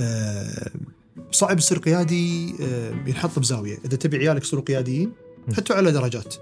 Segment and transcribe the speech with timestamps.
[0.00, 0.70] آه،
[1.30, 3.78] صعب يصير قيادي آه، ينحط بزاوية.
[3.84, 5.12] إذا تبي عيالك يصيروا قياديين
[5.56, 6.34] حطوا على درجات.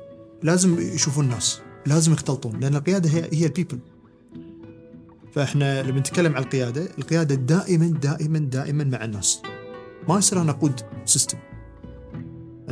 [0.42, 1.60] لازم يشوفون الناس.
[1.86, 3.78] لازم يختلطون لأن القيادة هي هي ال people
[5.32, 9.42] فإحنا لما نتكلم عن القيادة القيادة دائما دائما دائما مع الناس.
[10.08, 11.38] ما يصير أنا أقود system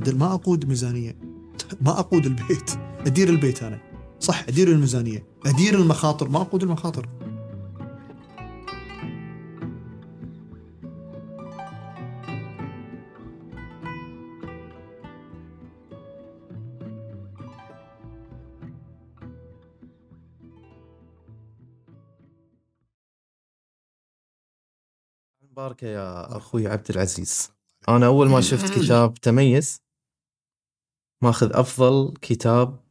[0.07, 1.17] ما أقود ميزانية.
[1.87, 2.71] ما أقود البيت.
[3.07, 3.81] أدير البيت أنا.
[4.21, 5.27] صح أدير الميزانية.
[5.47, 6.29] أدير المخاطر.
[6.29, 7.09] ما أقود المخاطر.
[25.63, 27.51] بارك يا أخوي عبد العزيز؟
[27.89, 29.83] أنا أول ما شفت كتاب تميز
[31.23, 32.85] ماخذ أفضل كتاب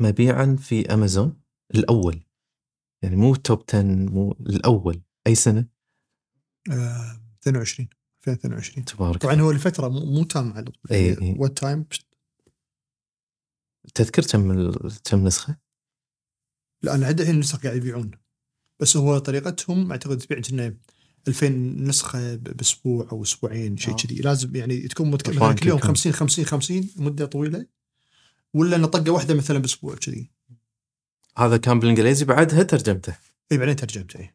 [0.00, 1.42] مبيعا في أمازون
[1.74, 2.24] الأول.
[3.02, 5.02] يعني مو top 10 مو الأول.
[5.26, 5.68] أي سنة؟
[6.70, 7.88] آه 22
[8.28, 11.36] 2022 تبارك طبعا هو لفترة مو مو تام على طول إي.
[11.38, 11.86] one time
[13.94, 14.70] تذكر كم
[15.04, 15.56] كم نسخة؟
[16.82, 18.10] لا أنا عندي الحين نسخ قاعد يبيعون.
[18.80, 20.76] بس هو طريقتهم أعتقد تبيع كنا
[21.28, 21.48] 2000
[21.84, 23.96] نسخة ب- بأسبوع أو أسبوعين شيء آه.
[23.96, 24.14] كذي.
[24.14, 25.16] لازم يعني تكون.
[25.16, 25.86] طبعاً مثلا كل يوم كم.
[25.88, 27.66] 50 50 50 مدة طويلة.
[28.54, 30.30] ولا انه طقة واحدة مثلا بأسبوع كذي.
[31.38, 33.14] هذا كان بالإنجليزي بعدها ترجمته؟
[33.52, 34.30] اي بعدين ترجمته اي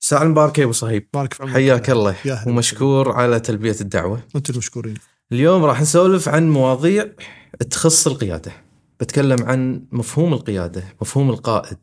[0.00, 1.08] ساعة المباركة يا أبو صهيب.
[1.14, 1.54] بارك في عمرك.
[1.54, 2.16] حياك الله.
[2.46, 4.22] ومشكور على تلبية الدعوة.
[4.36, 4.94] أنتم المشكورين.
[5.32, 7.12] اليوم راح نسولف عن مواضيع
[7.70, 8.52] تخص القيادة.
[9.00, 11.78] بتكلم عن مفهوم القيادة مفهوم القائد.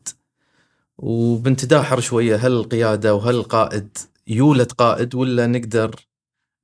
[0.98, 6.06] وبنتداحر شوية هل القيادة وهل القائد يولد قائد ولا نقدر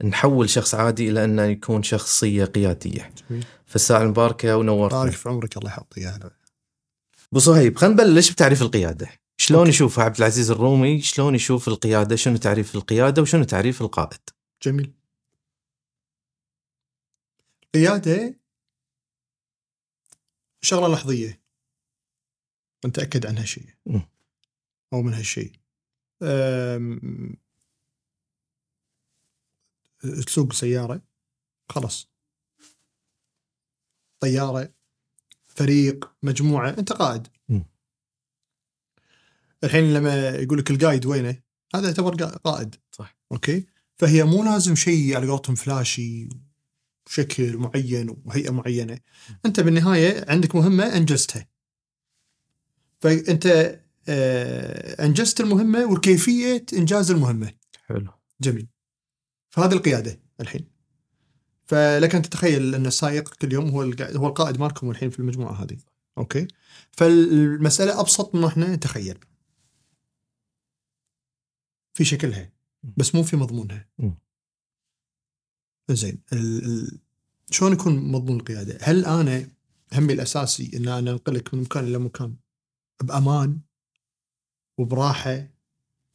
[0.05, 3.45] نحول شخص عادي إلى أنه يكون شخصية قيادية جميل.
[3.67, 4.57] فالساعة المباركة
[4.89, 5.99] بارك في عمرك الله يحفظك.
[5.99, 6.31] يا هلا.
[7.33, 9.09] أبو صهيب خلينا نبلش بتعريف القيادة.
[9.37, 14.21] شلون يشوف عبد العزيز الرومي؟ شلون يشوف القيادة؟ شنو تعريف القيادة؟ وشنو تعريف القائد؟
[14.63, 14.93] جميل.
[17.75, 18.35] قيادة
[20.63, 21.41] شغلة لحظية.
[22.87, 23.67] نتاكد عن هالشيء.
[24.93, 25.53] أو من هالشيء.
[30.27, 31.03] تسوق سيارة
[31.69, 32.09] خلاص.
[34.21, 34.73] طيارة
[35.47, 37.27] فريق مجموعة أنت قائد.
[37.49, 37.65] مم.
[39.65, 41.43] الحين لما يقول لك القايد وينه؟
[41.75, 42.75] هذا يعتبر قا- قائد.
[42.93, 43.17] صح.
[43.33, 43.67] أوكي؟
[43.97, 46.29] فهي مو لازم شيء على قولتهم فلاشي
[47.09, 48.99] شكل معين وهيئة معينة.
[49.47, 51.49] أنت بالنهاية عندك مهمة أنجزتها.
[53.01, 53.47] فأنت
[54.11, 57.53] آه، أنجزت المهمة وكيفيه إنجاز المهمة.
[57.87, 58.13] حلو.
[58.41, 58.69] جميل.
[59.51, 60.69] فهذه القيادة الحين.
[61.65, 65.77] فلك أن تتخيل أن السائق كل يوم هو هو القائد مالكم الحين في المجموعة هذه.
[66.19, 66.49] أوكي؟
[66.93, 69.19] فالمسألة أبسط مما إحنا نتخيل.
[71.95, 72.53] في شكلها
[72.97, 73.89] بس مو في مضمونها.
[75.91, 76.65] زين ال...
[76.65, 77.01] ال...
[77.51, 79.49] شلون يكون مضمون القيادة؟ هل أنا
[79.93, 82.37] همي الأساسي إن أنا أنقلك من مكان إلى مكان
[83.03, 83.61] بأمان
[84.79, 85.49] وبراحة؟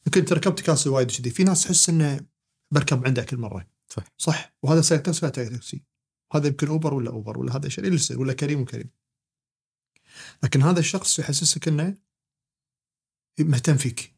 [0.05, 2.19] يمكن تركبت كاسي وايد كذي في ناس تحس إنه
[2.73, 4.03] بركب عنده كل مره صح.
[4.17, 4.53] صح.
[4.63, 5.83] وهذا تاكسي لا تاكسي.
[6.33, 8.89] هذا يمكن أوبر ولا أوبر ولا هذا شيء اللي يصير؟ ولا كريم وكريم.
[10.43, 11.97] لكن هذا الشخص يحسسك إنه
[13.39, 14.13] مهتم فيك.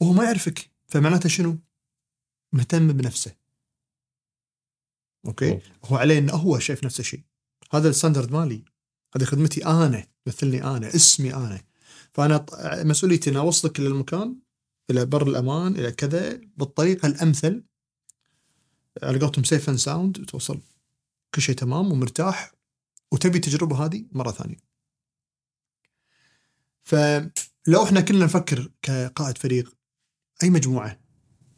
[0.00, 0.70] وهو ما يعرفك.
[0.86, 1.58] فمعناته شنو؟
[2.52, 3.36] مهتم بنفسه.
[5.26, 5.62] أوكي؟ أوه.
[5.84, 7.22] هو عليه إنه هو شايف نفس الشيء
[7.72, 8.64] هذا ال standard مالي.
[9.16, 10.06] هذه خدمتي أنا.
[10.26, 10.88] مثلني أنا.
[10.88, 11.64] اسمي أنا.
[12.12, 12.46] فأنا
[12.84, 14.36] مسؤوليتي ان أوصلك إلى المكان
[14.90, 17.64] إلى بر الأمان إلى كذا بالطريقة الأمثل
[19.02, 20.60] على قولتهم safe and sound توصل
[21.34, 22.52] كل شيء تمام ومرتاح
[23.12, 24.56] وتبي التجربة هذه مرة ثانية.
[26.82, 29.76] فلو إحنا كلنا نفكر كقائد فريق
[30.42, 31.00] أي مجموعة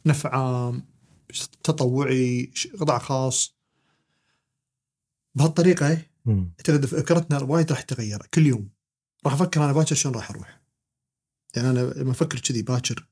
[0.05, 0.87] نفع عام
[1.63, 3.55] تطوعي قطاع خاص
[5.35, 6.05] بهالطريقة.
[6.27, 8.69] أعتقد فكرتنا وايد راح تتغير كل يوم
[9.25, 10.61] راح أفكر أنا باكر شلون راح أروح
[11.55, 13.07] يعني أنا لما أفكر كذي باكر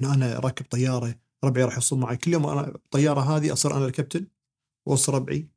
[0.00, 2.16] إن أنا راكب طيارة ربعي راح يوصل معي.
[2.16, 4.26] كل يوم أنا الطيارة هذه أصير أنا الكابتن
[4.86, 5.48] وأوصل ربعي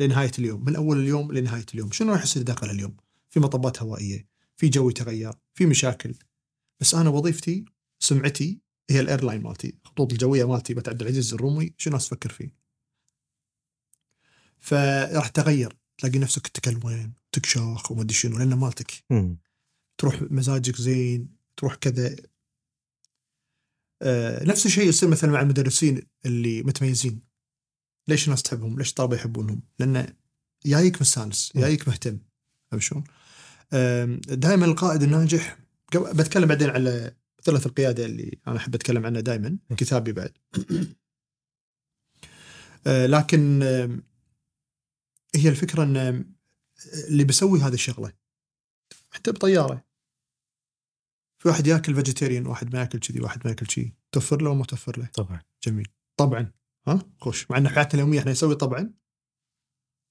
[0.00, 1.92] لنهاية اليوم من أول اليوم لنهاية اليوم.
[1.92, 2.96] شنو راح يصير داخل اليوم؟
[3.30, 6.14] في مطبات هوائية في جو يتغير في مشاكل.
[6.80, 7.64] بس أنا وظيفتي
[7.98, 11.74] سمعتي هي ال airline مالتي الخطوط الجوية مالتي بت عبد العزيز الرومي.
[11.78, 12.54] شنو الناس تفكر فيه؟
[14.58, 18.92] فراح تغير تلاقي نفسك تكلم تكشاخ وما أدري شنو لأن مالتك.
[19.98, 22.16] تروح مزاجك زين تروح كذا
[24.42, 27.22] نفس الشيء يصير مثلا مع المدرسين اللي متميزين
[28.08, 30.14] ليش الناس تحبهم؟ ليش الطلبة يحبونهم؟ لأن
[30.66, 31.52] جايك مستانس،.
[31.56, 32.18] جايك مهتم
[32.70, 33.04] فاهم شلون؟
[34.28, 35.58] دائما القائد الناجح
[35.94, 40.32] بتكلم بعدين على مثلث القيادة اللي أنا أحب أتكلم عنه دائما كتابي بعد
[42.86, 43.98] آه، لكن آه،
[45.34, 46.24] هي الفكرة إن آه،
[47.08, 48.12] اللي بيسوي هذه الشغلة
[49.10, 49.84] حتى بطيارة
[51.38, 54.64] في واحد ياكل فيجيتيريان واحد ما ياكل كذي واحد ما ياكل كذي توفر له وما
[54.64, 55.08] توفر له.
[55.14, 55.40] طبعا.
[55.64, 55.88] جميل.
[56.16, 56.52] طبعا.
[56.88, 57.50] ها؟ خوش.
[57.50, 58.90] مع ان حياتنا اليومية إحنا نسوي طبعا.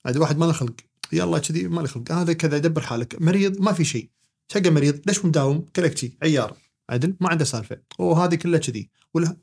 [0.05, 0.75] هذا واحد ما له خلق.
[1.13, 2.11] يلا كذي ما له خلق.
[2.11, 3.21] هذا كذا دبر حالك.
[3.21, 4.09] مريض ما في شيء
[4.51, 5.01] شقه مريض.
[5.07, 6.17] ليش مداوم؟ كلك شي.
[6.23, 6.57] عيار.
[6.89, 7.17] عدل.
[7.19, 7.81] ما عنده سالفة.
[7.99, 8.89] وهذه كلها كذي.
[9.13, 9.37] ولا.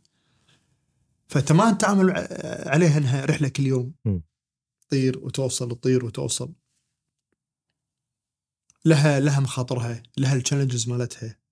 [1.28, 2.10] فأنت ما تعامل
[2.66, 3.94] عليها إنها رحلة كل يوم.
[4.04, 4.18] م.
[4.80, 6.52] تطير وتوصل تطير وتوصل.
[8.84, 11.43] لها لها مخاطرها لها التشالنجز مالتها.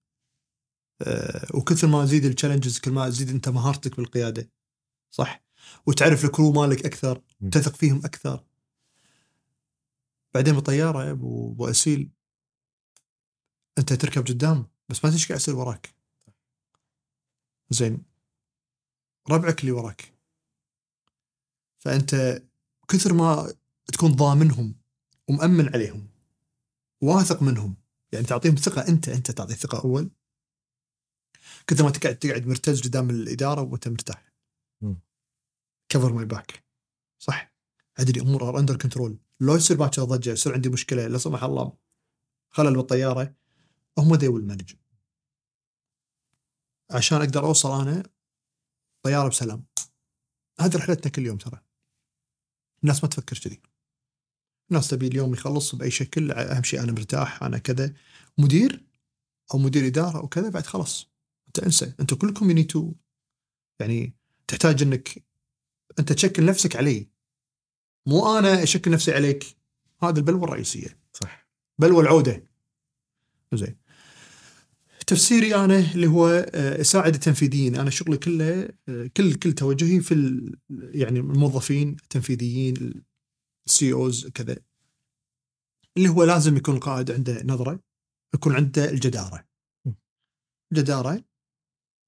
[1.54, 4.50] وكثر ما تزيد التشالنجز كل ما تزيد أنت مهارتك بالقيادة.
[5.10, 5.44] صح؟
[5.86, 7.22] وتعرف الكرو مالك أكثر.
[7.50, 8.44] تثق فيهم أكثر.
[10.34, 12.10] بعدين بالطيارة يا أبو أبو أسيل
[13.78, 15.94] أنت تركب قدام بس ما تدري قاعد يصير وراك.
[17.70, 18.02] زين.
[19.30, 20.14] ربعك اللي وراك.
[21.78, 22.42] فأنت
[22.88, 23.54] كثر ما
[23.86, 24.74] تكون ضامنهم
[25.28, 26.08] ومأمن عليهم
[27.00, 27.76] واثق منهم.
[28.12, 30.10] يعني تعطيهم ثقة أنت أنت تعطي ثقة أول.
[31.66, 34.32] كثر ما تقعد تقعد مرتز قدام الإدارة وأنت مرتاح.
[35.88, 36.64] cover my back
[37.18, 37.54] صح.
[37.98, 41.76] أدري أمور are under control لو يصير باكر ضجة يصير عندي مشكلة لا سمح الله.
[42.50, 43.34] خلل بالطيارة.
[43.98, 44.74] هم they will manage
[46.90, 48.02] عشان أقدر أوصل أنا
[49.02, 49.64] طيارة بسلام.
[50.60, 51.60] هذه رحلتنا كل يوم ترى.
[52.82, 53.62] الناس ما تفكر كذي.
[54.70, 57.94] الناس تبي اليوم يخلص بأي شكل أهم شيء أنا مرتاح أنا كذا.
[58.38, 58.84] مدير
[59.54, 61.11] أو مدير إدارة أو كذا بعد خلاص.
[61.58, 62.94] انسى أنت كلكم يو
[63.80, 64.14] يعني
[64.48, 65.24] تحتاج إنك
[65.98, 67.12] أنت تشكل نفسك علي
[68.06, 69.56] مو أنا أشكل نفسي عليك.
[70.02, 70.98] هذا البلوه الرئيسية.
[71.12, 71.48] صح.
[71.78, 72.46] بلوى العودة.
[73.54, 73.76] زين.
[75.06, 77.76] تفسيري أنا اللي هو آه، أساعد التنفيذيين.
[77.76, 80.14] أنا شغلي كله آه، كل كل توجهي في
[80.70, 83.04] يعني الموظفين التنفيذيين
[83.66, 84.56] السي أوز كذا.
[85.96, 87.80] اللي هو لازم يكون القائد عنده نظرة
[88.34, 89.44] يكون عنده الجدارة.
[90.72, 91.24] الجدارة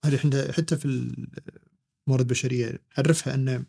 [0.05, 3.67] هذه إحنا حتى في الموارد البشرية نعرفها أن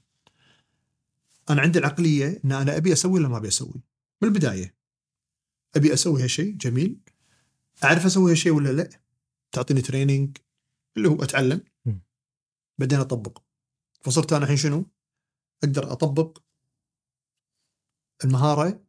[1.50, 3.84] أنا عندي العقلية أن أنا أبي أسوي ولا ما أبي أسوي؟
[4.22, 4.76] من البداية.
[5.76, 7.00] أبي أسوي هالشيء جميل.
[7.84, 8.90] أعرف أسوي هالشيء ولا لا؟
[9.52, 10.38] تعطيني تريننج
[10.98, 11.62] اللي هو أتعلم.
[12.78, 13.42] بعدين أطبق.
[14.02, 14.86] فصرت أنا الحين شنو؟
[15.64, 16.38] أقدر أطبق
[18.24, 18.84] المهارة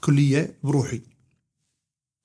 [0.00, 1.02] كلية بروحي.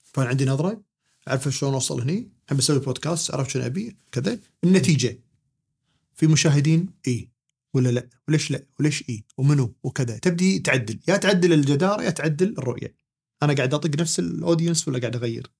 [0.04, 0.84] فأنا عندي نظرة
[1.28, 2.32] أعرف شلون أوصل هني.
[2.50, 4.40] احب أسوي بودكاست أعرف شنو أبي كذا.
[4.64, 5.20] النتيجة.
[6.14, 7.30] في مشاهدين إي
[7.74, 10.18] ولا لا؟ وليش لا؟ وليش إي؟ ومنو؟ وكذا.
[10.18, 11.00] تبدي تعدل.
[11.08, 12.96] يا تعدل الجدارة يا تعدل الرؤية.
[13.44, 15.52] أنا قاعد أطق نفس الاودينس ولا قاعد أغير؟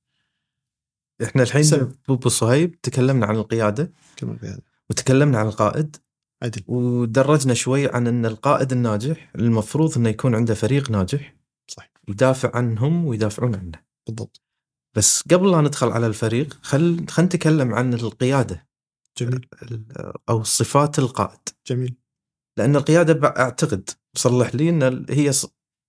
[1.24, 1.94] إحنا الحين.
[2.10, 3.94] ابو صهيب تكلمنا عن القيادة.
[4.18, 5.96] في هذا وتكلمنا عن القائد.
[6.44, 6.64] عدل.
[6.68, 11.36] ودرجنا شوي عن إن القائد الناجح المفروض إنه يكون عنده فريق ناجح.
[11.68, 13.82] صح يدافع عنهم ويدافعون عنه.
[14.08, 14.42] بالضبط.
[14.98, 18.68] بس قبل لا ندخل على الفريق خل خل نتكلم عن القيادة.
[19.18, 19.48] جميل.
[20.30, 21.40] أو صفات القائد.
[21.68, 21.96] جميل.
[22.58, 25.32] لأن القيادة أعتقد صلح لي إن هي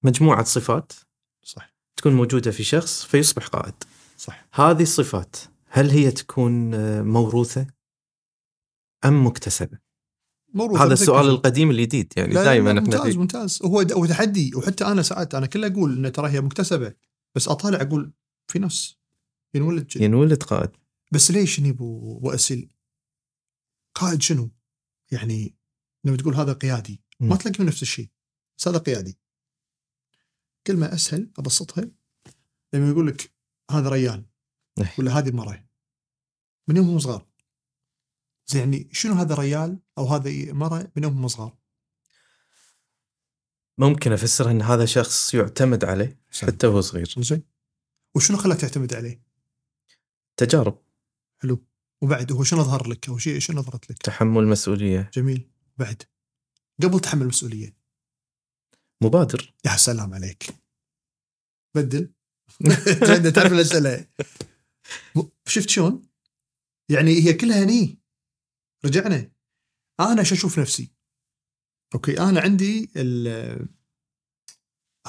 [0.04, 0.92] مجموعة صفات
[1.44, 1.74] صح.
[1.96, 3.74] تكون موجودة في شخص فيصبح قائد.
[4.16, 4.48] صح.
[4.52, 5.36] هذه الصفات
[5.68, 6.70] هل هي تكون
[7.02, 7.66] موروثة
[9.04, 9.78] أم مكتسبة؟
[10.54, 13.18] موروث هذا السؤال القديم الجديد يعني دائما إحنا ممتاز فيه.
[13.18, 13.62] ممتاز.
[13.64, 16.94] هو هو تحدي وحتى أنا ساعات أنا كله أقول إن ترى هي مكتسبة
[17.34, 18.12] بس أطالع أقول
[18.50, 18.97] في ناس
[19.58, 20.70] ينولد كذي ينولد قائد.
[21.12, 22.72] بس ليش ني أبو أبو اسيل
[23.94, 24.50] قائد شنو؟
[25.12, 25.54] يعني
[26.04, 27.36] لما تقول هذا قيادي ما.
[27.36, 28.10] تلاقي نفس الشيء.
[28.58, 29.18] بس هذا قيادي.
[30.66, 31.90] كلمه أسهل أبسطها
[32.72, 33.32] لما يقول لك
[33.70, 34.24] هذا ريال
[34.78, 34.94] إيه.
[34.98, 35.68] ولا هذه مرة
[36.68, 37.26] من يوم هم صغار.
[38.46, 41.58] زين يعني شنو هذا ريال أو هذه مرة من يوم هم صغار؟
[43.78, 47.14] ممكن افسرها إن هذا شخص يعتمد عليه حتى وهو صغير.
[47.18, 47.42] زين.
[48.14, 49.27] وشنو خلاك تعتمد عليه؟
[50.38, 50.82] تجارب.
[51.42, 51.66] حلو.
[52.02, 55.10] وبعد هو شنو ظهر لك؟ أو شيء شنو ظهرت لك؟ تحمل مسؤولية.
[55.14, 55.50] جميل.
[55.76, 56.02] بعد.
[56.82, 57.76] قبل تحمل المسؤوليه
[59.02, 59.54] مبادر.
[59.66, 60.54] يا سلام عليك.
[61.76, 62.12] بدل.
[63.34, 64.06] تعرف الاسئله
[65.46, 66.08] شفت شلون؟
[66.90, 67.98] يعني هي كلها هني.
[68.84, 69.32] رجعنا.
[70.00, 70.92] أنا شو أشوف نفسي؟
[71.94, 72.90] أوكي أنا عندي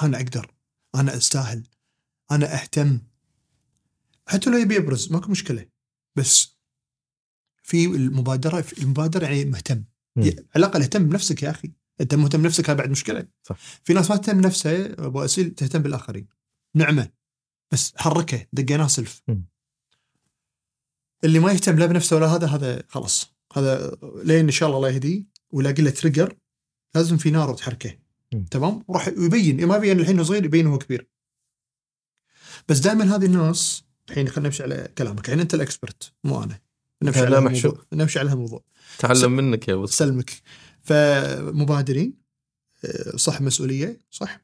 [0.02, 0.54] أنا أقدر.
[0.94, 1.68] أنا أستاهل.
[2.30, 3.09] أنا أهتم.
[4.30, 5.66] حتى لو يبي يبرز ماكو مشكلة.
[6.16, 6.58] بس
[7.62, 9.84] في المبادرة في المبادرة يعني مهتم.
[10.16, 10.24] مم.
[10.24, 11.72] على الأقل اهتم بنفسك يا أخي.
[12.00, 13.26] أنت مهتم بنفسك هذا بعد مشكلة.
[13.42, 13.56] صح.
[13.84, 16.28] في ناس ما تهتم بنفسها أبو أسيل تهتم بالآخرين.
[16.74, 17.10] نعمة.
[17.72, 19.22] بس حركة دقيناه سلف.
[21.24, 23.34] اللي ما يهتم لا بنفسه ولا هذا هذا خلاص.
[23.56, 25.24] هذا لين إن شاء الله الله يهديه.
[25.50, 26.36] ويلاقي له تريجر
[26.94, 27.98] لازم في نار تحركه
[28.32, 28.44] مم.
[28.44, 29.66] تمام؟ وراح يبين.
[29.66, 31.08] ما يبين الحين صغير يبين هو كبير.
[32.68, 35.20] بس دائما هذه الناس الحين خلينا نمشي على كلامك.
[35.20, 36.60] الحين أنت الإكسبرت مو أنا.
[37.02, 37.38] نمشي على.
[37.38, 37.84] الموضوع.
[37.92, 38.64] نمشي على الموضوع.
[38.98, 40.30] تعلم منك يا وصل سلمك.
[40.82, 42.20] فمبادرين
[42.84, 44.40] آه، صح مسؤولية صح؟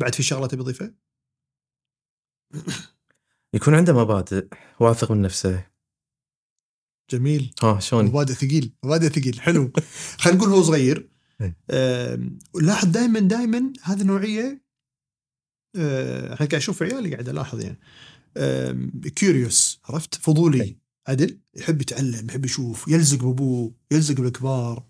[0.00, 0.94] بعد في شغله تبي تضيفها؟
[3.54, 4.48] يكون عنده مبادئ
[4.80, 5.66] واثق من نفسه.
[7.10, 7.54] جميل.
[7.62, 9.40] ها شلون؟ مبادئ ثقيل مبادئ ثقيل.
[9.40, 9.72] حلو.
[10.20, 11.10] خلينا نقول هو صغير.
[11.40, 12.18] إيه.
[12.54, 14.64] لاحظ دائما دائما هذه النوعية
[15.76, 17.78] آه، إحنا قاعد أشوف عيالي قاعد ألاحظ يعني.
[19.16, 20.76] كيوريوس عرفت؟ فضولي.
[21.08, 24.86] عدل؟ يحب يتعلم يحب يشوف يلزق بأبوه يلزق بالكبار.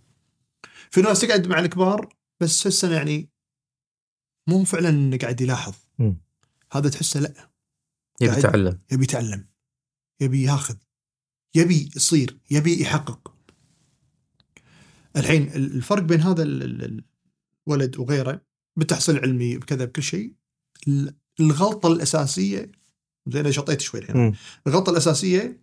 [0.90, 3.30] في ناس تقعد مع الكبار بس تحسه يعني
[4.48, 5.74] مو فعلا قاعد يلاحظ.
[6.72, 7.50] هذا تحسه لا.
[8.20, 8.80] يبي يتعلم.
[8.92, 9.46] يبي يتعلم.
[10.20, 10.76] يبي ياخذ.
[11.54, 12.38] يبي يصير.
[12.50, 13.34] يبي يحقق.
[15.16, 17.04] الحين الفرق بين هذا ال- ال-
[17.68, 18.40] الولد وغيره
[18.76, 20.34] بالتحصيل العلمي بكذا بكل شيء
[20.88, 22.72] ال- الغلطة الأساسية
[23.26, 24.36] زين شطيت شوي الحين.
[24.66, 25.60] الغلطة الأساسية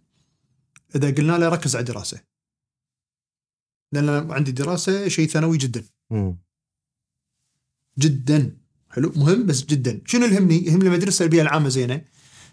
[0.95, 2.21] إذا قلنا له ركز على الدراسة.
[3.91, 5.83] لأن عندي دراسة شيء ثانوي جدا.
[6.09, 6.37] مم.
[7.99, 8.57] جدا.
[8.89, 10.01] حلو؟ مهم بس جدا.
[10.05, 12.05] شنو اللي يهمني؟ يهمني المدرسة البيئة العامة زينة.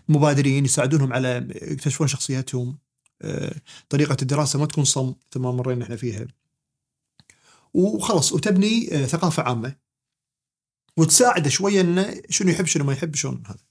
[0.08, 2.78] مبادرين يساعدونهم على يكتشفون شخصياتهم.
[3.22, 3.54] آه،
[3.88, 6.26] طريقة الدراسة ما تكون صم مثل ما مرينا إحنا فيها.
[7.74, 9.76] وخلص وتبني آه، ثقافة عامة.
[10.96, 13.67] وتساعده شوية إنه شنو يحب شنو ما يحب شلون هذا.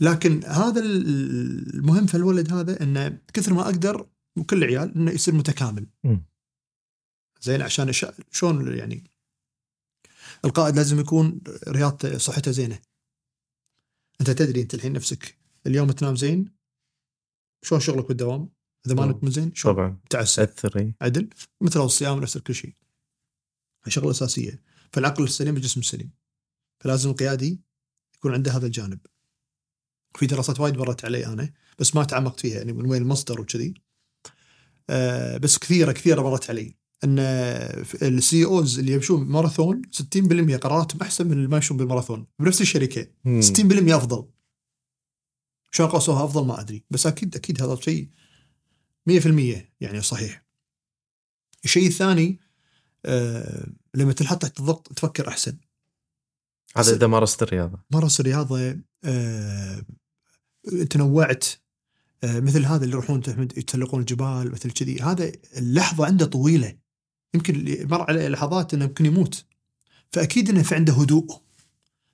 [0.00, 5.34] لكن هذا ال- المهم في الولد هذا إنه كثر ما أقدر وكل العيال إنه يصير
[5.34, 5.86] متكامل.
[7.40, 7.92] زين عشان
[8.32, 9.10] شلون يعني
[10.44, 12.78] القائد لازم يكون رياضته صحته زينة.
[14.20, 16.56] أنت تدري أنت الحين نفسك اليوم تنام زين؟
[17.62, 18.48] شلون شغلك بالدوام؟
[18.86, 19.06] إذا ما.
[19.06, 20.00] نمت زين شلون طبعا.
[20.10, 20.92] تعسر.
[21.02, 21.30] عدل.
[21.60, 22.74] مثل الصيام نفس كل شيء.
[23.88, 24.62] شغلة أساسية.
[24.92, 26.10] فالعقل السليم الجسم السليم
[26.80, 27.60] فلازم القيادي
[28.16, 28.98] يكون عنده هذا الجانب.
[30.16, 33.74] في دراسات وايد مرت علي أنا بس ما تعمقت فيها يعني من وين المصدر وكذي.
[34.90, 36.76] آه بس كثيرة كثيرة مرت علي.
[37.04, 37.18] إن
[38.02, 43.06] السي أوز اللي يمشون ماراثون 60% قراراتهم أحسن من اللي ما يمشون بالماراثون بنفس الشركة.
[43.24, 43.40] مم.
[43.42, 44.28] 60% أفضل.
[45.70, 46.84] شلون قاسوها؟ أفضل ما أدري.
[46.90, 48.08] بس أكيد أكيد هذا الشيء
[49.06, 50.46] 100% يعني صحيح.
[51.64, 52.40] الشيء الثاني
[53.04, 55.56] آه لما تنحط تحت الضغط تفكر أحسن.
[56.76, 57.78] هذا إذا مارست الرياضة.
[57.90, 59.82] مارس الرياضة آه
[60.90, 61.44] تنوعت
[62.24, 63.22] آه مثل هذا اللي يروحون
[63.56, 65.02] يتسلقون الجبال مثل كذي.
[65.02, 66.76] هذا اللحظة عنده طويلة.
[67.34, 69.44] يمكن مر عليه لحظات إنه يمكن يموت.
[70.12, 71.42] فأكيد إنه في عنده هدوء.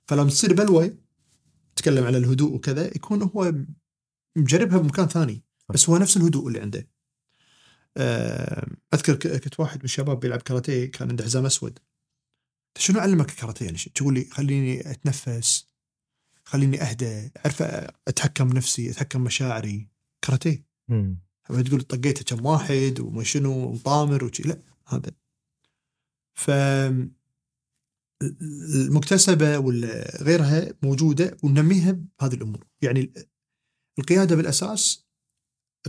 [0.07, 0.95] فلما تصير بلوى
[1.75, 3.53] تكلم على الهدوء وكذا يكون هو
[4.35, 5.43] مجربها بمكان ثاني.
[5.69, 6.87] بس هو نفس الهدوء اللي عنده.
[7.97, 11.79] آه، أذكر كنت واحد من الشباب بيلعب كاراتيه كان عنده حزام أسود.
[12.77, 15.72] شنو علمك الكاراتيه يعني تقول لي خليني أتنفس.
[16.43, 17.61] خليني اهدى أعرف
[18.07, 19.89] أتحكم نفسي أتحكم مشاعري
[20.21, 20.65] كاراتيه.
[21.49, 24.43] ما تقول طقيته كم واحد وما شنو طامر وشي.
[24.43, 25.11] لا هذا.
[26.33, 26.51] ف
[28.75, 32.67] المكتسبة ولا غيرها موجودة وننميها بهذه الأمور.
[32.81, 33.13] يعني
[33.99, 35.05] القيادة بالأساس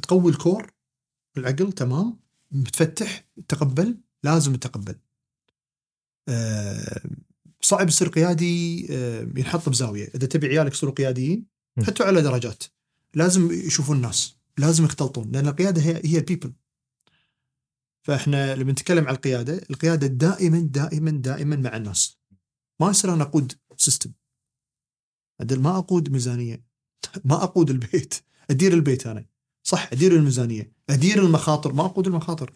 [0.03, 0.73] تقوي الكور
[1.37, 2.21] العقل تمام
[2.51, 4.99] متفتح تقبل لازم تقبل.
[6.29, 7.03] آه،
[7.65, 10.11] صعب يصير قيادي آه، ينحط بزاوية.
[10.15, 11.47] إذا تبي عيالك يصيروا قياديين.
[11.87, 12.65] حطوا على درجات.
[13.15, 14.37] لازم يشوفون الناس.
[14.59, 16.53] لازم يختلطون لأن القيادة هي هي ال people
[18.03, 22.19] فإحنا لما نتكلم عن القيادة القيادة دائما دائما دائما مع الناس.
[22.81, 24.13] ما يصير أنا أقود system
[25.41, 26.65] عدل ما أقود ميزانية.
[27.25, 28.15] ما أقود البيت.
[28.51, 29.27] أدير البيت أنا.
[29.63, 30.73] صح أدير الميزانية.
[30.91, 31.73] أدير المخاطر.
[31.73, 32.53] ما أقود المخاطر.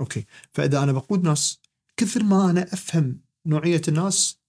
[0.00, 0.24] أوكي.
[0.52, 1.60] فإذا أنا بقود ناس
[1.96, 4.40] كثر ما أنا أفهم نوعية الناس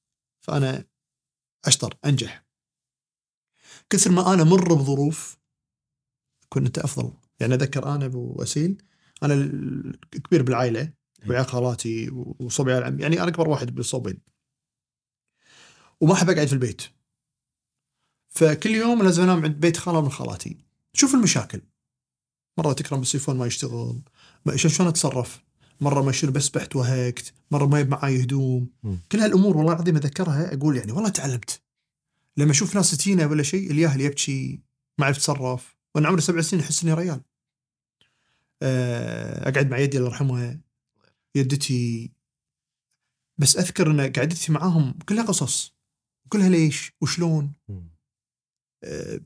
[0.41, 0.85] فأنا
[1.65, 2.45] أشطر أنجح.
[3.89, 5.37] كثر ما أنا مر بظروف
[6.49, 7.13] كنت أفضل.
[7.39, 8.83] يعني اتذكر أنا أبو اسيل
[9.23, 9.33] أنا
[10.13, 10.93] الكبير بالعائلة
[11.27, 14.21] وعيال خالاتي وصوب عيال عمي يعني أنا أكبر واحد بالصوبين
[16.01, 16.81] وما أحب أقعد في البيت.
[18.29, 20.57] فكل يوم لازم أنام عند بيت خالة من خالاتي.
[20.93, 21.61] شوف المشاكل.
[22.57, 24.01] مرة تكرم السيفون ما يشتغل
[24.55, 25.43] شلون أتصرف؟
[25.81, 28.69] مرة ما يشيل بس بحت وهكت مرة ما يب معاي هدوم.
[29.11, 31.61] كل هالأمور والله العظيم اتذكرها أقول يعني والله تعلمت.
[32.37, 34.59] لما أشوف ناس تجينا ولا شيء الياهل يبكي
[34.97, 35.77] ما يعرف يتصرف.
[35.95, 37.21] وأنا عمري سبع سنين أحس إني ريال.
[38.61, 40.59] آه، أقعد مع يدي الله يرحمها
[41.35, 42.11] يدتي.
[43.37, 45.73] بس أذكر إن قعدتي معاهم كلها قصص.
[46.29, 47.53] كلها ليش؟ وشلون.
[48.83, 49.19] آه،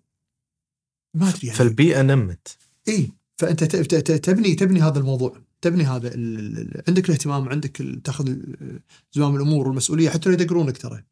[1.14, 1.60] ما أدري يعني.
[1.60, 2.58] فالبيئة نمت.
[2.88, 5.42] اي فأنت تبني تبني هذا الموضوع.
[5.64, 8.36] تبني هذا ال- ال- عندك الاهتمام عندك تاخذ
[9.12, 11.04] زمام الأمور والمسؤولية حتى لو يدقرونك ترى.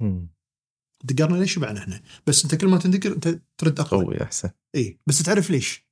[1.03, 4.05] دقرنا ليش شبعنا إحنا؟ بس أنت كل ما تندقر أنت ترد أقوى.
[4.05, 4.50] قوي أحسن.
[4.75, 5.86] اي بس تعرف ليش؟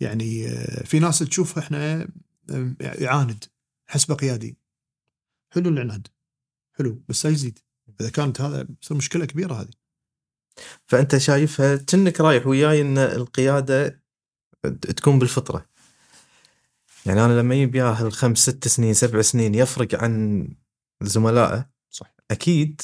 [0.00, 2.08] يعني آه، في ناس تشوف إحنا
[2.50, 3.44] آه، يعاند
[3.86, 4.56] حسبه قيادي.
[5.52, 6.08] حلو العناد
[6.78, 7.58] حلو بس لا يزيد.
[8.00, 9.70] إذا كانت هذا تصير مشكلة كبيرة هذه.
[10.86, 14.02] فأنت شايفها كأنك رايح وياي إن القيادة
[14.96, 15.66] تكون بالفطرة.
[17.06, 20.48] يعني أنا لما يجي وياه الخمس ست سنين سبع سنين يفرق عن
[21.02, 22.14] زملائه صح.
[22.30, 22.80] أكيد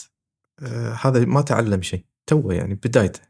[0.58, 3.20] آه هذا ما تعلم شيء توه يعني بدايته.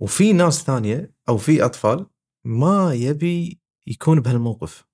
[0.00, 2.06] وفي ناس ثانية أو في أطفال
[2.44, 4.84] ما يبي يكون بهالموقف.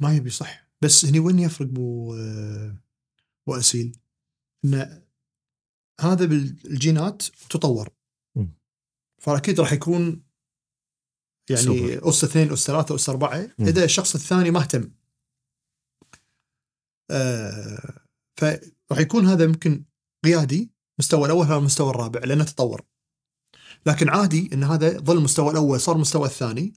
[0.00, 0.68] ما يبي صح.
[0.80, 2.76] بس هني وين يفرق بو آه،
[3.46, 3.98] بو اسيل
[4.64, 5.02] إن
[6.00, 7.96] هذا بالجينات تطور.
[9.18, 10.25] فأكيد راح يكون
[11.50, 12.08] يعني سوبر.
[12.08, 13.66] أس اثنين أس ثلاثة أس أربعة مم.
[13.66, 14.90] إذا الشخص الثاني ما اهتم
[17.10, 18.00] آه
[18.36, 19.84] فراح يكون هذا يمكن
[20.24, 22.82] قيادي مستوى الأول على المستوى الرابع لأنه تطور
[23.86, 26.72] لكن عادي إن هذا ظل المستوى الأول صار المستوى الثاني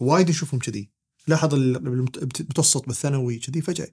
[0.00, 0.90] وايد نشوفهم كذي
[1.28, 3.88] لاحظ ال- المتوسط بالثانوي كذي فجأة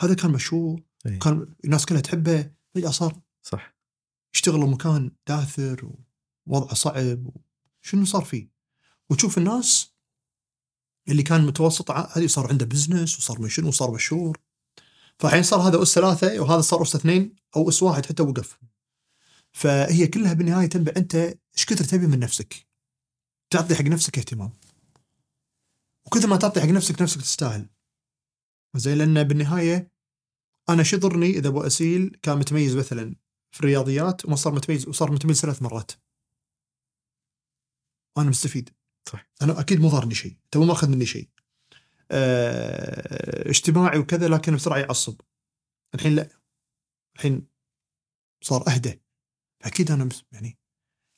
[0.00, 1.18] هذا كان مشهور إيه.
[1.18, 3.76] كان الناس كلها تحبه فجأة صار صح
[4.34, 5.90] يشتغل بمكان داثر
[6.46, 7.30] ووضعه صعب
[7.82, 8.51] شنو صار فيه
[9.12, 9.92] وتشوف الناس
[11.08, 14.40] اللي كان متوسط ع- هذه صار عنده بزنس وصار من شنو وصار مشهور.
[15.18, 18.58] فالحين صار هذا أس ثلاثة وهذا صار أس اثنين أو أس واحد حتى وقف.
[19.52, 21.14] فهي كلها بالنهاية تنبع أنت
[21.54, 22.66] إيش كثر تبي من نفسك؟
[23.50, 24.52] تعطي حق نفسك اهتمام.
[26.06, 27.68] وكثر ما تعطي حق نفسك نفسك تستاهل.
[28.76, 29.92] زين لأن بالنهاية
[30.68, 33.14] أنا شو يضرني إذا ابو أسيل؟ كان متميز مثلا
[33.50, 35.92] في الرياضيات وما صار متميز وصار متميز ثلاث مرات.
[38.18, 38.70] أنا مستفيد.
[39.08, 39.30] صح.
[39.42, 40.36] أنا أكيد مو ضارني شيء.
[40.44, 41.28] أنت مو ماخذ مني شيء.
[42.10, 45.20] أه اجتماعي وكذا لكن بسرعة يعصب.
[45.94, 46.28] الحين لا.
[47.16, 47.46] الحين
[48.42, 49.02] صار أهدى.
[49.62, 50.58] أكيد أنا يعني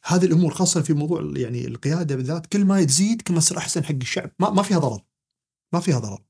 [0.04, 3.84] هذه الأمور خاصة في موضوع يعني القيادة بالذات كل ما تزيد كل ما تصير أحسن
[3.84, 4.30] حق الشعب.
[4.38, 5.04] ما, ما فيها ضرر.
[5.72, 6.24] ما فيها ضرر.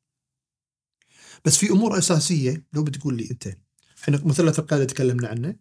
[1.44, 3.58] بس في أمور أساسية لو بتقول لي أنت.
[4.02, 5.56] إحنا مثلث القيادة تكلمنا عنه.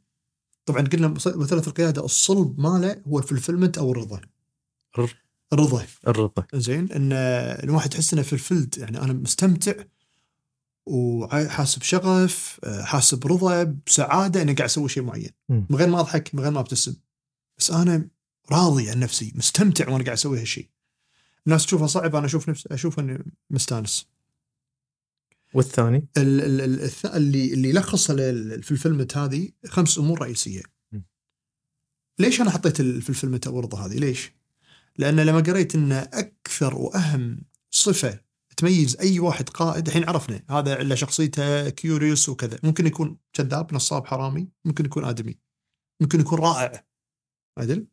[0.65, 4.21] طبعا قلنا مثلث القيادة الصلب ماله هو الفلفلمنت أو الرضا.
[5.54, 7.10] الر- الرضا الرضا زين إن
[7.63, 9.74] الواحد يحس إنه في الفلد يعني أنا مستمتع
[10.86, 15.30] وحاسس بشغف آه، حاسس برضا بسعادة إني قاعد أسوي شيء معين.
[15.50, 16.96] من غير ما أضحك من غير ما أبتسم
[17.58, 18.08] بس أنا
[18.52, 20.68] راضي عن نفسي مستمتع وأنا قاعد أسوي هالشيء
[21.48, 24.06] الناس تشوفها صعب أنا أشوف نفسي أشوف إني مستانس
[25.54, 30.62] والثاني ال- ال- ال- اللي اللي لخص في الفيلمت هذه خمس أمور رئيسية.
[30.92, 31.00] م.
[32.20, 34.32] ليش أنا حطيت في الفيلمت الورطه هذه؟ ليش؟
[34.97, 38.19] لأن لما قريت إن أكثر وأهم صفة
[38.58, 44.08] تميز أي واحد قائد الحين عرفنا هذا الا شخصيته curious وكذا، ممكن يكون كذاب نصاب
[44.08, 45.38] حرامي، ممكن يكون آدمي.
[46.01, 46.86] ممكن يكون رائع.
[47.58, 47.88] عدل؟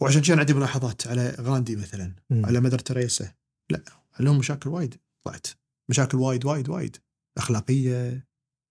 [0.00, 2.46] وعشان كذا عندي ملاحظات على غاندي مثلا، مم.
[2.46, 3.32] على Mother تريسا.
[3.70, 3.84] لا
[4.20, 5.46] لهم مشاكل وايد طلعت.
[5.88, 6.96] مشاكل وايد وايد وايد
[7.38, 8.26] أخلاقية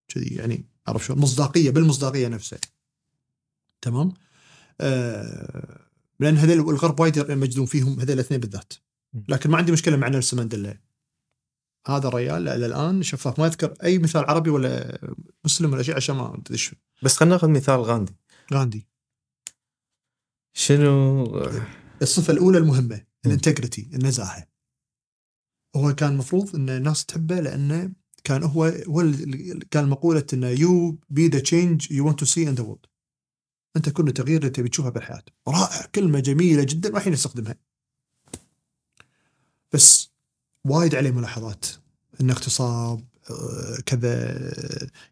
[0.07, 2.59] كذي يعني عرف شلون مصداقية بالمصداقية نفسها
[3.81, 4.13] تمام
[4.81, 5.90] آه
[6.21, 8.73] لأن هذول الغرب وايد مجدون فيهم هذول الاثنين بالذات.
[9.29, 10.79] لكن ما عندي مشكلة مع نيلسون مانديلا.
[11.87, 13.03] هذا الرجال إلى الآن.
[13.03, 14.99] شفاف ما يذكر أي مثال عربي ولا
[15.45, 18.15] مسلم ولا شيء عشان ما تدش بس خلينا ناخذ مثال غاندي.
[18.53, 18.87] غاندي.
[20.53, 21.25] شنو؟
[22.01, 24.47] الصفة الأولى المهمة ال integrity النزاهة.
[25.75, 27.91] هو كان المفروض إن الناس تحبه لأنه
[28.23, 29.11] كان هو هو
[29.71, 32.85] كان مقولة انه you be the change you want to see in the world
[33.75, 35.23] انت كل التغيير اللي تبي تشوفه بالحياة.
[35.47, 37.55] رائع كلمة جميلة جدا ما حين نستخدمها.
[39.73, 40.11] بس
[40.65, 41.65] وايد عليه ملاحظات.
[42.21, 44.11] انه اغتصاب آه، كذا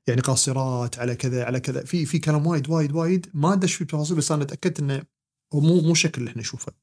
[0.08, 1.84] يعني قاصرات على كذا على كذا.
[1.86, 3.30] في في كلام وايد وايد وايد.
[3.34, 5.04] ما ادش في تفاصيل بس أنا تاكدت إنه
[5.54, 6.74] هو مو مو الشكل اللي إحنا نشوفه.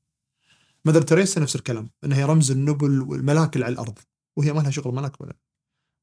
[0.84, 3.98] مدر تريسا نفس الكلام انها هي رمز النبل والملاك اللي على الأرض.
[4.36, 5.36] وهي ما لها شغل ملاك ولا.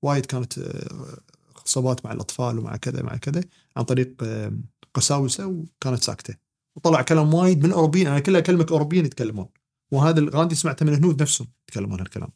[0.02, 1.18] وايد كانت آه،
[1.58, 3.44] اغتصابات مع الأطفال ومع كذا مع كذا
[3.78, 4.24] عن طريق
[4.94, 6.36] قساوسة وكانت ساكتة.
[6.76, 9.50] وطلع كلام وايد من أوروبيين أنا كلها اكلمك أوروبيين يتكلمون.
[9.92, 12.30] وهذا الغاندي سمعته من الهنود نفسهم يتكلمون هالكلام.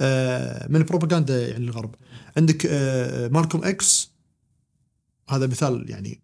[0.00, 1.94] آه، من البروباغندا يعني الغرب.
[2.36, 4.14] عندك آه، مالكوم إكس.
[5.28, 6.22] هذا مثال يعني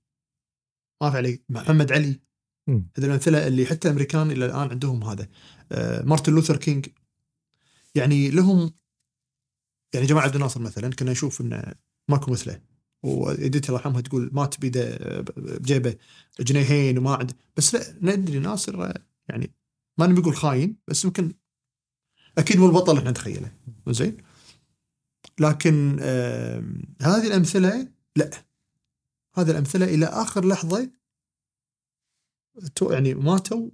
[1.03, 2.21] ما في عليه محمد علي.
[2.99, 5.29] هذه الأمثلة اللي حتى الأمريكان إلى الآن عندهم هذا.
[5.73, 6.89] آه، مارتن لوثر كينج.
[7.95, 8.73] يعني لهم
[9.95, 11.75] يعني جماعة عبد الناصر مثلا كنا نشوف انه
[12.09, 12.70] ماكو مثله.
[13.03, 14.97] ويدتي الله يرحمها تقول مات بيده
[15.37, 15.97] بجيبه
[16.41, 18.93] جنيهين وما عنده بس لا ندري ناصر
[19.29, 19.55] يعني
[19.99, 21.35] ما نبي نقول خاين بس يمكن
[22.39, 23.53] أكيد مو البطل اللي إحنا نتخيله.
[23.89, 24.17] زين؟
[25.41, 26.65] لكن آه
[27.03, 28.31] هذه الأمثلة لا.
[29.35, 30.91] هذه الأمثلة إلى آخر لحظة
[32.75, 33.71] تو- يعني ماتوا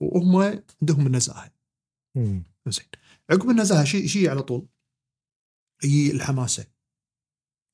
[0.00, 0.36] وهم
[0.82, 1.50] عندهم النزاهة.
[2.68, 2.84] زين.
[3.30, 4.68] عقب النزاهة شيء شيء على طول.
[5.82, 6.66] هي الحماسة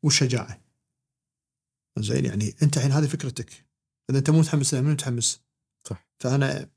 [0.05, 0.64] والشجاعة.
[1.99, 3.67] زين يعني أنت الحين هذه فكرتك.
[4.11, 5.43] إذا أنت مو متحمس لها من متحمس.
[5.85, 6.09] صح.
[6.19, 6.71] فأنا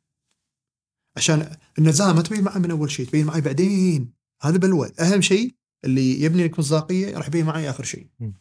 [1.17, 4.13] عشان النزاهة ما تبين معي من أول شيء تبين معي بعدين.
[4.41, 8.08] هذا بلوى أهم شيء اللي يبني لك مصداقية راح يبين معي آخر شيء.
[8.19, 8.34] مم.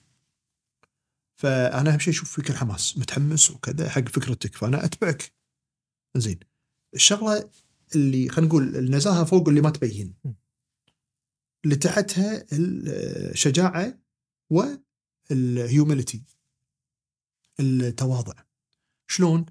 [1.36, 4.54] فأنا أهم شيء أشوف فيك الحماس متحمس وكذا حق فكرتك.
[4.54, 5.32] فأنا أتبعك.
[6.16, 6.38] زين.
[6.94, 7.50] الشغلة
[7.94, 10.14] اللي خلينا نقول النزاهة فوق اللي ما تبين.
[11.64, 13.98] اللي تحتها الشجاعة
[15.30, 16.22] والهيوميليتي
[17.60, 18.34] التواضع
[19.10, 19.46] شلون؟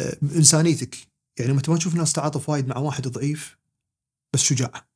[0.00, 0.96] آه، إنسانيتك
[1.38, 3.58] يعني متى ما تشوف ناس تعاطف وايد مع واحد ضعيف
[4.32, 4.88] بس شجاع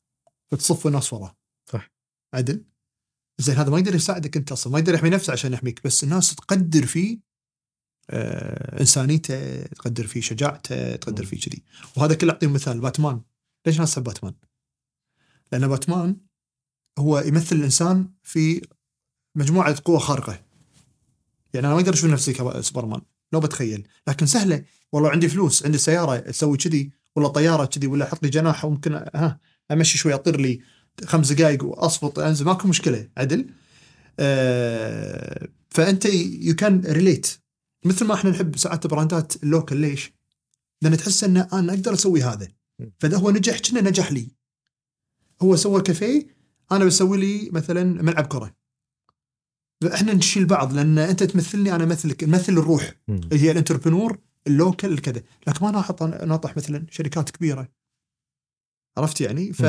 [0.51, 1.37] فتصف الناس وراه
[1.67, 1.91] صح.
[2.35, 2.65] عدل
[3.39, 6.35] زين هذا ما يقدر يساعدك أنت أصلا ما يقدر يحمي نفسه عشان يحميك بس الناس
[6.35, 7.19] تقدر فيه
[8.11, 11.25] آه إنسانيته تقدر فيه شجاعته تقدر.
[11.25, 11.63] فيه كذي
[11.97, 13.21] وهذا كله اعطيه مثال باتمان
[13.67, 14.35] ليش الناس تحب باتمان؟
[15.53, 16.17] لأن باتمان
[16.99, 18.69] هو يمثل الإنسان في
[19.35, 20.50] مجموعة قوى خارقة
[21.55, 23.01] يعني أنا ما أقدر أشوف نفسي كسوبرمان
[23.33, 23.89] لو بتخيل.
[24.09, 24.65] لكن سهلة.
[24.93, 28.93] والله عندي فلوس عندي سيارة أسوي كذي ولا طيارة كذي ولا أحط لي جناح وممكن
[28.95, 30.61] ها أمشي شوي أطير لي
[31.05, 32.45] خمس دقائق وأصفط أنزل.
[32.45, 33.51] ماكو مشكلة عدل.
[34.19, 37.27] آه فأنت you can relate
[37.85, 40.13] مثل ما إحنا نحب ساعات brandات ال local ليش؟
[40.83, 42.49] لأن تحس إن أنا أقدر أسوي هذا.
[42.99, 44.29] فإذا هو نجح كنا نجح لي.
[45.43, 46.27] هو سوى كافيه
[46.73, 48.55] أنا بسوي لي مثلا ملعب كرة.
[49.87, 53.21] إحنا نشيل بعض لأن أنت تمثلني أنا امثلك نمثل الروح مم.
[53.33, 55.23] هي ال entrepreneur ال local الكذا.
[55.47, 57.69] لكن ما نحط ناطح مثلا شركات كبيرة.
[58.97, 59.63] عرفت يعني؟ ف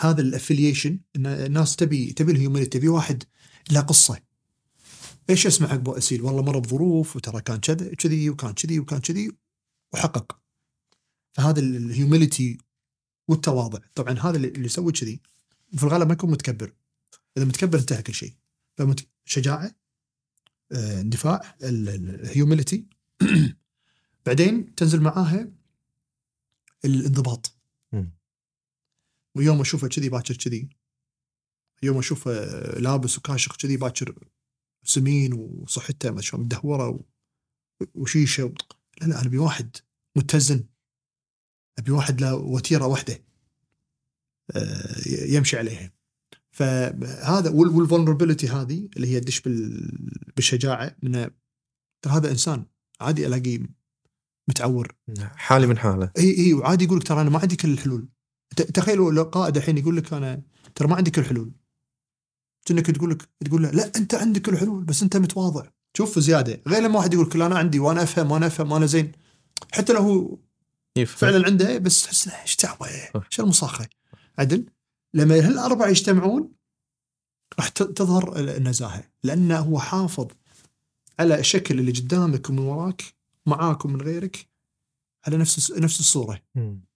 [0.00, 3.24] هذا ال affiliation إن الناس تبي تبي ال humanity تبي واحد
[3.70, 4.20] له قصة.
[5.30, 9.32] إيش اسمع عقب أسيل؟ والله مر بظروف وترى كان كذا كذي وكان كذي وكان كذي
[9.92, 10.38] وحقق.
[11.32, 12.58] فهذا ال humility
[13.28, 13.78] والتواضع.
[13.94, 15.20] طبعا هذا اللي اللي يسوي كذي.
[15.76, 16.72] في الغالب ما يكون متكبر.
[17.36, 18.34] إذا متكبر انتهى كل شيء.
[19.24, 19.74] شجاعة
[20.72, 22.86] آه، اندفاع ال humility
[24.26, 25.52] بعدين تنزل معاها
[26.84, 27.56] الانضباط.
[29.34, 30.68] ويوم أشوفه كذي باكر كذي
[31.82, 32.32] يوم أشوفه
[32.78, 34.28] لابس وكاشخ كذي باكر
[34.84, 37.00] سمين وصحته ما شلون مدهورة
[37.94, 38.54] وشيشة و...
[39.00, 39.76] لا لا أنا أبي واحد
[40.16, 40.64] متزن.
[41.78, 43.24] أبي واحد له وتيرة واحدة
[44.56, 45.92] آه، يمشي عليها.
[46.52, 51.30] فهذا والفولنربيلتي هذه اللي هي تدش بال- بالشجاعة إنه
[52.02, 52.64] ترى هذا إنسان
[53.00, 53.58] عادي ألاقيه
[54.48, 54.94] متعور.
[55.36, 56.10] حالي من حاله.
[56.18, 58.08] اي إي وعادي يقول لك ترى أنا ما عندي كل الحلول.
[58.56, 60.42] ت- تخيلوا لو قائد الحين يقول لك أنا
[60.74, 61.52] ترى ما عندي كل الحلول
[62.64, 65.66] كأنك تقول لك تقول له لا أنت عندك كل الحلول بس أنت متواضع.
[65.96, 66.60] شوف زيادة.
[66.68, 69.12] غير لما واحد يقول لك لا أنا عندي وأنا أفهم وأنا أفهم وأنا زين.
[69.72, 70.38] حتى لو هو
[70.96, 71.16] يفهم.
[71.30, 73.86] فعلا عنده بس تحس إيش دعوه إيش المصاخه
[74.38, 74.66] عدل؟
[75.14, 76.52] لما هالاربعه يجتمعون؟
[77.58, 80.26] راح تظهر النزاهة لأنه هو حافظ
[81.20, 83.02] على الشكل اللي قدامك ومن وراك
[83.46, 84.48] معاك ومن غيرك
[85.26, 86.42] على نفس نفس الصورة.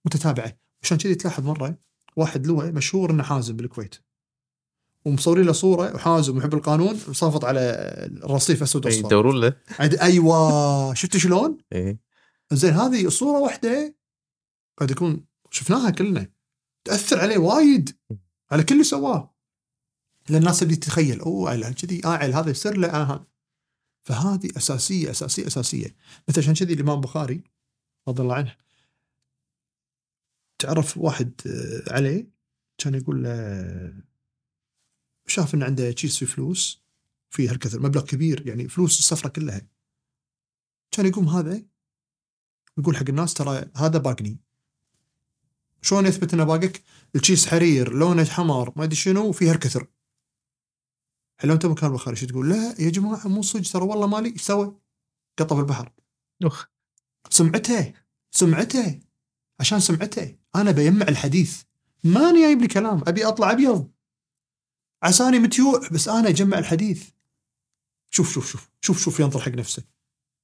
[0.05, 0.57] متتابعة.
[0.83, 1.77] عشان كذي تلاحظ مرة
[2.15, 3.95] واحد له مشهور إنه حازم بالكويت.
[5.05, 7.59] ومصورين له صورة وحازم ويحب القانون وصافط على
[8.23, 9.53] الرصيف اسود أي واصفر يدورون له.
[10.01, 10.93] أيوه.
[10.93, 11.99] شفت شلون؟ إيه.
[12.51, 13.95] زين هذه صورة واحدة
[14.77, 16.36] قد يكون شفناها كلنا.
[16.87, 17.97] تأثر عليه وايد
[18.51, 19.35] على كل اللي سواه.
[20.29, 23.27] لأن الناس تبي تتخيل أوه عيل كذي آه عيل هذا يصير له آه.
[24.01, 25.95] فهذه أساسية أساسية أساسية.
[26.29, 27.43] مثل عشان كذي الإمام البخاري
[28.07, 28.55] رضي الله عنه
[30.59, 32.29] تعرف واحد آه، عليه
[32.77, 34.03] كان يقول له
[35.27, 36.83] شاف إن عنده في فلوس
[37.29, 39.61] في هالكثر مبلغ كبير يعني فلوس السفرة كلها.
[40.91, 41.63] كان يقوم هذا
[42.77, 44.46] يقول حق الناس ترى هذا باقني.
[45.81, 46.83] شلون يثبت إنه باقك؟
[47.15, 49.87] الكيس حرير لونه حمر ما أدري شنو وفيه هالكثر
[51.39, 54.79] حلو أنت مكان شو تقول؟ لا يا جماعة مو صدق ترى والله مالي إيش سوى؟
[55.39, 55.93] قطه بالبحر
[56.43, 56.67] أخ.
[57.29, 57.93] سمعته
[58.31, 58.99] سمعته.
[59.59, 61.63] عشان سمعته أنا بيمع الحديث.
[62.03, 63.91] ماني جايب لي كلام أبي أطلع أبيض.
[65.03, 67.09] عساني متيوع بس أنا أجمع الحديث.
[68.09, 69.83] شوف شوف شوف شوف شوف ينظر حق نفسه.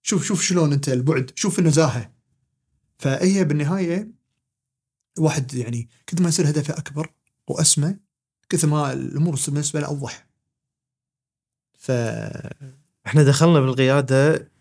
[0.02, 1.32] شوف شوف شلون أنت البعد.
[1.36, 2.14] شوف النزاهة.
[3.00, 4.12] فهي بالنهاية
[5.20, 7.14] واحد يعني كثر ما يصير هدفه أكبر
[7.48, 7.96] وأسمى
[8.50, 10.28] كثر ما الأمور بالنسبة له أوضح.
[11.80, 11.92] ف
[13.06, 14.52] إحنا دخلنا بالقيادة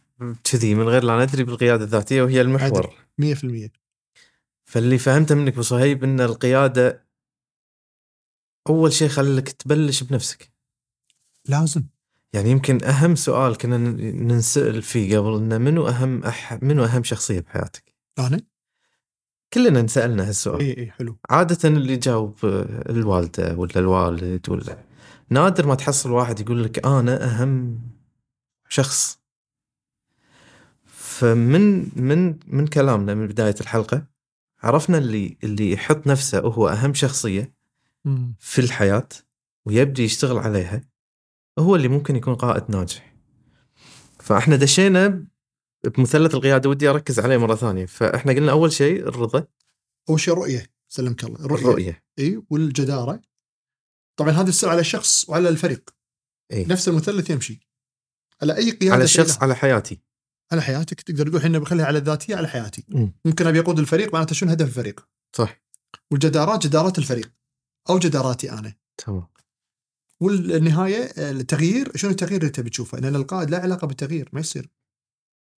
[0.44, 2.94] كذي من غير لا ندري بالقيادة الذاتية وهي المحور.
[3.18, 3.70] 100%
[4.64, 7.06] فاللي فهمته منك أبو صهيب إن القيادة
[8.68, 10.52] أول شيء خليك تبلش بنفسك.
[11.48, 11.84] لازم.
[12.32, 13.78] يعني يمكن أهم سؤال كنا
[14.12, 18.40] ننسأل فيه قبل إنه منو أهم أح منو أهم شخصية بحياتك؟ أنا؟
[19.54, 20.60] كلنا انسألنا هالسؤال.
[20.60, 21.16] اي اي حلو.
[21.30, 24.84] عادة اللي يجاوب آه، الوالدة ولا الوالد ولا
[25.30, 27.80] نادر ما تحصل واحد يقول لك أنا أهم
[28.68, 29.18] شخص.
[30.84, 34.06] فمن من من كلامنا من بداية الحلقة
[34.62, 37.54] عرفنا اللي اللي يحط نفسه هو أهم شخصية.
[38.38, 39.08] في الحياة
[39.66, 40.80] ويبدي يشتغل عليها
[41.58, 43.14] هو اللي ممكن يكون قائد ناجح.
[44.20, 45.24] فإحنا دشينا
[45.84, 47.86] بمثلث القيادة ودي أركز عليه مرة ثانية.
[47.86, 49.46] فإحنا قلنا أول شيء الرضا.
[50.08, 51.44] أول شيء الرؤية سلمك الله.
[51.44, 52.04] الرؤية, الرؤية.
[52.18, 53.22] إي والجدارة.
[54.16, 55.90] طبعا هذا يصير على الشخص وعلى الفريق.
[56.52, 56.64] إي.
[56.64, 57.60] نفس المثلث يمشي.
[58.42, 59.42] على أي قيادة على الشخص.
[59.42, 60.00] على حياتي.
[60.52, 61.00] على حياتك.
[61.00, 62.84] تقدر تقول إحنا بخليها على الذاتيه على حياتي.
[62.88, 63.12] مم.
[63.24, 65.62] ممكن أبي اقود الفريق معناته شنو هدف الفريق؟ صح.
[66.10, 67.32] والجدارات جدارات الفريق.
[67.90, 68.74] أو جداراتي أنا.
[68.96, 69.26] تمام.
[70.20, 74.68] والنهاية التغيير شنو التغيير اللي تبي تشوفه؟ لأن القائد لا علاقة بالتغيير ما يصير.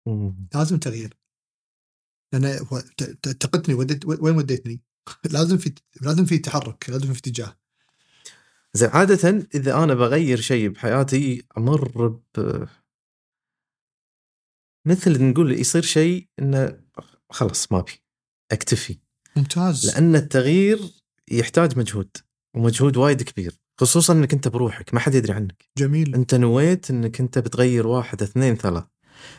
[0.07, 0.47] مم.
[0.55, 1.17] لازم تغيير.
[2.33, 2.67] لأن
[3.39, 4.81] تقتني وديت وين وديتني؟
[5.33, 7.57] لازم في لازم في تحرك لازم في اتجاه.
[8.73, 12.65] زين عادة إذا أنا بغير شيء بحياتي أمر ب
[14.87, 16.79] مثل نقول يصير شيء إنه
[17.29, 17.91] خلاص ما أبي
[18.51, 18.99] أكتفي.
[19.35, 19.85] ممتاز.
[19.85, 20.79] لأن التغيير
[21.31, 22.09] يحتاج مجهود
[22.55, 25.69] ومجهود وايد كبير خصوصا إنك أنت بروحك ما حد يدري عنك.
[25.77, 26.15] جميل.
[26.15, 28.83] أنت نويت إنك أنت بتغير واحد اثنين ثلاث.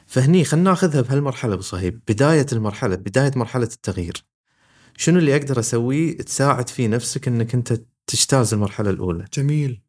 [0.07, 4.25] فهني خلينا ناخذها بهالمرحلة أبو صهيب بداية المرحلة بداية مرحلة التغيير.
[4.97, 9.83] شنو اللي أقدر أسويه تساعد فيه نفسك إنك أنت تجتاز المرحلة الأولى؟ جميل.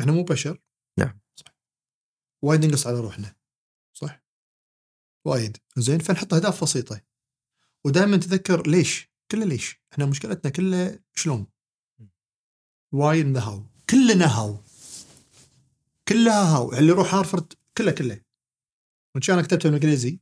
[0.00, 0.60] إحنا مو بشر.
[0.98, 1.20] نعم.
[1.36, 1.56] صح.
[2.42, 3.34] وايد نقص على روحنا.
[3.92, 4.24] صح؟
[5.24, 5.56] وايد.
[5.76, 7.00] زين فنحط أهداف بسيطة.
[7.84, 11.46] ودائما تذكر ليش؟ كله ليش؟ إحنا مشكلتنا كلها شلون؟
[12.92, 13.66] why the how.
[13.90, 14.56] كلنا how.
[16.08, 16.72] كلها how.
[16.72, 18.20] اللي يروح هارفرد كله كله.
[19.14, 20.20] من كان أنا كتبته بالانجليزي.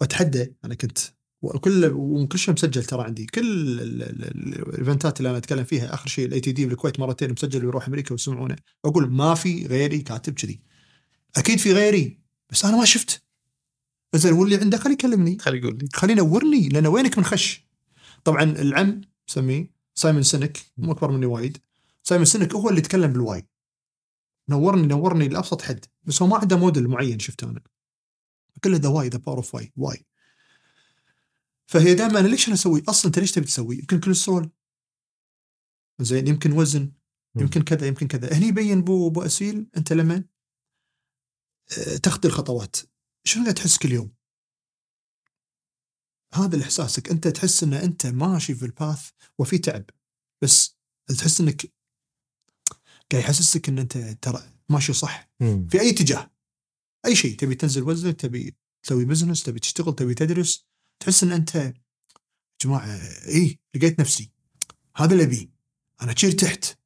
[0.00, 0.98] وأتحدى أنا كنت
[1.42, 3.26] وكل وكل شيء مسجل ترى عندي.
[3.26, 7.00] كل ال- ال- ال- ال eventات اللي أنا أتكلم فيها آخر شيء ال ITD بالكويت
[7.00, 8.56] مرتين مسجل ويروح أمريكا ويسمعونه.
[8.84, 10.60] أقول ما في غيري كاتب كذي.
[11.36, 12.20] أكيد في غيري
[12.50, 13.22] بس أنا ما شفت.
[14.14, 15.38] زين واللي عنده خليه يكلمني.
[15.38, 15.88] خلي يقول لي.
[15.94, 17.68] خليه ينورني لأن وينك من خش؟
[18.24, 21.58] طبعا العم سميه سايمون سينك مو أكبر مني وايد.
[22.02, 23.48] سايمون سينك هو اللي يتكلم بال why
[24.48, 27.60] نورني نورني لأبسط حد بس هو ما عنده موديل معين شفته أنا.
[28.64, 30.06] كله the why the power of why why.
[31.66, 34.50] فهي دائما ليش أنا أسوي؟ أصلا أنت ليش تبي تسوي؟ يمكن كوليسترول.
[36.00, 36.92] زين يمكن وزن.
[37.36, 38.32] يمكن كذا يمكن كذا.
[38.32, 40.24] هني يبين بو بو أسيل أنت لما
[41.78, 42.76] آه، تخطي الخطوات.
[43.24, 44.12] شنو قاعد تحس كل يوم؟
[46.34, 47.10] هذا اللي إحساسك.
[47.10, 49.84] أنت تحس إن أنت ماشي في ال path وفي تعب
[50.42, 50.78] بس
[51.18, 51.72] تحس إنك
[53.12, 55.68] قاعد يحسسك إن أنت ترى ماشي صح مم.
[55.68, 56.30] في أي اتجاه.
[57.06, 60.66] أي شيء تبي تنزل وزنك تبي تسوي business تبي تشتغل تبي تدرس
[61.00, 61.74] تحس إن أنت يا
[62.62, 62.86] جماعة
[63.28, 64.30] اي لقيت نفسي.
[64.96, 65.48] هذا اللي أبيه.
[66.02, 66.78] أنا تشير تحت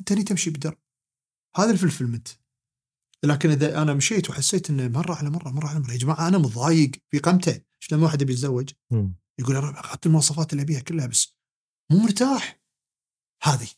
[0.00, 0.78] أنت ليه تمشي بدرب
[1.56, 2.28] هذا ال fulfillment
[3.24, 6.38] لكن إذا أنا مشيت وحسيت إنه مرة على مرة مرة على مرة يا جماعة أنا
[6.38, 7.60] مضايق في قمته.
[7.80, 8.70] شلون واحد يبي يتزوج.
[9.38, 11.36] يقول يا رب أخذت المواصفات اللي أبيها كلها بس
[11.90, 12.60] مو مرتاح.
[13.42, 13.68] هذه.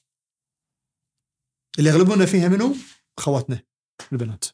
[1.79, 2.77] اللي يغلبونا فيها منو؟
[3.19, 3.63] أخواتنا
[4.13, 4.45] البنات.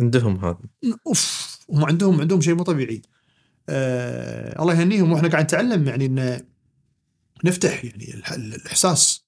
[0.00, 0.60] عندهم هذا.
[1.06, 3.02] أوف هم عندهم عندهم شيء مو طبيعي.
[3.68, 6.46] آه الله يهنيهم وإحنا قاعد نتعلم يعني إن
[7.44, 9.24] نفتح يعني الإحساس.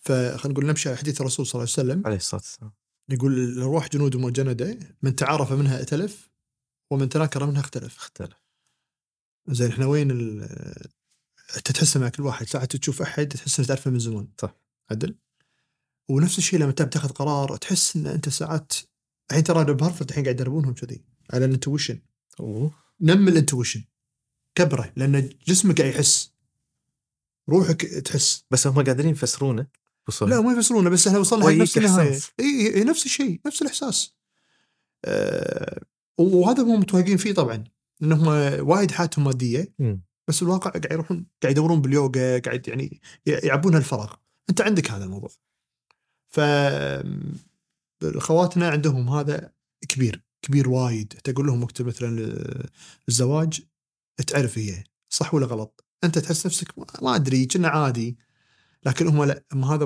[0.00, 2.06] فخلينا نقول نمشي على حديث الرسول صلى الله عليه وسلم.
[2.06, 2.72] عليه الصلاة والسلام.
[3.08, 6.30] يقول الارواح جنود مجندة من تعارف منها ائتلف
[6.90, 7.96] ومن تناكر منها اختلف.
[7.96, 8.42] اختلف.
[9.48, 10.42] زين إحنا وين ال
[11.56, 14.28] انت تحس مع كل واحد ساعات تشوف أحد تحس إنك تعرفه من زمان.
[14.40, 14.54] صح.
[14.90, 15.14] عدل؟
[16.08, 18.72] ونفس الشيء لما تبي تاخذ قرار تحس إن أنت ساعات
[19.30, 22.00] الحين ترى بهارفرد الحين قاعد يدربونهم كذي على ال intuition.
[23.00, 23.84] نمي ال intuition.
[24.54, 26.32] كبرة لأن جسمك قاعد يحس.
[27.48, 28.44] روحك تحس.
[28.50, 29.66] بس هم قادرين يفسرونه.
[30.20, 32.18] لا ما يفسرونه بس إحنا وصلنا نفس النهاية.
[32.40, 34.14] إي نفس الشيء نفس الإحساس.
[35.04, 35.82] أه
[36.18, 37.64] وهذا هم متوهقين فيه طبعا.
[38.00, 38.26] لانهم
[38.68, 39.74] وايد حياتهم مادية.
[40.28, 44.14] بس الواقع قاعد يروحون قاعد يدورون باليوغا قاعد يعني يعبون هالفراغ.
[44.50, 45.30] أنت عندك هذا الموضوع.
[46.28, 46.40] ف
[48.02, 49.52] اخواتنا عندهم هذا
[49.88, 51.08] كبير كبير وايد.
[51.24, 52.32] تقول لهم وقت مثلا
[53.08, 53.60] الزواج
[54.26, 58.18] تعرف هي صح ولا غلط؟ انت تحس نفسك ما- ما أدري كنا عادي.
[58.86, 59.84] لكن هم لا هم هذا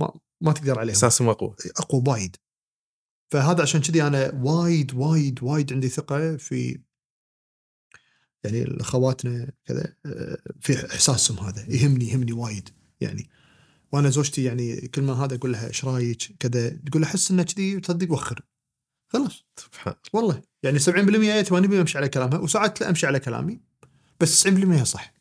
[0.00, 0.94] ما, ما تقدر عليهم.
[0.94, 1.54] اساسهم أقوى.
[1.76, 2.36] أقوى وايد.
[3.32, 6.80] فهذا عشان كذي أنا وايد وايد وايد عندي ثقة في
[8.44, 11.66] يعني اخواتنا كذا آه، في إحساسهم هذا.
[11.74, 12.68] يهمني يهمني وايد
[13.00, 13.30] يعني.
[13.92, 17.80] وأنا زوجتي يعني كل ما هذا أقول لها إيش رأيك؟ كذا تقول أحس انه كذي
[17.80, 18.40] تصدق وخر
[19.12, 19.44] خلاص.
[19.56, 20.42] سبحان والله.
[20.62, 20.82] يعني 70%
[21.48, 23.60] 80% أمشي على كلامها وساعات لا أمشي على كلامي
[24.20, 25.14] بس 90% صح.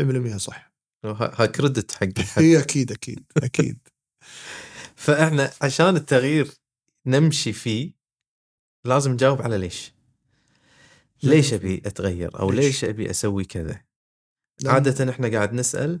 [0.00, 0.74] 90% صح.
[1.04, 3.78] ها كريدت حق هي أكيد أكيد أكيد.
[5.04, 6.50] فإحنا عشان التغيير
[7.06, 7.92] نمشي فيه
[8.84, 9.92] لازم نجاوب على ليش.
[11.22, 13.80] ليش أبي أتغير؟ أو ليش؟ ليش أبي أسوي كذا؟
[14.66, 16.00] عادة إحنا قاعد نسأل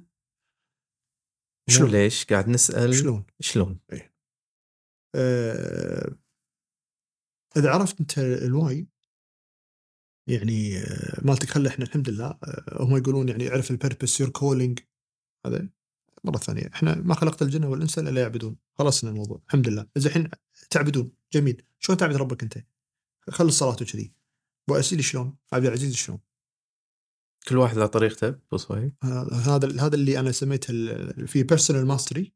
[1.70, 3.78] شلون؟ ليش قاعد نسأل شلون؟ شلون
[5.14, 6.18] آه،
[7.56, 8.86] إذا عرفت أنت ال why
[10.28, 14.30] يعني آه، مالتك خلي إحنا الحمد لله آه، هم يقولون يعني اعرف ال purpose your
[14.30, 14.80] calling
[15.46, 15.68] هذا
[16.24, 20.30] مرة ثانية إحنا ما خلقت الجن والإنس إلا يعبدون خلصنا الموضوع الحمد لله إذا الحين
[20.70, 22.58] تعبدون جميل شلون تعبد ربك أنت؟
[23.30, 24.12] خلي الصلاه وكذي
[24.68, 26.18] ابو شلون؟ عبد العزيز شلون؟
[27.48, 30.72] كل واحد له طريقته ابو صهيب هذا هذا اللي أنا سميته
[31.26, 32.32] في personal mastery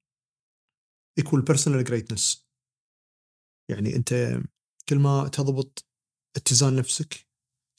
[1.19, 2.49] equal personal greatness
[3.71, 4.41] يعني أنت
[4.89, 5.87] كل ما تضبط
[6.37, 7.29] اتزان نفسك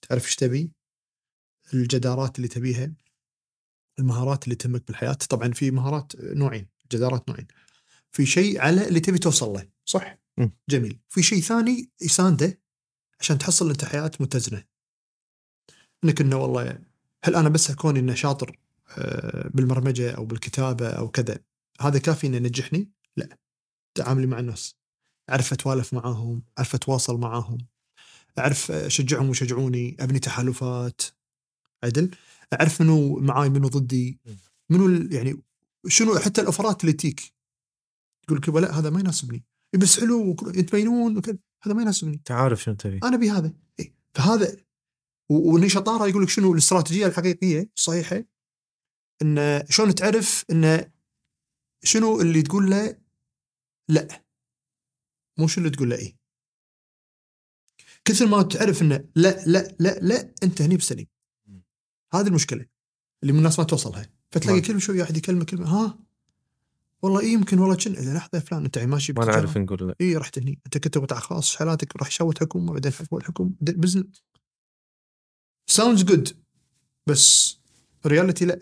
[0.01, 0.71] تعرف إيش تبي
[1.73, 2.93] الجدارات اللي تبيها
[3.99, 5.13] المهارات اللي تهمك بالحياة.
[5.13, 7.47] طبعا في مهارات نوعين جدارات نوعين.
[8.11, 10.51] في شيء على اللي تبي توصل له صح؟ مم.
[10.69, 10.99] جميل.
[11.09, 12.61] في شيء ثاني يسانده
[13.19, 14.63] عشان تحصل أنت حياة متزنة.
[16.03, 16.88] إنك إنه والله
[17.23, 18.59] هل أنا بس كوني انه شاطر
[18.97, 21.39] آه، بالبرمجة أو بالكتابة أو كذا
[21.81, 23.37] هذا كافي إنه ينجحني؟ لا.
[23.95, 24.75] تعاملي مع الناس
[25.29, 27.57] أعرف أتوالف معاهم أعرف أتواصل معاهم
[28.39, 31.01] أعرف أشجعهم ويشجعوني أبني تحالفات.
[31.83, 32.11] عدل؟
[32.53, 34.19] أعرف منو معاي منو ضدي؟
[34.69, 35.41] منو يعني
[35.87, 37.33] شنو حتى الأوفرات اللي تجيك
[38.23, 39.43] يقول لك لا هذا ما يناسبني.
[39.73, 42.13] إي بس حلو وكل- تبينون وكذا هذا ما يناسبني.
[42.13, 42.99] انت عارف شنو تبي.
[43.03, 43.93] أنا ابي هذا إيه.
[44.13, 44.57] فهذا
[45.29, 48.23] و- واني شطاره يقول لك شنو الاستراتيجيه الحقيقيه الصحيحه
[49.21, 50.91] إن شلون تعرف إن
[51.83, 52.97] شنو اللي تقول له؟
[53.89, 54.23] لا.
[55.37, 56.17] مو شنو اللي تقول له إيه.
[58.05, 61.07] كثر ما تعرف انه لا لا لا لا أنت هني بسليم.
[62.13, 62.65] هذه المشكلة
[63.23, 64.09] اللي من الناس ما توصلها.
[64.31, 65.99] فتلاقي كل شوي واحد يكلمه كلمة ها
[67.01, 69.25] والله إيه يمكن والله كن إذا لحظة فلان أنت ماشي ما.
[69.25, 69.95] نعرف نقول لا.
[70.01, 70.59] اي رحت هني.
[70.65, 74.23] أنت كنت قطاع خاص حالاتك راح شوت حكومه بعدين حكومه الحكومة business.
[75.71, 76.37] Sounds good
[77.09, 77.57] بس
[78.05, 78.59] reality لا.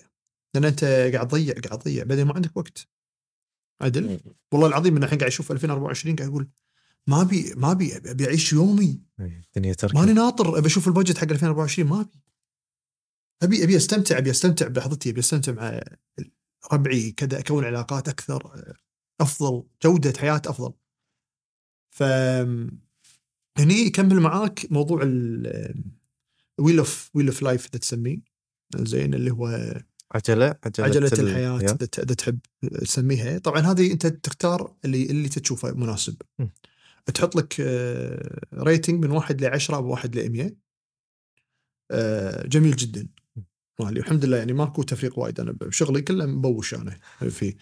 [0.53, 2.87] لأن أنت قاعد تضيع قاعد تضيع بعدين ما عندك وقت.
[3.81, 4.19] عدل
[4.51, 6.49] والله العظيم من الحين قاعد أشوف 2024 قاعد أقول
[7.07, 9.01] ما أبي ما أبي ابي أعيش يومي.
[9.19, 10.57] إيه، الدنيا تركب ماني ناطر.
[10.57, 12.21] أبي أشوف البادجت حق 2024 ما أبي.
[13.43, 15.81] أبي أبي أستمتع أبي أستمتع بلحظتي أبي أستمتع مع
[16.73, 18.73] ربعي كذا أكون علاقات أكثر
[19.21, 20.73] أفضل جودة حياة أفضل.
[21.95, 22.03] ف
[23.57, 25.01] هني يكمل معاك موضوع
[26.59, 28.17] Wheel of wheel of life إذا تسميه.
[28.77, 29.47] زين اللي هو
[30.11, 31.77] عجلة عجلة, ال- الحياة يا.
[32.03, 32.39] إذا تحب
[32.81, 33.37] تسميها.
[33.37, 36.15] طبعا هذه أنت تختار اللي اللي تشوفه مناسب.
[36.39, 36.45] م.
[37.13, 40.55] تحط لك آه، rating من واحد ل 10 بواحد ل 100
[41.91, 43.07] آه، جميل جدا.
[43.79, 43.99] مالي.
[43.99, 45.39] الحمد لله يعني ماكو تفريق وايد.
[45.39, 46.97] أنا بشغلي كله مبوش أنا
[47.29, 47.55] فيه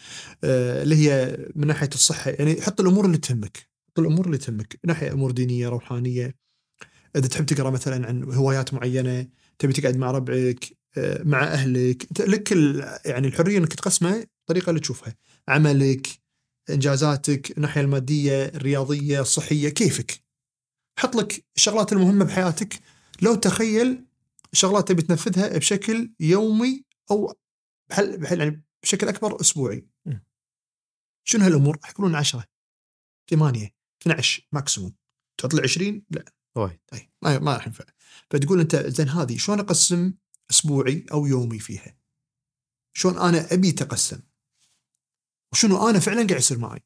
[0.43, 2.31] آه، اللي هي من ناحية الصحة.
[2.31, 3.58] يعني حط الأمور اللي تهمك.
[3.89, 4.79] حط الأمور اللي تهمك.
[4.84, 6.36] من ناحية أمور دينية روحانية.
[7.15, 9.28] إذا تحب تقرأ مثلا عن هوايات معينة
[9.60, 12.51] تبي تقعد مع ربعك آه، مع أهلك لك
[13.06, 15.15] يعني الحرية إنك تقسمها الطريقة اللي تشوفها.
[15.47, 16.08] عملك
[16.69, 20.23] إنجازاتك الناحية المادية الرياضية الصحية كيفك.
[20.99, 22.80] حط لك الشغلات المهمة بحياتك.
[23.21, 24.06] لو تخيل
[24.54, 27.34] شغلات تبي تنفذها بشكل يومي أو
[27.89, 29.88] بحل, بحل يعني بشكل أكبر أسبوعي.
[31.28, 32.45] شنو هالأمور؟ يقولون 10
[33.30, 34.95] 8 12 ماكسيموم.
[35.38, 36.25] تحط لي 20 لا.
[36.56, 37.86] وايد طيب ما ما راح ينفع.
[38.30, 40.13] فتقول أنت زين هذه شلون أقسم
[40.52, 41.98] أسبوعي أو يومي فيها؟
[42.94, 44.20] شلون أنا أبي تقسم؟
[45.52, 46.84] وشنو أنا فعلا قاعد يصير معي؟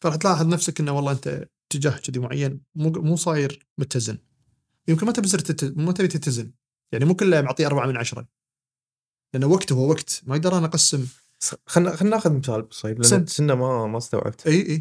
[0.00, 4.18] فراح تلاحظ نفسك إنه والله أنت اتجاه كذي معين مو مو صاير متزن.
[4.88, 6.52] يمكن ما تبي تصير ما تبي تتزن.
[6.92, 8.28] يعني مو كله معطيه أربعة من عشرة.
[9.34, 10.22] لأن وقت هو وقت.
[10.26, 11.08] ما أقدر أنا أقسم.
[11.66, 13.16] خلينا خلينا ناخذ مثال ابو صهيب سن.
[13.16, 14.46] لأن سنة ما ما استوعبت.
[14.46, 14.80] إي إي.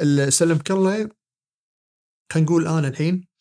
[0.00, 1.10] ال- سلمك الله.
[2.32, 3.35] خلينا نقول أنا الحين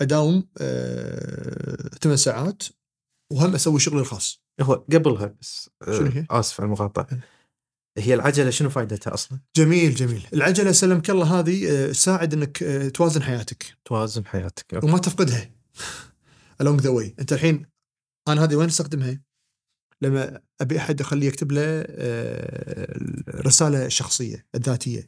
[0.00, 2.62] أداوم آه، ثمان ساعات
[3.32, 7.06] وهم أسوي شغلي الخاص هو قبلها بس آه، شنو هي؟ آسف على المقاطعة
[7.98, 12.88] هي العجلة شنو فائدتها أصلا؟ جميل جميل العجلة سلمك الله هذه آه، تساعد إنك آه،
[12.88, 14.86] توازن حياتك توازن حياتك أوكي.
[14.86, 15.50] وما تفقدها
[16.62, 17.66] along the way أنت الحين
[18.28, 19.20] أنا هذه وين أستخدمها؟
[20.02, 21.62] لما أبي أحد أخليه يكتب له
[23.28, 25.06] الرساله الشخصيه الذاتية.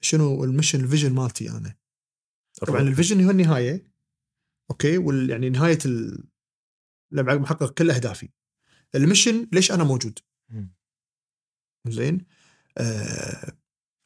[0.00, 1.76] شنو ال mission ال vision مالتي أنا
[2.56, 3.92] طبعا ال vision هو النهاية
[4.70, 6.24] أوكي؟ وال يعني نهاية ال...
[7.10, 8.28] لما محقق كل أهدافي.
[8.94, 10.18] ال mission ليش أنا موجود.
[11.88, 12.26] زين؟
[12.78, 13.52] آه...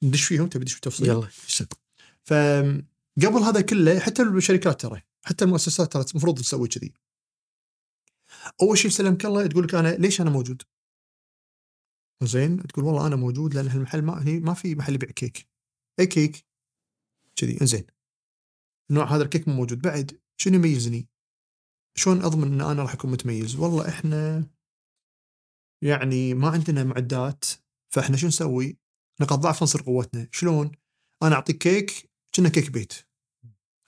[0.02, 1.28] ندش فيهم؟ تبي ندش بالتفصيل يلا
[2.24, 6.92] فقبل هذا كله حتى الشركات ترى حتى المؤسسات ترى المفروض تسوي كذي.
[8.62, 10.62] أول شيء سلمك الله تقول لك أنا ليش أنا موجود؟
[12.22, 15.48] زين؟ تقول والله أنا موجود لأن هالمحل ما هي ما في محل يبيع كيك.
[16.00, 16.46] أي كيك؟
[17.36, 17.86] كذي إنزين.
[18.90, 21.08] النوع هذا الكيك مو موجود بعد شنو يميزني؟
[21.94, 24.46] شلون أضمن إن أنا راح أكون متميز؟ والله إحنا
[25.82, 27.44] يعني ما عندنا معدات
[27.88, 28.78] فإحنا شو نسوي؟
[29.20, 30.72] نقاط ضعف نصير قوتنا، شلون؟
[31.22, 32.92] أنا أعطيك كيك كنا كيك بيت.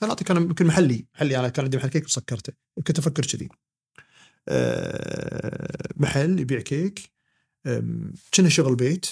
[0.02, 2.52] أنا أعطيك أنا يمكن محلي، محلي أنا كان عندي محل كيك وسكرته،
[2.86, 3.48] كنت أفكر كذي.
[4.48, 7.12] أه محل يبيع كيك
[8.34, 9.06] كنا شغل بيت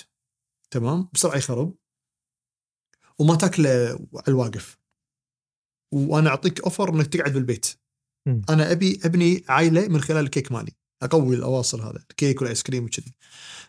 [0.70, 1.76] تمام بسرعة يخرب
[3.18, 3.70] وما تاكله
[4.14, 4.79] على الواقف
[5.93, 7.66] وأنا أعطيك offer إنك تقعد بالبيت.
[8.26, 8.43] مم.
[8.51, 10.72] أنا أبي أبني عائله من خلال الكيك مالي.
[11.03, 13.14] أقوي الأواصر هذا الكيك والايس كريم وكذي.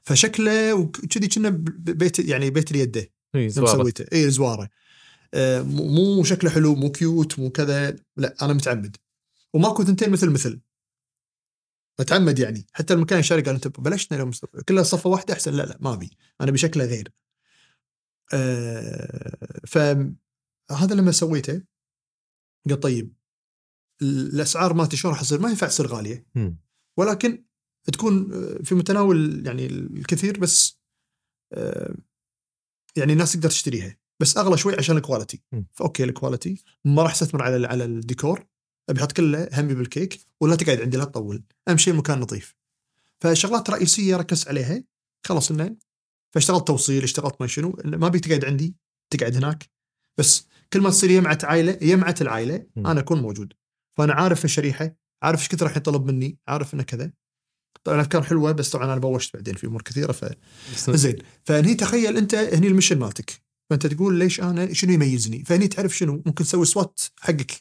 [0.04, 3.78] فشكله وكذي كنا بيت يعني بيت اليده زوارة.
[3.78, 4.06] سويته.
[4.14, 4.70] إي زوارة.
[5.34, 7.96] آه، مو شكله حلو مو cute مو كذا.
[8.18, 8.98] لا أنا متعمد.
[9.54, 10.62] وماكو ثنتين مثل مثل
[12.00, 12.68] متعمد يعني.
[12.74, 15.54] حتى المكان الشاري قال أنت بلشنا مست- كلها صفة واحدة أحسن.
[15.54, 16.18] لا لا ما أبي.
[16.42, 17.12] أنا بشكله غير.
[18.34, 21.62] آه، فهذا لما سويته
[22.70, 23.14] قال طيب
[24.02, 26.26] الأسعار مالتي شلون راح تصير؟ ما ينفع تصير غالية.
[26.98, 27.44] ولكن
[27.94, 30.80] تكون آه، في متناول يعني الكثير بس
[31.54, 31.96] آه،
[32.96, 33.98] يعني الناس تقدر تشتريها.
[34.22, 35.42] بس أغلى شوي عشان ال quality.
[35.74, 38.46] ف okay ال quality ما راح أستثمر على على الديكور.
[38.90, 41.44] أبي أحط كله همي بالكيك ولا تقعد عندي لا تطول.
[41.68, 42.56] أهم شيء المكان نظيف.
[43.24, 44.84] فشغلات رئيسية ركزت عليها.
[45.26, 45.78] خلص إنه
[46.36, 48.76] فاشتغلت توصيل اشتغلت ما شنو ما ابي تقعد عندي
[49.10, 49.70] تقعد هناك.
[50.18, 52.66] بس كل ما تصير يمعت عائلة يمعت العائلة.
[52.78, 53.54] أنا أكون موجود.
[53.98, 57.12] فأنا عارف الشريحه عارف إيش كثر راح يطلب مني عارف إنه كذا.
[57.84, 60.26] طبعا افكار حلوة بس طبعا أنا بوشت بعدين في أمور كثيرة ف
[60.90, 61.16] زين.
[61.44, 63.42] فهني تخيل أنت هني ال mission مالتك.
[63.70, 67.52] فأنت تقول ليش أنا شنو يميزني؟ فهني تعرف شنو ممكن تسوي SWOT حقك.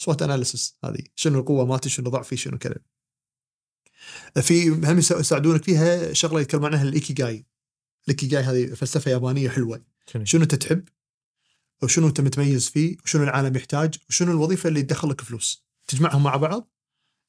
[0.00, 1.02] SWOT analysis هذه.
[1.14, 2.76] شنو القوة مالتي شنو ضعفي شنو كذا.
[4.42, 7.46] في هم يسا- يساعدونك فيها شغلة يتكلمون عنها الايكي جاي
[8.04, 9.84] الايكي جاي هذه فلسفة يابانية حلوة.
[10.06, 10.84] شنو؟ شنو أنت تحب؟
[11.82, 15.64] وشنو أنت متميز فيه وشنو العالم يحتاج وشنو الوظيفة اللي تدخل لك فلوس.
[15.88, 16.70] تجمعهم مع بعض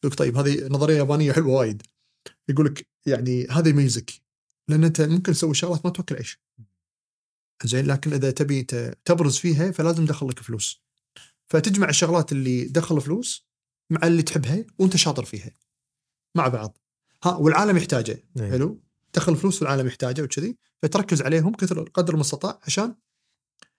[0.03, 1.83] يقول طيب هذه نظرية يابانية حلوة وايد.
[2.49, 4.11] يقول لك يعني هذا يميزك
[4.67, 6.41] لأن أنت ممكن تسوي شغلات ما توكل عيش
[7.63, 8.63] زين لكن إذا تبي
[9.05, 10.83] تبرز فيها فلازم تدخل لك فلوس.
[11.47, 13.47] فتجمع الشغلات اللي دخل فلوس
[13.89, 15.51] مع اللي تحبها وأنت شاطر فيها.
[16.35, 16.77] مع بعض.
[17.23, 18.23] ها والعالم يحتاجه.
[18.39, 18.51] إيه.
[18.51, 18.83] حلو.
[19.13, 22.95] دخل فلوس والعالم يحتاجه وكذي فتركز عليهم كثر قدر المستطاع عشان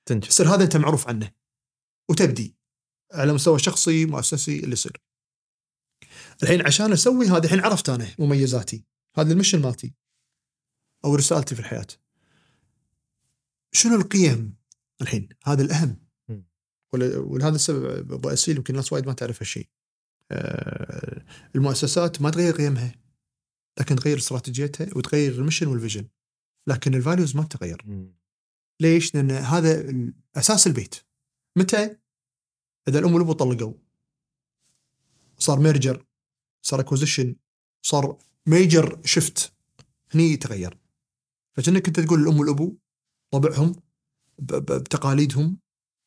[0.09, 0.29] تنجح.
[0.29, 1.33] يصير هذا أنت معروف عنه.
[2.11, 2.57] وتبدي.
[3.13, 5.03] على مستوى شخصي مؤسسي اللي يصير.
[6.43, 8.85] الحين عشان أسوي هذا الحين عرفت أنا مميزاتي.
[9.17, 9.95] هذا ال mission مالتي.
[11.05, 11.87] أو رسالتي في الحياة.
[13.73, 14.57] شنو القيم
[15.03, 15.97] الحين؟ هذا الأهم.
[16.93, 19.69] ولهذا السبب أبو أسيل يمكن الناس وايد ما تعرف هالشيء.
[20.31, 21.25] آه،
[21.55, 22.95] المؤسسات ما تغير قيمها.
[23.81, 26.09] لكن تغير استراتيجيتها وتغير ال mission وال vision.
[26.67, 27.83] لكن ال values ما تتغير.
[28.83, 29.93] ليش؟ لأن هذا
[30.37, 30.95] أساس البيت.
[31.57, 31.97] متى؟
[32.89, 33.75] إذا الأم والابو طلقوا
[35.39, 36.07] صار merger
[36.63, 37.37] صار acquisition
[37.83, 39.53] صار merger شفت
[40.15, 40.79] هني تغير.
[41.53, 42.77] فكأنك أنت تقول الام والأبو
[43.31, 43.75] طبعهم
[44.39, 45.59] بتقاليدهم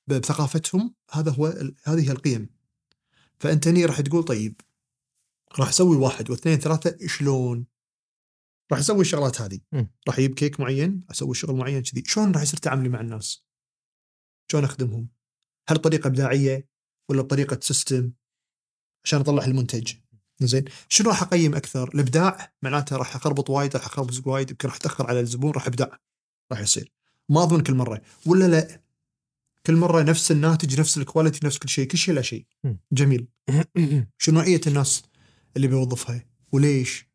[0.08, 1.46] بثقافتهم هذا هو
[1.84, 2.50] هذه هي القيم.
[3.40, 4.62] فأنت هني راح تقول طيب
[5.60, 7.66] راح أسوي واحد واثنين ثلاثة شلون؟
[8.72, 9.60] راح أسوي الشغلات هذه.
[10.08, 12.04] راح أجيب كيك معين أسوي شغل معين كذي.
[12.06, 13.46] شلون راح يصير تعاملي مع الناس؟
[14.52, 15.10] شلون أخدمهم؟
[15.70, 16.70] هل بطريقه إبداعية
[17.10, 18.12] ولا بطريقه system
[19.04, 19.94] عشان أطلع المنتج؟
[20.40, 20.66] زين.
[20.90, 25.08] شنو راح أقيم أكثر؟ الإبداع معناته راح أخربط وايد راح اخربط وايد يمكن راح أتأخر
[25.08, 25.88] على الزبون راح ابدع
[26.52, 26.92] راح يصير.
[27.30, 28.02] ما اضمن كل مرة.
[28.26, 28.82] ولا لا.
[29.66, 32.46] كل مرة نفس الناتج نفس ال quality نفس كل شيء كل شيء لا شيء.
[32.92, 33.28] جميل.
[34.18, 35.04] شنو نوعيه الناس
[35.56, 37.15] اللي بيوظفها؟ وليش؟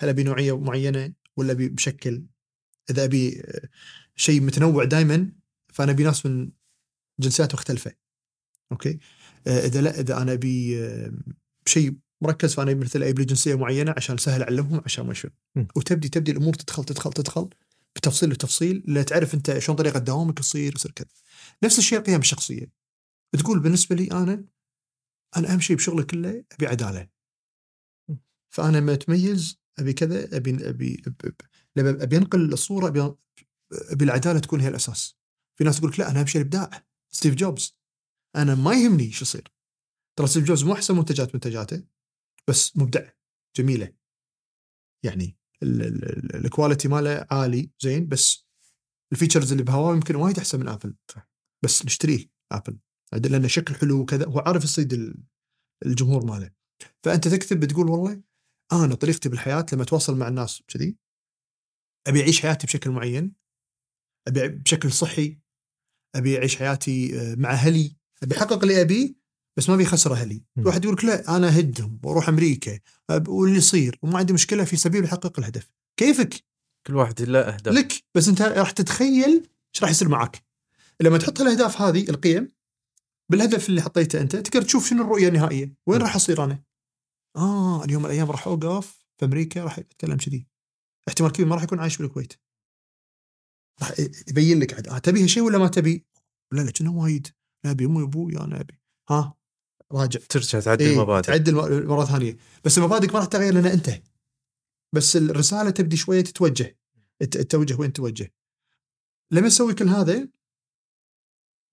[0.00, 2.26] هل ابي نوعيه معينة ولا ابي بشكل.
[2.90, 3.68] إذا أبي آه،
[4.16, 5.32] شيء متنوع دائما
[5.72, 6.50] فأنا أبي ناس من
[7.20, 7.92] جنسيات مختلفة.
[8.72, 8.98] أوكي؟
[9.46, 11.12] آه، إذا لا إذا أنا أبي آه،
[11.66, 15.28] شيء مركز فأنا مثلا أبي جنسية معينة عشان سهل أعلمهم عشان ما شو.
[15.76, 17.48] وتبدي تبدي الأمور تدخل تدخل تدخل
[17.96, 21.08] بتفصيل بتفصيل لا تعرف أنت شلون طريقة دوامك تصير يصير كذا.
[21.64, 22.72] نفس الشيء القيم الشخصية.
[23.32, 24.44] تقول بالنسبة لي أنا
[25.36, 27.08] أنا أهم شيء بشغلي كله أبي عدالة.
[28.50, 31.34] فأنا ما اتميز أبي كذا أبي أبي ابي,
[31.78, 33.14] أبي, أبي أنقل الصورة أبي
[33.72, 35.16] أبي العدالة تكون هي الأساس.
[35.58, 36.86] في ناس تقول لك لا أنا اهم شيء الإبداع.
[37.12, 37.78] ستيف جوبز.
[38.36, 39.52] أنا ما يهمني شو يصير.
[40.18, 41.84] ترى ستيف جوبز مو أحسن منتجات منتجاته
[42.48, 43.10] بس مبدع
[43.56, 43.92] جميلة.
[45.04, 48.46] يعني ال- ال- ال- ال quality ماله عالي زين بس
[49.12, 50.94] ال features اللي بهواوي يمكن وايد أحسن من آبل.
[51.64, 52.78] بس نشتريه آبل.
[53.12, 54.26] لأنه شكل حلو وكذا.
[54.26, 55.22] هو عارف يصيد ال-
[55.86, 56.50] الجمهور ماله.
[57.04, 58.22] فأنت تكتب بتقول والله
[58.72, 60.96] أنا طريقتي بالحياة لما أتواصل مع الناس كذي
[62.06, 63.32] أبي أعيش حياتي بشكل معين
[64.28, 65.38] أبي بشكل صحي
[66.14, 69.14] أبي أعيش حياتي آه، مع أهلي أبي أحقق اللي ابيه
[69.56, 70.42] بس ما أبي أخسر أهلي.
[70.58, 72.78] واحد يقول لك لا أنا أهدهم وأروح أمريكا
[73.28, 75.70] واللي يصير وما عندي مشكلة في سبيل يحقق الهدف.
[75.96, 76.44] كيفك؟
[76.86, 77.74] كل واحد له أهداف.
[77.74, 80.44] لك بس أنت راح تتخيل إيش راح يصير معك.
[81.00, 82.48] لما تحط الأهداف هذه القيم
[83.30, 86.02] بالهدف اللي حطيته أنت تقدر تشوف شنو الرؤية النهائية وين.
[86.02, 86.62] راح أصير أنا؟
[87.36, 90.46] آه اليوم من الأيام راح أوقف في أمريكا راح أتكلم كذي.
[91.08, 92.32] احتمال كبير ما راح يكون عايش بالكويت.
[93.80, 93.92] راح
[94.28, 96.06] يبين لك عاد آه تبي هالشيء ولا ما تبي؟
[96.52, 97.26] لا لا كنا وايد.
[97.64, 98.80] أبي أمي وأبوي أنا ابي
[99.10, 99.34] ها؟
[99.92, 100.20] راجع.
[100.28, 101.26] ترجع تعدل إيه المبادئ.
[101.26, 101.54] تعدل
[101.86, 102.36] مرة ثانية.
[102.64, 104.02] بس المبادئ ما راح تغير لأن أنت.
[104.94, 106.78] بس الرسالة تبدي شوية تتوجه.
[107.22, 108.34] الت- التوجه وين توجه.
[109.30, 110.28] لما تسوي كل هذا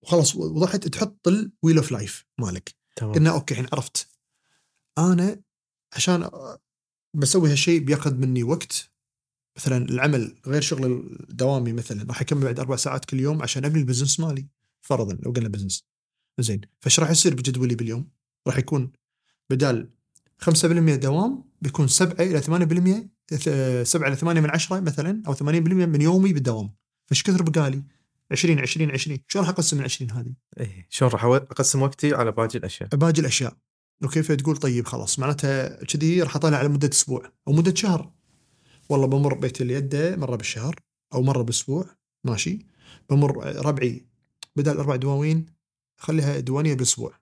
[0.02, 2.74] وخلاص وضحت تحط ال wheel of life مالك.
[2.96, 3.12] تمام.
[3.12, 4.08] قلنا أوكي الحين عرفت.
[4.98, 5.42] أنا
[5.94, 6.30] عشان
[7.16, 8.90] بسوي هالشيء بياخذ مني وقت
[9.56, 10.84] مثلا العمل غير شغل
[11.30, 14.46] الدوامي مثلا راح أكمل بعد أربع ساعات كل يوم عشان أبني ال business مالي
[14.82, 15.84] فرضا لو قلنا business
[16.40, 18.08] زين فايش راح يصير بجدولي باليوم؟
[18.46, 18.92] راح يكون
[19.50, 19.90] بدال
[20.44, 20.50] 5%
[20.94, 26.00] دوام بيكون 7 إلى 8% ث- 7 إلى 8 من 10 مثلا أو 80% من
[26.00, 26.74] يومي بالدوام
[27.06, 27.82] فايش كثر بقالي؟
[28.32, 30.86] 20 20 20 شلون راح أقسم من 20 هذه؟ إيه.
[30.90, 33.56] شلون راح أقسم وقتي على باقي الأشياء باقي الأشياء
[34.02, 38.12] وكيف تقول طيب خلاص؟ معناتها كذي راح اطالع على مدة أسبوع أو مدة شهر.
[38.88, 40.80] والله بمر بيت اليد مرة بالشهر
[41.14, 42.66] أو مرة بالاسبوع ماشي؟
[43.10, 43.36] بمر
[43.66, 44.06] ربعي
[44.56, 45.46] بدل أربع دواوين
[46.00, 47.20] خليها دوانية بالاسبوع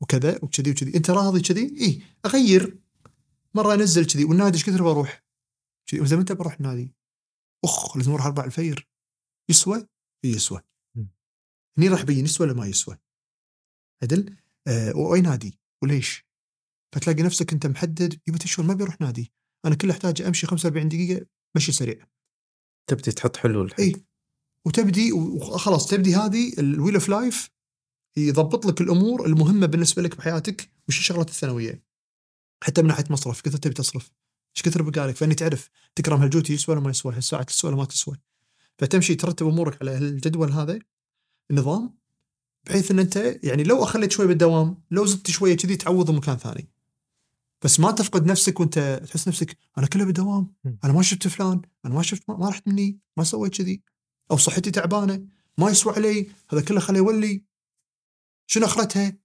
[0.00, 0.96] وكذا وكذي وكذي.
[0.96, 2.78] أنت راضي كذي؟ اي أغير.
[3.54, 5.24] مرة أنزل كذي والنادي إيش كثر بروح؟
[5.86, 6.00] كذي.
[6.00, 6.94] وإذا متى بروح النادي؟
[7.64, 8.88] أخ لازم أروح أربع الفجر
[9.48, 9.86] يسوى؟
[10.24, 10.60] إي يسوى.
[11.78, 12.98] هني راح يبين يسوى ولا ما يسوى.
[14.02, 14.36] عدل؟
[14.94, 16.26] واي نادي؟ وليش؟
[16.94, 19.32] فتلاقي نفسك أنت محدد يبا شلون ما بيروح نادي.
[19.64, 22.06] أنا كل احتاج أمشي 45 دقيقة مشي سريع.
[22.86, 24.06] تبدي تحط حلول إي.
[24.64, 27.50] وتبدي وخلاص تبدي هذه ال wheel of life
[28.16, 31.82] يضبط لك الأمور المهمة بالنسبة لك بحياتك وش الشغلات الثانوية؟
[32.64, 34.10] حتى من ناحية مصرف كثر تبي تصرف؟
[34.56, 37.84] إيش كثر بقالك؟ فإني تعرف تكرم هالجوتي يسوى ولا ما يسوى هالساعه تسوى ولا ما
[37.84, 38.16] تسوى.
[38.78, 40.78] فتمشي ترتب أمورك على الجدول هذا.
[41.50, 41.98] النظام
[42.66, 46.68] بحيث إن أنت يعني لو أخليت شوي بالدوام لو زدت شوية كذي تعوض مكان ثاني.
[47.64, 50.54] بس ما تفقد نفسك وأنت تحس نفسك أنا كله بالدوام.
[50.84, 53.82] أنا ما شفت فلان أنا ما شفت ما, ما رحت مني ما سويت كذي.
[54.30, 55.26] أو صحتي تعبانة
[55.58, 57.44] ما يسوى علي هذا كله خليه يولي.
[58.46, 59.16] شنو أخرتها؟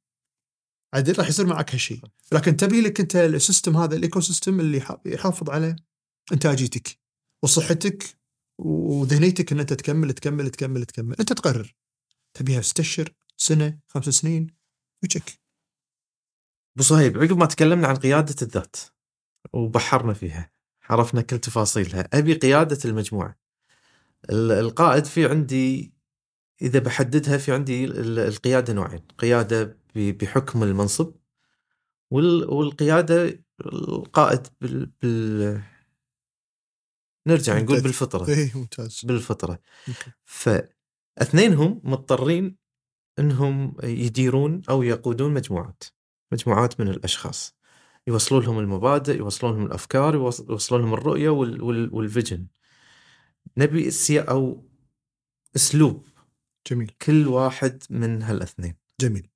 [0.93, 4.77] عدل راح يصير معك هالشيء لكن تبي لك أنت ال system هذا ال ecosystem اللي
[4.77, 5.75] يح- يحافظ على
[6.33, 6.99] إنتاجيتك
[7.43, 8.17] وصحتك
[8.57, 11.15] وذهنيتك إن أنت تكمل تكمل تكمل تكمل.
[11.19, 11.75] أنت تقرر.
[12.33, 14.47] تبيها ست اشهر سنة خمس سنين
[15.03, 15.39] وتشك
[16.75, 18.75] أبو صهيب عقب ما تكلمنا عن قيادة الذات
[19.53, 20.51] وبحرنا فيها
[20.83, 23.39] عرفنا كل تفاصيلها أبي قيادة المجموعة.
[24.29, 25.93] ال- القائد في عندي
[26.61, 31.15] إذا بحددها في عندي ال- القيادة نوعين قيادة بحكم المنصب
[32.11, 35.61] وال- والقيادة القائد بال, بال...
[37.27, 37.81] نرجع نقول.
[37.81, 38.29] بالفطرة.
[38.29, 39.05] إيه ممتاز.
[39.05, 39.59] بالفطرة.
[39.87, 40.11] أوكي.
[40.23, 42.60] فاثنينهم مضطرين
[43.19, 45.83] إنهم يديرون أو يقودون مجموعات
[46.31, 47.55] مجموعات من الأشخاص.
[48.07, 52.47] يوصلون لهم المبادئ يوصلون لهم الأفكار يوص- يوصلون لهم الرؤية وال وال وال vision.
[53.57, 54.69] نبي ال CEO
[55.55, 56.07] أسلوب
[56.71, 56.91] جميل.
[57.01, 58.75] كل واحد من هالاثنين.
[59.01, 59.27] جميل.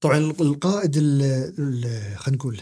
[0.00, 1.22] طبعا القائد ال-
[1.58, 2.60] ال- خلينا نقول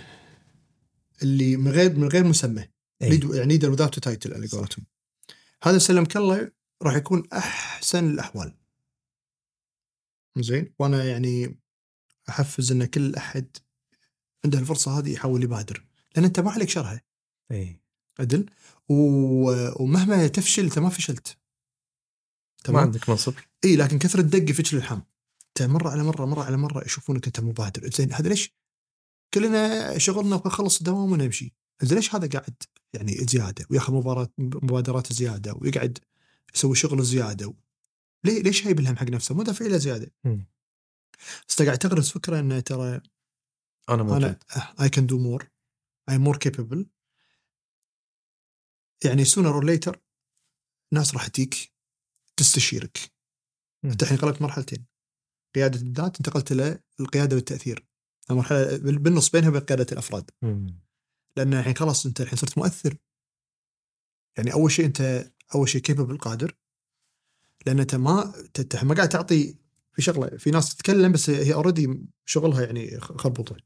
[1.22, 2.62] اللي من غير من غير مسمى.
[3.04, 3.62] lead- يعني a
[4.10, 4.86] title على قولتهم.
[5.62, 6.50] هذا سلمك الله
[6.82, 8.61] راح يكون أحسن الأحوال.
[10.38, 10.74] زين.
[10.78, 11.58] وأنا يعني
[12.28, 13.56] أحفز إن كل أحد
[14.44, 15.84] عنده الفرصة هذه يحاول يبادر
[16.16, 17.00] لأن أنت ما عليك شرها.
[17.50, 17.80] اي
[18.20, 18.46] عدل؟
[18.88, 21.28] و- ومهما تفشل أنت ما فشلت.
[21.28, 23.34] ما تمام؟ عندك منصب.
[23.64, 25.00] إي لكن كثر الدق يفشل الحم.
[25.48, 27.90] أنت مرة على مرة مرة على مرة يشوفونك أنت مبادر.
[27.90, 28.54] زين هذا ليش؟
[29.34, 31.52] كلنا شغلنا ونخلص الدوام ونمشي.
[31.82, 32.54] زين ليش هذا قاعد
[32.92, 35.98] يعني زيادة؟ وياخذ مبارات مبادرات زيادة ويقعد
[36.54, 37.54] يسوي شغل زيادة
[38.24, 40.12] ليه ليش جايب الهم حق نفسه؟ مو دافع له زيادة.
[41.48, 43.00] بس قاعد تغرس فكرة إنه ترى
[43.90, 44.38] أنا موجود أنا
[44.82, 45.50] I can do more
[46.10, 46.90] I'm more capable
[49.04, 50.00] يعني sooner or later
[50.92, 51.72] ناس راح تجيك
[52.36, 52.98] تستشيرك.
[53.84, 54.86] أنت الحين قلبت مرحلتين.
[55.54, 57.86] قيادة الذات انتقلت إلى القيادة والتأثير.
[58.30, 60.30] المرحلة بال- بالنص بينها وبين قيادة الأفراد.
[60.42, 60.80] مم.
[61.36, 62.96] لأن الحين خلاص أنت الحين صرت مؤثر.
[64.38, 66.56] يعني أول شيء أنت أول شيء capable قادر.
[67.66, 69.56] لأن أنت ما انت ما قاعد تعطي
[69.92, 73.56] في شغلة في ناس تتكلم بس هي already شغلها يعني خربوطه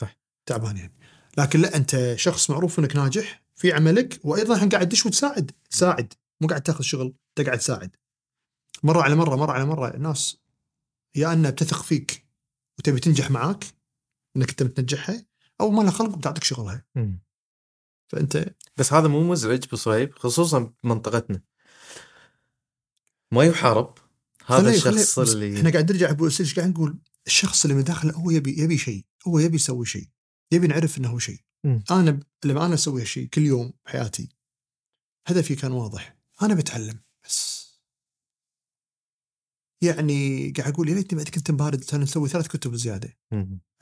[0.00, 0.18] صح.
[0.46, 0.92] تعبان يعني.
[1.38, 6.14] لكن لا أنت شخص معروف إنك ناجح في عملك وأيضا الحين قاعد تدش وتساعد تساعد.
[6.40, 7.96] مو قاعد تأخذ شغل أنت قاعد تساعد.
[8.82, 10.36] مرة على مرة مرة على مرة الناس
[11.14, 12.26] يا أنها بتثق فيك
[12.78, 13.64] وتبي تنجح معاك
[14.36, 15.26] إنك أنت بتنجحها
[15.60, 16.84] أو ما لها خلق وبتعطيك شغلها.
[16.94, 17.22] مم.
[18.12, 21.42] فأنت بس هذا مو مزعج بصهيب خصوصا بمنطقتنا
[23.32, 23.94] ما يحارب.
[24.46, 28.30] هذا الشخص اللي إحنا قاعد نرجع ابو إيش قاعد نقول الشخص اللي من داخله هو
[28.30, 30.08] يبي يبي شيء هو يبي يسوي شيء
[30.52, 31.40] يبي نعرف إنه هو شيء.
[31.90, 34.28] أنا لما أنا أسوي هالشيء كل يوم بحياتي
[35.26, 36.16] هدفي كان واضح.
[36.42, 37.62] أنا بتعلم بس.
[39.82, 43.18] يعني قاعد أقول يا ليتني بعد كنت بارد كان نسوي ثلاث كتب زيادة.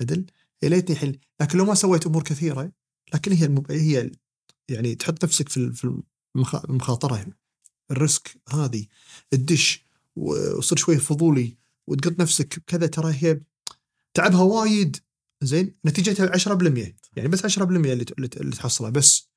[0.01, 0.27] عدل؟
[0.63, 1.21] يا ليتني الحين.
[1.41, 2.73] لكن لو ما سويت أمور كثيرة
[3.15, 3.73] لكن هي المب...
[3.73, 4.11] هي
[4.69, 6.03] يعني تحط نفسك في ال- في
[6.37, 7.27] المخ- المخاطرة
[7.91, 8.87] ال risk هذه
[10.17, 13.41] و- وصير شوي فضولي وتقط نفسك كذا ترى هي
[14.15, 14.97] تعبها وايد.
[15.43, 18.91] زين نتيجتها 10% يعني بس 10% اللي اللي تحصلها.
[18.91, 19.31] بس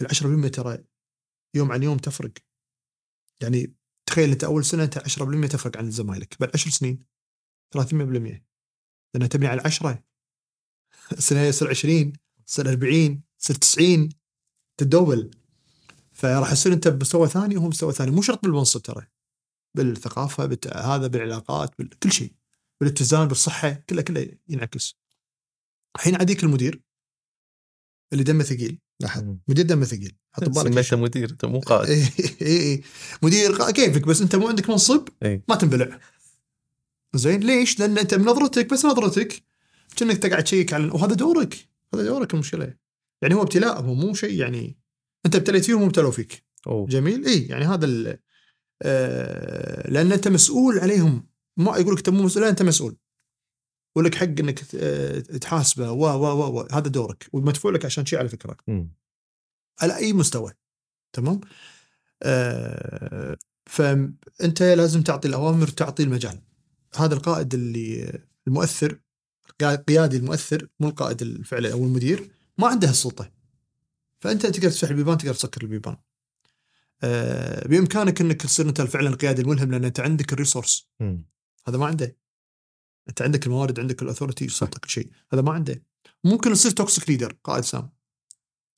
[0.00, 0.78] ال 10% ترى
[1.54, 2.32] يوم عن يوم تفرق.
[3.40, 3.74] يعني
[4.06, 6.36] تخيل أنت أول سنة أنت 10% تفرق عن زمايلك.
[6.40, 6.98] بعد 10 سنين
[7.70, 8.42] 300%
[9.14, 10.02] لأن تبني على 10
[11.12, 12.12] السنة يصير 20
[12.48, 14.08] يصير 40 يصير 90
[14.76, 15.30] تدول
[16.12, 18.10] فراح يصير انت بمستوى ثاني وهو مستوى ثاني.
[18.10, 19.06] مو شرط بالمنصب ترى.
[19.76, 20.76] بالثقافة بالت...
[20.76, 22.32] هذا بالعلاقات بكل شيء.
[22.80, 24.96] بالاتزان بالصحة كله كله ينعكس.
[25.96, 26.82] الحين عاديك المدير
[28.12, 28.78] اللي دمه ثقيل.
[29.00, 29.40] لاحظ مم.
[29.48, 30.16] مدير دمه ثقيل.
[30.32, 30.80] حط ببالك.
[30.80, 31.88] سميته مدير؟ انت مو قائد.
[31.90, 32.02] اي
[32.42, 32.82] اي اي
[33.22, 35.42] مدير قا- كيفك؟ بس انت مو عندك منصب إي.
[35.48, 36.00] ما تنبلع.
[37.14, 39.42] زين ليش؟ لأن انت بنظرتك بس نظرتك
[39.96, 41.68] كأنك انت قاعد تشيك على وهذا دورك.
[41.94, 42.74] هذا دورك المشكلة
[43.22, 44.81] يعني هو ابتلاء هو مو شيء يعني
[45.26, 46.44] أنت ابتليت فيهم وابتلوا فيك.
[46.66, 46.86] أوه.
[46.86, 48.18] جميل؟ إي يعني هذا
[48.82, 51.28] آه لأن أنت مسؤول عليهم.
[51.56, 52.96] ما يقول لك أنت مو مسؤول أنت مسؤول.
[53.96, 57.28] ولك حق إنك آه، تحاسبه و و و و هذا دورك.
[57.32, 58.56] ومدفوع لك عشان شيء على فكرة.
[59.80, 60.52] على أي مستوى.
[61.12, 61.40] تمام؟
[62.22, 66.42] آه فانت لازم تعطي الأوامر تعطي المجال.
[66.96, 68.98] هذا القائد اللي المؤثر
[69.62, 73.41] القيادي المؤثر مو القائد الفعلي أو المدير ما عنده السلطة.
[74.22, 75.96] فأنت تقدر تفتح البيبان تقدر تسكر البيبان.
[77.02, 80.88] آه بإمكانك إنك تصير أنت فعلا القيادي الملهم لأن أنت عندك ال resource.
[81.68, 82.16] هذا ما عنده.
[83.08, 85.10] أنت عندك الموارد عندك ال authority السلطه كل شيء.
[85.32, 85.82] هذا ما عنده.
[86.24, 87.90] ممكن يصير toxic leader قائد سام.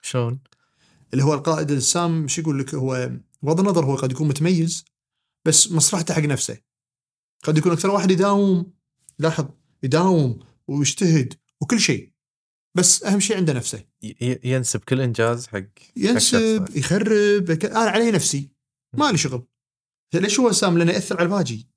[0.03, 0.41] شلون؟
[1.13, 3.11] اللي هو القائد السام شو يقول لك؟ هو
[3.43, 4.85] بغض النظر هو قد يكون متميز
[5.45, 6.59] بس مصلحته حق نفسه.
[7.43, 8.73] قد يكون أكثر واحد يداوم.
[9.19, 9.47] لاحظ
[9.83, 12.14] يداوم ويجتهد وكل شيء.
[12.75, 13.85] بس أهم شيء عنده نفسه.
[14.45, 15.65] ينسب كل إنجاز حق
[15.97, 16.77] ينسب شخص.
[16.77, 18.51] يخرب أنا علي نفسي.
[18.97, 19.47] ما لي شغل.
[20.15, 21.69] ليش هو سام؟ لأنه يأثر على الباجي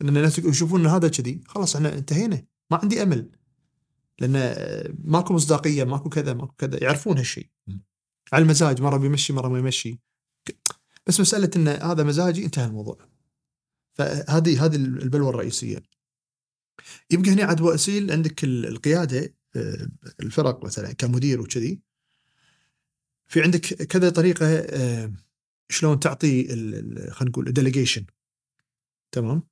[0.00, 1.40] لأن الناس يشوفون إن هذا كذي.
[1.46, 2.46] خلاص إحنا انتهينا.
[2.70, 3.30] ما عندي أمل.
[4.18, 6.84] لأن آه، ماكو مصداقية ماكو كذا ماكو كذا.
[6.84, 7.48] يعرفون هالشيء.
[8.32, 10.00] على المزاج مرة بيمشي مرة ما يمشي.
[11.06, 13.08] بس مسألة إن هذا مزاجي انتهى الموضوع.
[13.94, 15.82] فهذه هذه البلوه الرئيسية.
[17.10, 19.34] يبقى هنا عاد بو أسيل عندك ال- القيادة.
[20.20, 21.80] الفرق مثلا كمدير وكذي
[23.26, 25.12] في عندك كذا طريقة آه،
[25.68, 26.48] شلون تعطي
[27.10, 28.06] خلينا نقول delegation
[29.12, 29.42] تمام؟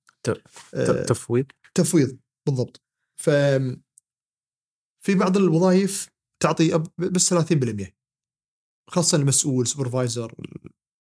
[0.74, 1.46] آه، تفويض.
[1.74, 2.82] تفويض بالضبط.
[3.16, 3.30] ف
[5.01, 6.09] في بعض الوظائف
[6.40, 7.96] تعطي بس 30%
[8.88, 10.34] خاصة المسؤول supervisor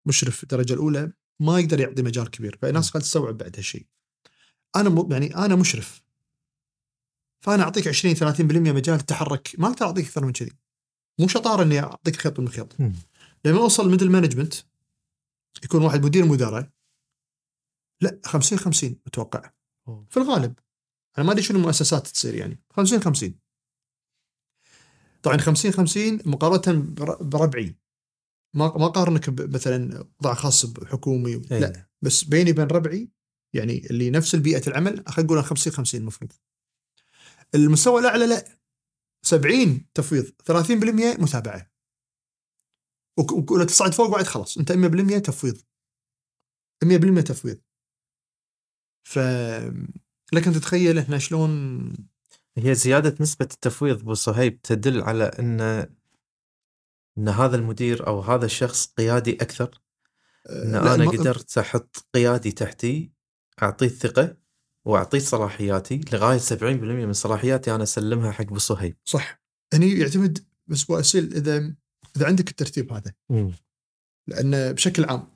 [0.06, 3.86] المشرف الدرجة الأولى ما يقدر يعطي مجال كبير فالناس قد تستوعب بعد هالشيء.
[4.76, 5.06] أنا.
[5.10, 6.02] يعني أنا مشرف.
[7.40, 8.40] فأنا أعطيك 20 30%
[8.72, 10.52] مجال تتحرك ما أقدر أعطيك أكثر من كذي.
[11.20, 12.76] مو شطاره إني أعطيك خيط من خيط.
[13.44, 14.54] لما أوصل middle management
[15.64, 16.70] يكون واحد مدير مدراء
[18.00, 19.50] لا 50 50 أتوقع.
[20.10, 20.54] في الغالب.
[21.18, 22.58] أنا ما أدري شنو المؤسسات تصير يعني.
[22.70, 23.34] 50 50
[25.22, 27.76] طبعا 50 50 مقارنة بر- بربعي.
[28.54, 31.58] ما ما أقارنك ب- مثلا قطاع خاص بحكومي إيه.
[31.58, 31.88] لا.
[32.02, 33.08] بس بيني وبين ربعي
[33.54, 36.32] يعني اللي نفس البيئة العمل خلينا نقول 50 50 المفروض
[37.54, 38.44] المستوى الأعلى لا.
[39.22, 41.70] 70 تفويض 30% متابعه
[43.50, 44.58] ولو تصعد فوق بعد خلاص.
[44.58, 45.58] أنت 100% تفويض.
[46.84, 47.60] 100% تفويض.
[49.04, 49.18] ف
[50.32, 51.92] لكن تتخيل إحنا شلون؟
[52.58, 55.60] هي زيادة نسبة التفويض أبو صهيب تدل على إن
[57.18, 59.80] إن هذا المدير أو هذا الشخص قيادي أكثر؟
[60.50, 63.12] إن لا، أنا الم- قدرت أحط قيادي تحتي
[63.62, 64.36] أعطيه الثقة
[64.84, 68.96] وأعطيه صلاحياتي لغاية 70% من صلاحياتي أنا أسلمها حق أبو صهيب.
[69.04, 69.42] صح.
[69.74, 71.74] هني يعتمد بس اسيل إذا
[72.16, 73.12] إذا عندك الترتيب هذا.
[74.26, 75.28] لأن بشكل عام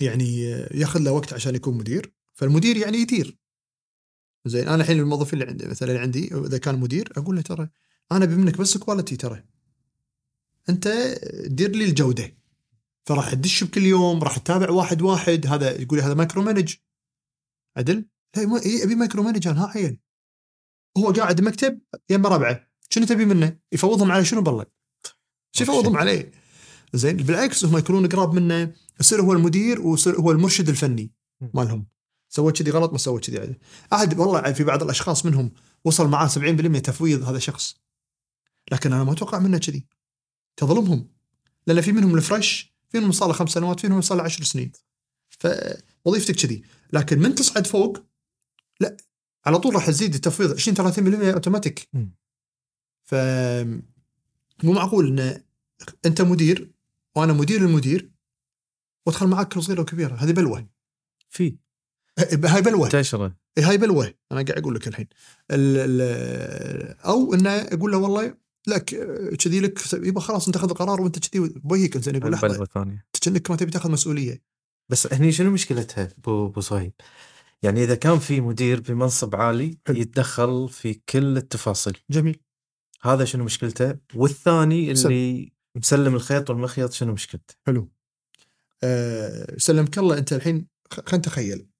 [0.00, 0.42] يعني
[0.74, 3.38] ياخذ له وقت عشان يكون مدير فالمدير يعني يدير.
[4.46, 7.68] زين أنا الحين الموظفين اللي عندي مثلا عندي إذا كان مدير أقول له ترى
[8.12, 9.42] أنا ابي منك بس كواليتي ترى.
[10.68, 10.88] أنت
[11.46, 12.36] دير لي الجودة.
[13.04, 16.74] فراح تدش بكل يوم راح تتابع واحد واحد هذا يقول هذا micromanage
[17.76, 20.00] عدل لا إيه، أبي micromanage أنا ها عين
[20.98, 24.66] هو قاعد بمكتب يم ربعه شنو تبي منه؟ يفوضهم على شنو بالله؟
[25.52, 26.32] شو يفوضهم عليه؟
[26.94, 28.74] زين بالعكس هم يكونون قراب منه.
[29.00, 31.12] يصير هو المدير ويصير هو المرشد الفني
[31.54, 31.86] مالهم.
[32.28, 33.38] سوى كذي غلط ما سوى كذي.
[33.38, 33.56] عدل
[33.92, 35.52] عاد والله في بعض الأشخاص منهم
[35.84, 37.76] وصل معاه 70% تفويض هذا شخص.
[38.72, 39.86] لكن أنا ما أتوقع منه كذي.
[40.56, 41.08] تظلمهم.
[41.66, 44.44] لأن في منهم الفريش في منهم صار له خمس سنوات في منهم صار له عشر
[44.44, 44.72] سنين.
[46.06, 46.62] فوظيفتك كذي.
[46.92, 47.98] لكن من تصعد فوق؟
[48.80, 48.96] لا.
[49.46, 51.88] على طول راح تزيد التفويض 20 30% اوتوماتيك.
[53.04, 53.14] ف
[54.64, 55.42] مو معقول إن
[56.06, 56.72] أنت مدير
[57.16, 58.10] وأنا مدير المدير
[59.06, 60.14] وأدخل معاك كل صغيرة وكبيرة.
[60.14, 60.68] هذه بلوه
[61.28, 61.56] في.
[62.44, 65.06] هاي بلوه منتشره إيه هاي بلوه أنا قاعد أقول لك الحين.
[65.50, 68.36] ال ال أو إنه أقول له والله
[68.66, 68.84] لك
[69.36, 72.82] كذي لك يبا خلاص أنت خذ القرار وأنت كذي بوجهك انت يقول لحظة.
[72.82, 74.55] أنت كأنك ما تبي تاخذ مسؤولية.
[74.88, 76.92] بس هني شنو مشكلتها ابو أبو صهيب؟
[77.62, 79.96] يعني إذا كان في مدير بمنصب عالي حلو.
[79.96, 82.40] يتدخل في كل التفاصيل جميل
[83.02, 84.90] هذا شنو مشكلته؟ والثاني.
[84.92, 87.90] اللي مسلم الخيط والمخيط شنو مشكلته؟ حلو
[88.84, 91.70] أه سلمك الله أنت الحين خلينا نتخيل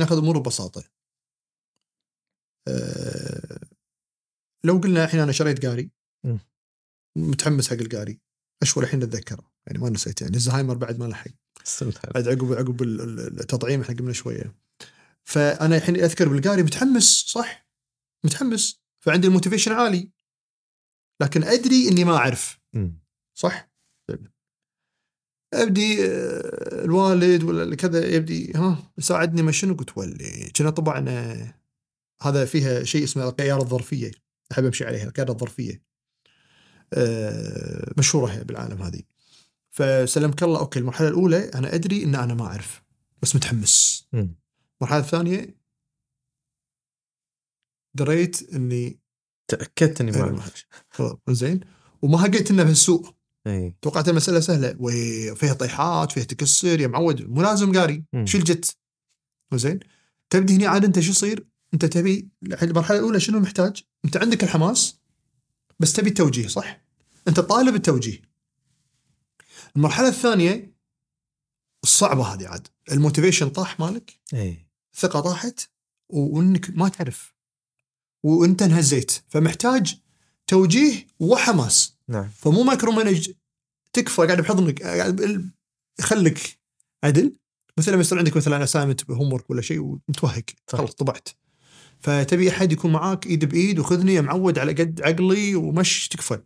[0.00, 0.84] ناخذ أمور ببساطة
[2.68, 3.60] أه
[4.64, 5.90] لو قلنا الحين أنا شريت قاري.
[7.16, 8.20] متحمس حق القاري
[8.62, 11.30] اشوى الحين اتذكره يعني ما نسيت يعني الزهايمر بعد ما لحق.
[12.14, 14.56] بعد عقب عقب ال- ال- التطعيم إحنا قبل شوية.
[15.24, 17.68] فأنا الحين أذكر بالقاري متحمس صح؟
[18.24, 18.80] متحمس.
[19.04, 20.10] فعندي ال motivation عالي.
[21.22, 22.60] لكن أدري إني ما أعرف.
[23.34, 23.70] صح؟
[25.54, 31.54] أبدي آه، الوالد ولا كذا يبدي ها يساعدني ما شنو؟ قلت ولي كنا طبعا آه،
[32.22, 34.10] هذا فيها شيء اسمه القياده الظرفية.
[34.52, 35.82] أحب أمشي عليها القياده الظرفية.
[37.98, 39.02] مشهورة هي بالعالم هذه
[39.70, 42.82] فسلمك الله okay المرحلة الأولى أنا أدري إن أنا ما أعرف
[43.22, 44.06] بس متحمس.
[44.14, 45.56] المرحلة الثانية
[47.94, 48.98] دريت إني
[49.48, 50.40] تأكدت إني ما.
[50.40, 51.60] أعرف زين
[52.02, 53.14] وما هقيت إنه بهالسوء
[53.46, 58.04] إي توقعت المسألة سهلة وفيها طيحات فيها تكسر يا معود مو لازم قاري.
[58.24, 58.76] شيل جت
[59.54, 59.80] زين
[60.30, 64.44] تبدي هنا عاد أنت شو يصير؟ أنت تبي الحين المرحلة الأولى شنو محتاج؟ أنت عندك
[64.44, 64.99] الحماس
[65.80, 66.80] بس تبي التوجيه صح؟
[67.28, 68.22] أنت طالب التوجيه.
[69.76, 70.74] المرحلة الثانية
[71.84, 72.68] الصعبة هذه عاد.
[72.92, 75.60] ال motivation طاح مالك اي الثقة طاحت
[76.08, 77.34] وإنك ما تعرف.
[78.22, 79.12] وإنت انهزيت.
[79.28, 80.00] فمحتاج
[80.46, 81.96] توجيه وحماس.
[82.08, 82.28] نعم.
[82.28, 83.30] فمو micromanage
[83.92, 85.50] تكفى قاعد بحضنك قاعد
[86.00, 86.58] يخليك
[87.04, 87.36] عدل.
[87.76, 90.44] مثل لما يصير عندك مثلا assignment homework ولا شيء ومتوهق.
[90.68, 91.28] خلص طبعت.
[92.00, 96.40] فتبي أحد يكون معاك إيد بإيد وخذني يا معود على قد عقلي ومش تكفى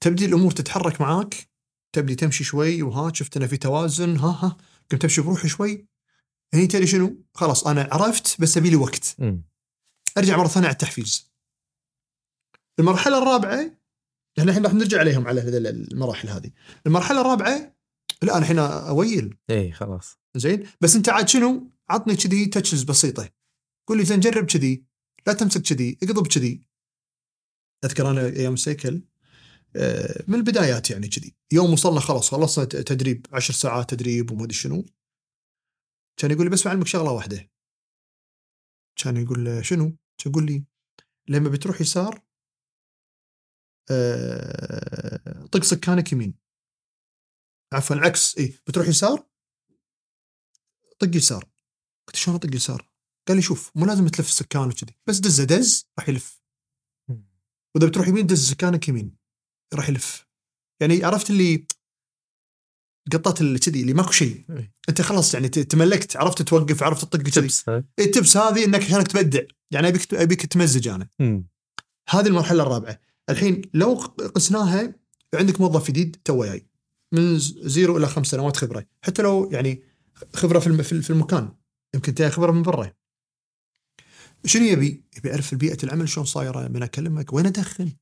[0.00, 1.48] تبدي الأمور تتحرك معاك
[1.92, 4.56] تبدي تمشي شوي وها شفت انه في توازن ها ها
[4.90, 5.86] قمت تمشي بروحي شوي
[6.54, 9.44] هني تدري شنو؟ خلاص أنا عرفت بس أبي لي وقت مم.
[10.18, 11.32] أرجع مرة ثانية على التحفيز.
[12.78, 13.78] المرحلة الرابعة
[14.38, 16.50] إحنا الحين راح نرجع عليهم على المراحل هذه.
[16.86, 17.74] المرحلة الرابعة
[18.22, 23.28] لا أنا الحين أويل اي خلاص زين بس أنت عاد شنو؟ عطني كذي touches بسيطة.
[23.88, 24.84] قول لي زين جرب كذي
[25.26, 26.62] لا تمسك كذي اقضب كذي.
[27.84, 29.02] أذكر أنا أيام السيكل
[29.76, 34.54] آه، من البدايات يعني كذي يوم وصلنا خلاص خلصنا تدريب عشر ساعات تدريب وما أدري
[34.54, 34.84] شنو
[36.16, 37.50] كان يقول لي بس بعلمك شغلة واحدة
[38.96, 40.64] كان يقول له شنو؟ كان يقول لي
[41.28, 42.22] لما بتروح يسار
[43.90, 46.34] آه، طق سكانك يمين
[47.72, 49.26] عفوا العكس اي بتروح يسار
[50.98, 51.50] طق يسار
[52.06, 52.97] قلت شلون أطق يسار؟
[53.28, 56.42] قال لي شوف مو لازم تلف سكان وكذي بس دزه دز راح يلف.
[57.74, 59.16] وإذا بتروح يمين دز سكانك يمين
[59.74, 60.26] راح يلف.
[60.80, 61.66] يعني عرفت اللي
[63.12, 64.44] قطات اللي كذي اللي ماكو شيء.
[64.50, 64.72] إي.
[64.88, 67.30] أنت خلاص يعني تملكت عرفت توقف عرفت تطق كذي.
[67.30, 67.84] tips هاي.
[67.98, 69.40] إيه، ال tips هذه إنك عشانك تبدع.
[69.70, 71.08] يعني أبيك أبيك تمزج أنا.
[72.08, 73.00] هذه المرحلة الرابعة.
[73.30, 73.94] الحين لو
[74.34, 74.94] قسناها
[75.34, 76.66] عندك موظف جديد تو جاي.
[77.12, 78.86] من zero إلى خمس سنوات خبرة.
[79.02, 79.82] حتى لو يعني
[80.34, 81.52] خبرة في في المكان.
[81.94, 82.92] يمكن تاخذ خبرة من برا.
[84.44, 87.32] شنو يبي؟ يبي يعرف بيئة العمل شلون صايرة؟ من أكلمك.
[87.32, 87.92] وين أدخن؟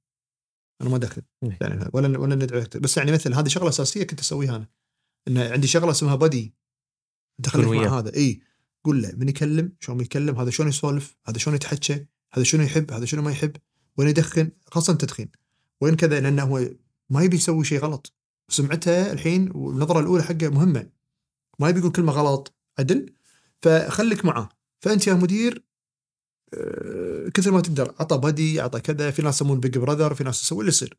[0.80, 1.58] أنا ما دخل إيه.
[1.60, 2.64] يعني ولا ولا ندعو.
[2.74, 4.68] بس يعني مثلا هذه شغلة أساسية كنت أسويها أنا.
[5.28, 6.54] إن عندي شغلة اسمها بدي
[7.54, 7.88] وياه.
[7.88, 8.14] مع هذا.
[8.16, 8.40] اي
[8.84, 12.92] قول له من يكلم؟ شلون يتكلم هذا شلون يسولف؟ هذا شلون يتحكى؟ هذا شنو يحب؟
[12.92, 13.56] هذا شنو ما يحب؟
[13.96, 15.28] وين يدخن؟ خاصة التدخين
[15.80, 16.70] وين كذا؟ لأنه هو
[17.10, 18.12] ما يبي يسوي شيء غلط.
[18.48, 20.90] سمعته الحين والنظرة الأولى حقه مهمة.
[21.58, 22.54] ما يبي يقول كلمة غلط.
[22.78, 23.14] عدل.
[23.62, 24.48] فخليك معاه.
[24.80, 25.64] فأنت يا مدير
[27.34, 27.94] كثر ما تقدر.
[28.00, 30.98] عطى بدي عطى كذا في ناس يسمون big brother في ناس يسوي اللي يصير.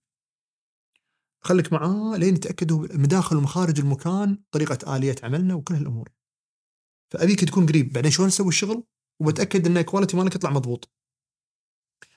[1.41, 6.09] خليك معاه لين يتأكدوا مداخل ومخارج المكان طريقة آلية عملنا وكل هالأمور.
[7.11, 7.93] فأبيك تكون قريب.
[7.93, 8.83] بعدين شلون نسوي الشغل؟
[9.19, 10.89] وبتأكد إن ال quality مالك يطلع مضبوط.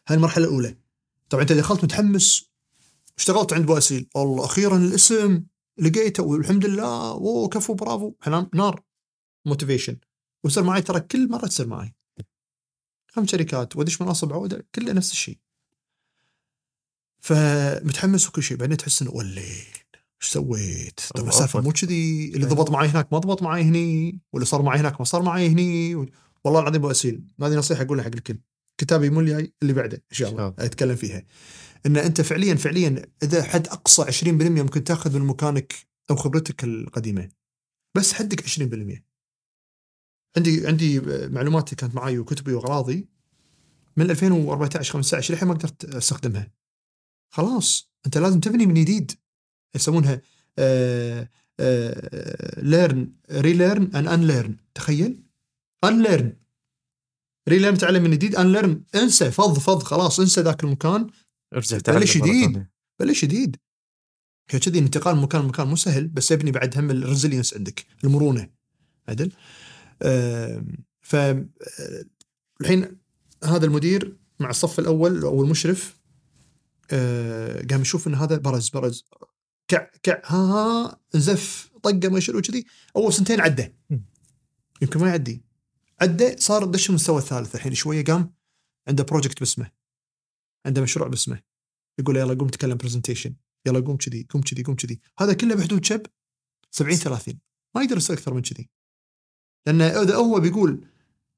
[0.09, 0.77] هاي المرحله الأولى.
[1.31, 2.51] طبعا أنت دخلت متحمس
[3.19, 4.09] اشتغلت عند بو أسيل.
[4.15, 5.45] والله أخيرا الاسم
[5.79, 8.15] لقيته والحمد لله أوه كفو برافو.
[8.23, 8.83] إحنا نار.
[9.47, 9.99] motivation
[10.45, 11.95] ويصير معي ترى كل مرة تصير معي
[13.13, 15.39] خمس شركات وادش مناصب عوده كله نفس الشيء.
[17.21, 19.45] فمتحمس وكل شيء بعدين تحس إنه ولين
[20.23, 21.61] إيش سويت؟ طب الله السالفة.
[21.61, 25.05] مو كذي اللي ضبط معي هناك ما ضبط معي هني واللي صار معي هناك ما
[25.05, 25.95] صار معي هني
[26.45, 28.39] والله العظيم أبو أسيل هذه نصيحة أقولها حق الكل.
[28.79, 31.23] كتابي مو الجاي اللي بعده إن شاء الله شاء أتكلم فيها.
[31.87, 35.75] إن أنت فعليا فعليا إذا حد أقصى 20% ممكن تأخذ من مكانك
[36.11, 37.29] أو خبرتك القديمة.
[37.95, 39.10] بس حدك 20%
[40.37, 43.09] عندي عندي معلوماتي كانت معي وكتبي وأغراضي.
[43.97, 46.51] من 2014 15 للحين ما قدرت أستخدمها.
[47.33, 49.13] خلاص أنت لازم تبني من جديد.
[49.75, 50.23] يسمونها
[52.59, 55.23] learn relearn and unlearn تخيل.
[55.85, 56.37] unlearn
[57.49, 58.37] relearn تعلم من جديد.
[58.37, 61.07] unlearn انسى فض فض خلاص انسى ذاك المكان.
[61.55, 62.67] ارجع بلش جديد.
[63.01, 63.57] بلش جديد.
[64.49, 68.51] كذي انتقال من مكان لمكان مو سهل بس يبني بعد هم ال resilience عندك المرونة.
[69.09, 69.33] عدل؟
[71.01, 71.47] ف آه،
[72.61, 72.99] الحين
[73.45, 76.01] هذا المدير مع الصف الأول أو المشرف
[76.91, 79.05] آه، قام يشوف إن هذا برز برز
[79.69, 83.75] كع كع ها ها زف طقه ما شنو كذي أول سنتين عدى.
[84.83, 85.43] يمكن ما يعدي.
[86.01, 88.35] عدى صار دش المستوى الثالث الحين شوية قام
[88.89, 89.71] عنده project باسمه.
[90.67, 91.43] عنده مشروع باسمه.
[91.99, 93.35] يقول يلا قوم تكلم presentation
[93.67, 95.01] يلا قوم كذي قوم كذي قوم كذي.
[95.19, 96.03] هذا كله بحدود شب؟
[96.71, 97.41] 70 30
[97.75, 98.71] ما يقدر يصير أكثر من كذي.
[99.67, 100.85] لأن اذا هو بيقول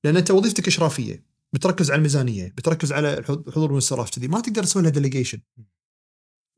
[0.04, 4.82] لأن أنت وظيفتك إشرافية بتركز على الميزانية بتركز على الحضور والانصراف كذي ما تقدر تسوي
[4.82, 5.40] لها delegation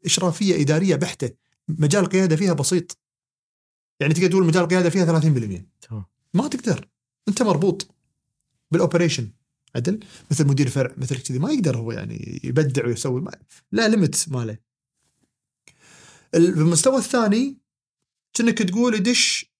[0.04, 1.30] إشرافية إدارية بحتة
[1.68, 2.98] مجال القيادة فيها بسيط.
[4.00, 6.04] يعني تقدر تقول مجال القيادة فيها 30% تمام.
[6.34, 6.88] ما تقدر.
[7.28, 7.88] أنت مربوط
[8.70, 9.30] بال operation
[9.76, 10.00] عدل.
[10.30, 13.32] مثل مدير فرع مثل كذي ما يقدر هو يعني يبدع ويسوي ما
[13.72, 14.58] لا limit ماله.
[16.34, 17.58] ال- المستوى الثاني
[18.34, 19.52] كأنك تقول يدش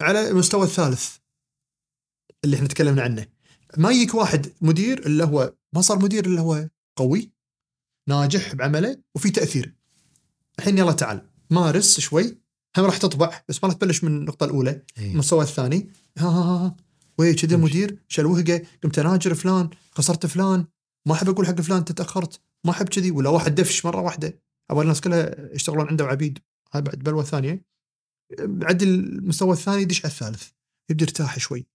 [0.00, 1.16] على المستوى الثالث.
[2.46, 3.26] اللي إحنا تكلمنا عنه.
[3.76, 7.32] ما يجيك واحد مدير اللي هو ما صار مدير اللي هو قوي
[8.08, 9.74] ناجح بعمله وفي تأثير.
[10.58, 12.38] الحين يلا تعال مارس شوي
[12.78, 15.12] هم راح تطبع بس ما راح تبلش من النقطة الأولى إيه.
[15.12, 15.90] المستوى الثاني.
[16.18, 16.76] ها ها ها, ها.
[17.18, 17.62] وي كذا تمشي.
[17.62, 20.66] مدير شال وهقة قمت أناجر فلان خسرت فلان
[21.06, 24.40] ما أحب أقول حق فلان أنت تاخرت ما أحب كذي ولا واحد دفش مرة واحدة.
[24.70, 26.38] أبغى الناس كلها يشتغلون عنده وعبيد
[26.72, 27.64] هاي بعد بلوه ثانية
[28.40, 30.48] بعد المستوى الثاني يدش على الثالث.
[30.90, 31.66] يبدا يرتاح شوي.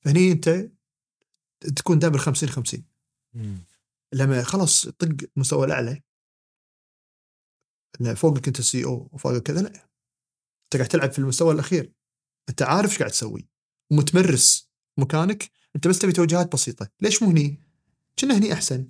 [0.00, 0.70] فهني انت
[1.76, 2.84] تكون دائما 50 50
[3.34, 3.58] مم.
[4.12, 6.02] لما خلاص طق المستوى الأعلى
[8.00, 9.68] لا فوقك أنت CO وفوقك كذا لا.
[10.64, 11.92] أنت قاعد تلعب في المستوى الأخير.
[12.48, 13.48] أنت عارف إيش قاعد تسوي.
[13.90, 15.50] ومتمرس مكانك.
[15.76, 16.88] أنت بس تبي توجيهات بسيطة.
[17.00, 17.60] ليش مو هني؟
[18.18, 18.86] كنا هني أحسن.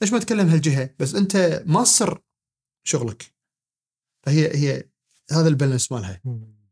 [0.00, 2.22] ليش ما تكلم هالجهة؟ بس أنت ماستر
[2.84, 3.34] شغلك.
[4.22, 4.90] فهي هي
[5.30, 6.22] هذا ال balance مالها.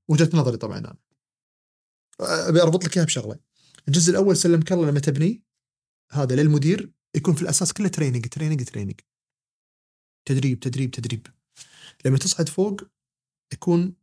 [0.08, 0.96] وجهة نظري طبعا أنا.
[2.20, 3.38] أبي أربط لك إياها بشغلة.
[3.88, 5.42] الجزء الأول سلمك الله لما تبني
[6.12, 9.00] هذا للمدير يكون في الأساس كله training training training
[10.28, 11.26] تدريب تدريب تدريب.
[12.04, 12.80] لما تصعد فوق
[13.52, 13.94] يكون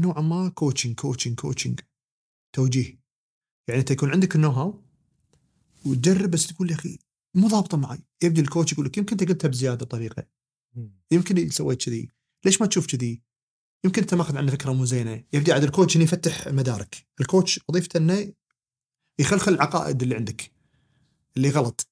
[0.00, 1.80] نوعا ما coaching coaching coaching
[2.56, 3.00] توجيه.
[3.68, 4.82] يعني أنت يكون عندك ال know-how
[5.86, 6.98] وتجرب بس تقول يا أخي
[7.36, 8.04] مو ضابطة معي.
[8.22, 10.26] يبدي ال coach يقول لك يمكن أنت قلتها بزيادة طريقة.
[11.10, 12.10] يمكن سويت كذي.
[12.44, 13.22] ليش ما تشوف كذي؟
[13.84, 15.24] يمكن أنت ماخذ عنه فكرة مو زينة.
[15.32, 17.06] يبدي عاد ال coach إنه يفتح مدارك.
[17.20, 18.32] ال coach وظيفته إنه
[19.18, 20.52] يخلخل العقائد اللي عندك
[21.36, 21.88] اللي غلط.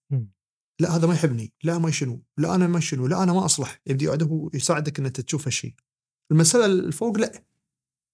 [0.80, 3.80] لا هذا ما يحبني لا ما شنو لا أنا ما شنو لا أنا ما أصلح.
[3.86, 5.74] يبدي هو يساعدك ان انت تشوف هالشيء.
[6.32, 7.44] المسألة الفوق لا.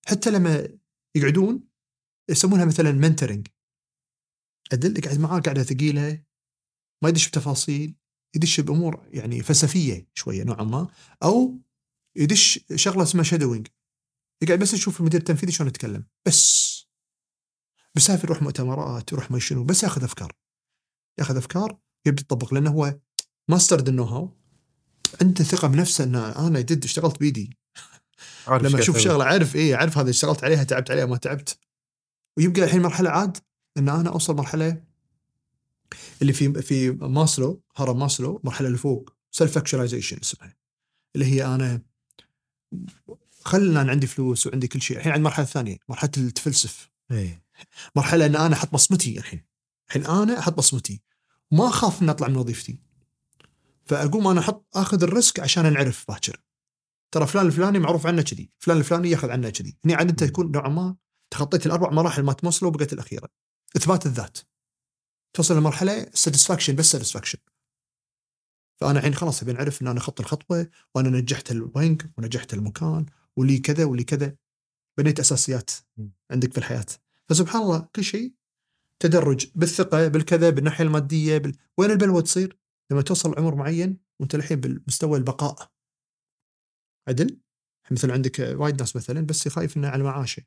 [0.07, 0.69] حتى لما
[1.15, 1.65] يقعدون
[2.31, 3.47] يسمونها مثلا mentoring
[4.73, 6.23] عدل يقعد معاه قاعدة ثقيلة
[7.03, 7.95] ما يدش بتفاصيل
[8.37, 10.89] يدش بأمور يعني فلسفية شوية نوعا ما
[11.23, 11.61] أو
[12.17, 13.67] يدش شغلة اسمها shadowing
[14.43, 16.05] يقعد بس يشوف المدير التنفيذي شلون يتكلم.
[16.27, 16.78] بس.
[17.99, 20.33] بيسافر يروح مؤتمرات يروح ما شنو بس ياخذ أفكار.
[21.19, 22.99] ياخذ أفكار يبدأ يطبق لأنه هو
[23.49, 24.37] mastered ال know-how
[25.21, 27.57] عنده ثقة بنفسه إن أنا جد اشتغلت بيدي.
[28.47, 28.99] عارف لما أشوف.
[28.99, 31.59] شغلة عارف إيه عارف هذا اشتغلت عليها تعبت عليها ما تعبت.
[32.37, 33.37] ويبقى الحين مرحلة عاد
[33.77, 34.83] إن أنا أوصل مرحلة
[36.23, 40.57] اللي في في ماسلو هرم ماسلو المرحله اللي فوق self-actualization اسمها.
[41.15, 41.83] اللي هي أنا
[43.45, 44.97] خلنا عندي فلوس وعندي كل شيء.
[44.97, 46.91] الحين عند المرحله الثانية مرحلة التفلسف.
[47.11, 47.48] إيه.
[47.97, 49.45] مرحلة إن أنا أحط بصمتي الحين.
[49.89, 51.03] الحين أنا أحط بصمتي.
[51.51, 52.79] ما أخاف ان أطلع من وظيفتي.
[53.87, 56.41] فأقوم أنا أحط آخذ ال risk عشان أنعرف باكر.
[57.11, 58.51] ترى فلان الفلاني معروف عنه كذي.
[58.59, 59.77] فلان الفلاني ياخذ عنه كذي.
[59.85, 60.97] هني عاد انت تكون نوعا ما
[61.31, 63.29] تخطيت الأربع مراحل ما توصلوا وبقيت الأخيرة.
[63.77, 64.39] إثبات الذات.
[65.33, 67.39] توصل لمرحلة satisfaction بس satisfaction
[68.81, 73.07] فأنا الحين خلاص أبي نعرف إن أنا خط الخطوة وأنا نجحت البنك ونجحت المكان
[73.37, 74.37] ولي كذا ولي كذا.
[74.99, 75.71] بنيت أساسيات.
[76.31, 76.87] عندك في الحياة.
[77.31, 78.35] فسبحان الله كل شيء
[79.03, 81.57] تدرج بالثقة بالكذا بالناحية المادية بال...
[81.79, 82.59] وين البلوة تصير؟
[82.91, 85.71] لما توصل عمر معين وأنت الحين بالمستوى البقاء
[87.09, 87.41] عدل
[87.91, 90.43] مثل عندك وايد ناس مثلا بس خايف إنه على معاشه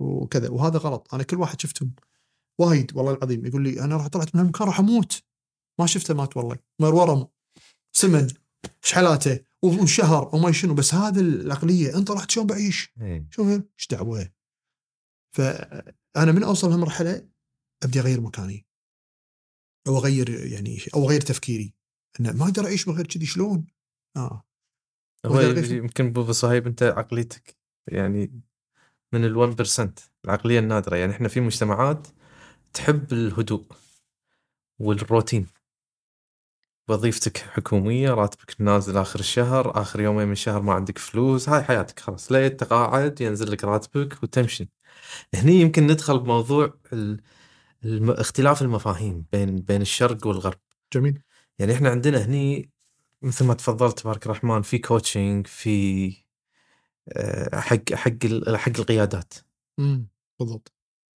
[0.00, 1.94] وكذا وهذا غلط أنا كل واحد شفتهم
[2.60, 5.22] وايد والله العظيم يقول لي أنا راح طلعت من المكان راح أموت
[5.80, 7.28] ما شفته مات والله مر ورم
[7.92, 8.28] سمن
[8.82, 13.26] شحلاته وشهر وما شنو بس هذا العقلية أنت رحت شلون بعيش؟ إيه.
[13.30, 14.30] شوف إيش دعوة؟
[16.16, 17.28] فانا من أوصل هالمرحلة
[17.82, 18.66] أبدي أغير مكاني.
[19.86, 21.74] أو أغير يعني أو أغير تفكيري.
[22.20, 23.66] إنه ما أقدر أعيش من غير كذي شلون؟
[24.16, 24.44] آه.
[25.26, 27.56] هو يمكن ابو صهيب أنت عقليتك
[27.86, 28.40] يعني
[29.12, 29.94] من ال 1%
[30.24, 30.96] العقلية النادرة.
[30.96, 32.08] يعني إحنا في مجتمعات
[32.72, 33.64] تحب الهدوء
[34.78, 35.46] والروتين.
[36.88, 42.00] وظيفتك حكومية راتبك نازل آخر الشهر آخر يومين من الشهر ما عندك فلوس هاي حياتك
[42.00, 42.32] خلاص.
[42.32, 44.75] لا تقاعد ينزل لك راتبك وتمشي.
[45.34, 46.78] هني يمكن ندخل بموضوع.
[48.08, 50.58] اختلاف المفاهيم بين بين الشرق والغرب.
[50.92, 51.22] جميل.
[51.58, 52.70] يعني إحنا عندنا هني
[53.22, 56.12] مثل ما تفضلت تبارك الرحمن في كوتشنج في
[57.08, 58.26] آه، حق حق
[58.56, 59.34] حق القيادات.
[59.78, 60.08] امم
[60.40, 60.72] بالضبط.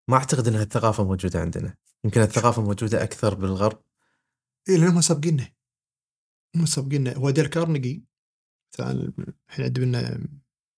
[0.07, 1.75] ما أعتقد إن الثقافه موجودة عندنا.
[2.03, 3.81] يمكن الثقافه موجودة أكثر بالغرب.
[4.69, 5.49] اي لأنهم سابقيننا.
[6.55, 7.15] هم سابقيننا.
[7.17, 8.03] هو ديل كارنيجي
[8.73, 9.13] مثلا
[9.49, 10.27] الحين عندنا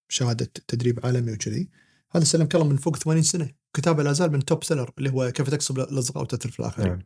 [0.09, 1.69] شهادة تدريب عالمي وكذي.
[2.11, 3.53] هذا سلم كلام من فوق 80 سنة.
[3.73, 7.01] كتابه لا زال من top seller اللي هو كيف تكسب الأصدقاء وتؤثر في الاخرين نعم.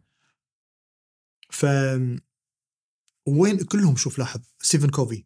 [1.50, 1.66] ف
[3.28, 5.26] وين كلهم شوف لاحظ ستيفن كوفي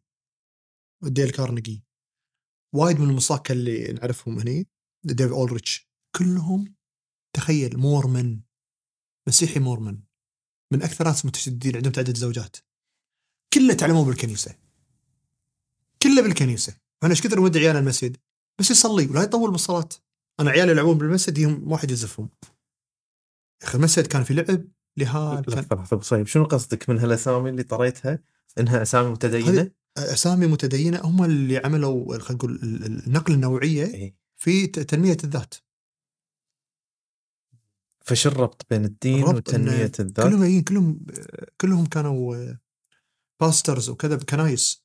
[1.04, 1.84] وديل كارنيجي
[2.76, 4.68] وايد من المصاكة اللي نعرفهم هني
[5.04, 6.76] ديف أولريتش كلهم
[7.36, 8.42] تخيل مورمن
[9.28, 10.02] مسيحي مورمن
[10.74, 12.58] من أكثر ناس متشددين عندهم تعدد زوجات
[13.54, 14.56] كله تعلموه بالكنيسة.
[16.02, 16.78] كله بالكنيسة.
[17.04, 18.18] أنا إيش كثر ودي عيالنا المسجد؟
[18.60, 19.89] بس يصلي ولا يطول بالصلاة
[20.39, 22.30] أنا عيالي يلعبون بالمسجد يهم واحد يزفهم
[23.62, 24.66] يا أخي المسجد كان في لعب
[24.97, 28.20] لهال كان لحظه أبو صهيب شنو قصدك من هالأسامي اللي طريتها
[28.60, 34.16] إنها أسامي متدينة؟ أسامي متدينة هم اللي عملوا خلينا نقول ال- ال- النقل النوعية إيه.
[34.36, 35.53] في تنمية الذات
[38.05, 41.05] فش الربط بين الدين وتنمية الذات؟ كلهم جايين كلهم
[41.62, 42.53] كلهم كانوا
[43.41, 44.84] pastors وكذا بكنايس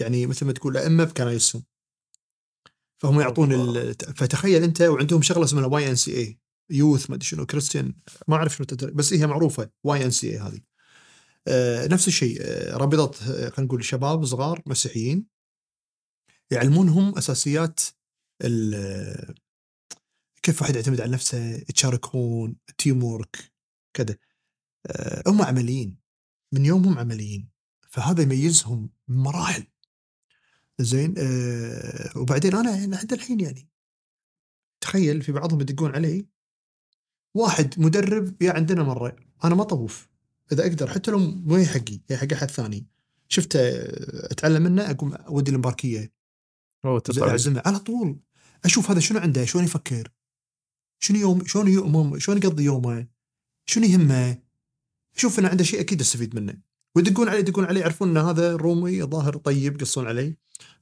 [0.00, 1.62] يعني مثل ما تقول أئمة بكنايسهم
[3.02, 3.94] فهم يعطون ال...
[3.94, 6.38] فتخيل أنت وعندهم شغلة اسمها واي ان سي اي
[6.70, 7.94] يوث ما أدري شنو كريستيان
[8.28, 8.66] ما أعرف شنو.
[8.94, 10.60] بس هي معروفة YMCA هذه.
[11.48, 15.26] آه نفس الشيء آه رابطة آه، خلينا نقول شباب صغار مسيحيين
[16.50, 17.80] يعلمونهم أساسيات
[20.42, 23.52] كيف واحد يعتمد على نفسه يتشاركون teamwork
[23.96, 24.16] كذا.
[25.26, 25.98] هم عمليين
[26.52, 27.50] من يومهم عمليين
[27.88, 29.71] فهذا يميزهم مراحل.
[30.82, 33.68] زين آه وبعدين أنا لحد الحين يعني
[34.80, 36.26] تخيل في بعضهم يدقون علي
[37.34, 40.12] واحد مدرب يا عندنا مرة أنا ما طوف
[40.52, 42.86] إذا أقدر حتى لو مو هي حقي هي حق أحد ثاني.
[43.28, 45.50] شفته آه، أتعلم منه أقوم أودي
[46.98, 48.20] تطلع أعزمه على طول.
[48.64, 50.12] أشوف هذا شنو عنده شلون يفكر؟
[50.98, 53.06] شنو يوم شلون يوم شلون يقضي يومه؟
[53.66, 54.38] شنو يهمه؟
[55.16, 56.71] شوف إنه عنده شيء أكيد أستفيد منه.
[56.96, 60.36] ويدقون علي يدقون علي يعرفون إن هذا رومي ظاهر طيب يقصون علي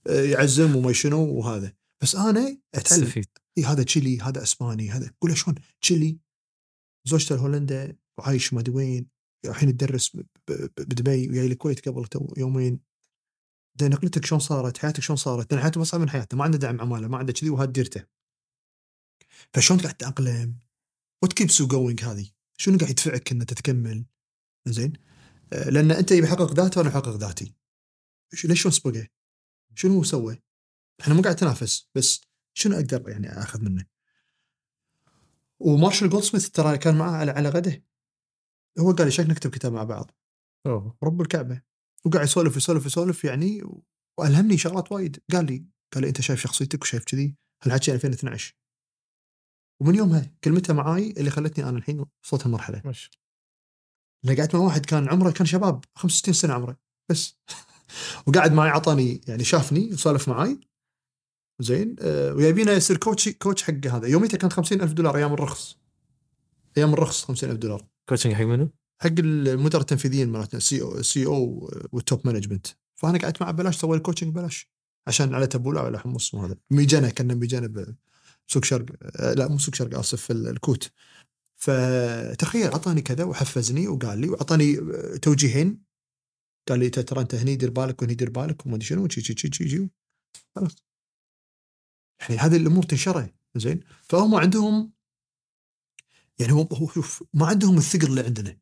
[0.07, 1.73] آه، يعزم وما شنو وهذا.
[2.03, 2.41] بس أنا
[2.75, 3.05] أتعلم.
[3.05, 3.27] تستفيد
[3.59, 6.19] إيه هذا تشيلي هذا أسباني هذا قول شلون؟ تشيلي
[7.09, 9.07] زوجته الهولندا وعايش ما أدري وين
[9.47, 10.17] الحين تدرس
[10.79, 12.07] بدبي وياي الكويت قبل
[12.39, 12.81] يومين.
[13.79, 16.81] ده نقلتك شلون صارت؟ حياتك شلون صارت؟ لأن حياته اصعب من حياته ما عنده دعم
[16.81, 18.05] عماله ما عنده كذي وهذا ديرته.
[19.55, 20.59] فشلون قاعد تتأقلم؟
[21.23, 24.05] وات كيبس يو جوينج هذه؟ شنو قاعد يدفعك انك تكمل
[24.69, 24.93] زين
[25.53, 27.55] لأن أنت يبي يحقق ذاته وأنا أحقق ذاتي.
[28.45, 29.09] ليش شلون سبقه؟
[29.75, 30.43] شنو هو سوى؟
[31.01, 32.21] إحنا مو قاعد تنافس بس
[32.55, 33.87] شنو أقدر يعني أخذ منه؟
[35.61, 37.85] ومارشال جولدسميث ترى كان معاه على على غده.
[38.79, 40.11] هو قال لي نكتب كتاب مع بعض.
[40.67, 40.97] أوه.
[41.03, 41.63] رب الكعبة.
[42.05, 43.63] وقاعد يسولف يسولف يسولف يعني
[44.19, 45.23] وألهمني شغلات وايد.
[45.33, 48.55] قال لي قال لي أنت شايف شخصيتك وشايف كذي؟ هالحكي 2012
[49.81, 52.83] ومن يومها كلمته معاي اللي خلتني أنا الحين وصلت هالمرحلة.
[54.25, 56.77] أنا قعدت مع واحد كان عمره كان شباب 65 سنة عمره
[57.09, 57.37] بس.
[58.27, 60.61] وقعد معي عطاني يعني شافني وسولف معاي
[61.61, 64.07] زين آه ويبينا يصير coach coach حق هذا.
[64.07, 65.77] يوميته كانت 50 ألف دولار أيام الرخص.
[66.79, 67.87] أيام الرخص 50 ألف دولار.
[68.09, 68.71] coaching حق منو؟
[69.03, 74.01] حق المدراء التنفيذيين مالتنا CEO CEO وال top management فأنا قعدت معه ببلاش سوى ال
[74.01, 74.71] coaching ببلاش
[75.07, 76.57] عشان على تبولة ولا حمص وهذا.
[76.71, 77.95] ميجانا كنا ميجانا
[78.49, 80.91] بسوق شرق آه، لا مو سوق شرق اسف في الكوت.
[81.61, 85.83] فتخيل أعطاني كذا وحفزني وقال لي وأعطاني آه، توجيهين.
[86.69, 89.09] قال لي ترى أنت هني دير بالك وهني دير بالك وما أدري شنو
[90.57, 90.77] خلاص.
[92.21, 93.81] يعني هذه الأمور تنشرح زين.
[94.03, 94.93] فهم عندهم
[96.39, 98.59] يعني هو شوف ما عندهم الثقل اللي عندنا.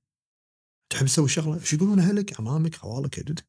[0.90, 3.46] تحب تسوي شغلة؟ إيش يقولون أهلك؟ عمامك خوالك جدك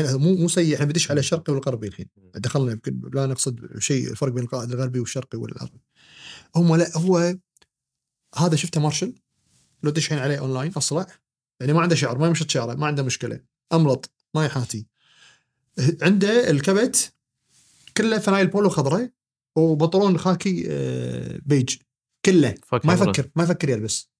[0.00, 0.64] مو مو سيء.
[0.64, 2.06] يعني إحنا بدش على الشرقي والغربي الحين.
[2.34, 5.80] دخلنا يمكن لا نقصد شيء الفرق بين القائد الغربي والشرقي والغربي.
[6.56, 7.34] هم لا هو
[8.36, 9.14] هذا شفته مارشل؟
[9.82, 11.06] لو دش عليه اونلاين أصلع.
[11.60, 13.40] يعني ما عنده شعر ما يمشط شعره ما عنده مشكلة.
[13.72, 14.86] أملط ما يحاتي.
[16.02, 17.14] عنده الكبت
[17.96, 19.10] كله فنايل بولو خضراء
[19.56, 21.76] وبنطلون خاكي آه، بيج.
[22.24, 22.54] كله.
[22.84, 22.92] ما.
[22.92, 24.10] يفكر ما يفكر يلبس.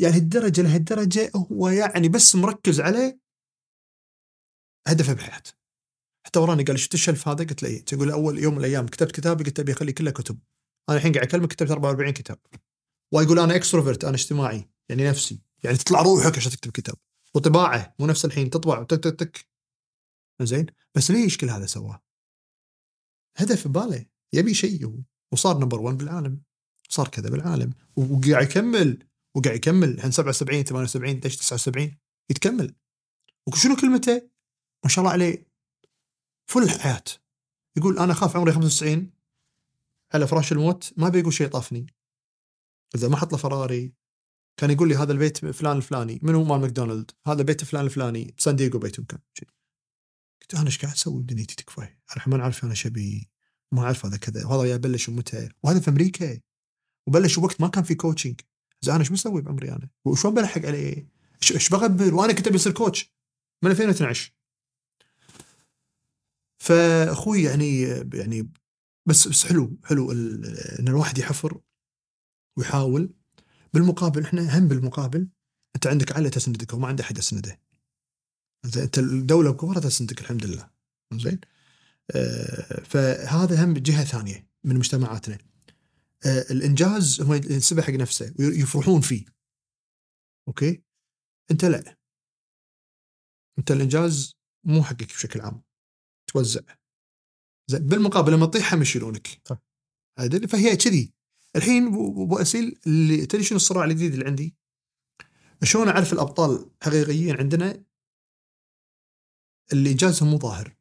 [0.00, 3.20] يعني الدرجه لهالدرجة هو يعني بس مركز عليه
[4.86, 5.52] هدفه بحياته.
[6.26, 7.84] حتى وراني قال شفت ال shelf هذا؟ قلت له إيه.
[7.84, 10.38] تقول أول يوم من الأيام كتبت كتابي قلت أبي أخلي كله كتب.
[10.88, 12.38] أنا الحين قاعد أكلمك كتبت 44 كتاب.
[13.12, 15.40] ويقول أنا extrovert أنا اجتماعي يعني نفسي.
[15.64, 16.96] يعني تطلع روحك عشان تكتب كتاب.
[17.34, 19.48] وطباعه مو نفس الحين تطبع وتك تك تك.
[20.42, 22.02] زين بس ليش كل هذا سواه؟
[23.36, 26.42] هدف بباله يبي شيء وصار number 1 بالعالم.
[26.88, 27.72] صار كذا بالعالم.
[27.96, 29.08] وقاعد يكمل.
[29.34, 29.88] وقاعد يكمل.
[29.88, 31.98] الحين 77 78 ليش 79
[32.30, 32.74] يتكمل.
[33.46, 34.30] وشنو كلمته؟
[34.84, 35.48] ما شاء الله عليه.
[36.50, 37.04] فل الحياة
[37.76, 39.10] يقول أنا أخاف عمري 95
[40.14, 41.86] على فراش الموت ما بيقول شيء طافني
[42.94, 43.92] إذا ما حط له فراري
[44.58, 47.10] كان يقول لي هذا البيت فلان الفلاني منو مال ماكدونالد.
[47.26, 49.20] هذا بيت فلان الفلاني بسان دييغو بيتهم كان.
[50.42, 51.80] قلت أنا إيش قاعد أسوي؟ بدنيتي تكفى.
[51.80, 53.30] أنا ما نعرف أنا شبي.
[53.72, 54.46] ما أعرف هذا كذا.
[54.46, 55.48] وهذا بلش متى.
[55.62, 56.40] وهذا في أمريكا.
[57.06, 58.40] وبلش وقت ما كان في كوتشنج
[58.80, 61.08] زين أنا إيش بسوي بعمري أنا؟ وشلون بلحق عليه؟
[61.54, 63.12] إيش بغبر؟ وأنا كنت أبي أصير كوتش
[63.64, 64.32] من 2012
[66.58, 67.82] فأخوي يعني
[68.14, 68.52] يعني
[69.08, 71.60] بس بس حلو حلو إن الواحد يحفر
[72.58, 73.14] ويحاول.
[73.74, 75.28] بالمقابل إحنا هم بالمقابل
[75.76, 77.60] أنت عندك عائله تسندك وما عنده أحد يسنده.
[78.66, 80.70] زين أنت الدولة بكبرها تسندك الحمد لله.
[81.14, 81.40] زين
[82.16, 85.38] آه، فهذا هم جهة ثانية من مجتمعاتنا.
[86.26, 89.24] آه، الإنجاز هو ينسبه حق نفسه ويفرحون فيه.
[90.48, 90.82] أوكي؟
[91.50, 91.98] أنت لا.
[93.58, 94.32] أنت الإنجاز
[94.64, 95.62] مو حقك بشكل عام.
[96.26, 96.77] توزع.
[97.70, 99.40] زين بالمقابل لما تطيح هم يشيلونك.
[99.44, 99.58] صح.
[100.18, 101.12] عدل فهي كذي.
[101.56, 104.56] الحين ابو أسيل اللي تدري شنو الصراع الجديد اللي عندي؟
[105.62, 107.84] شلون أعرف الأبطال حقيقيين عندنا؟
[109.72, 110.76] اللي إنجازهم مو ظاهر.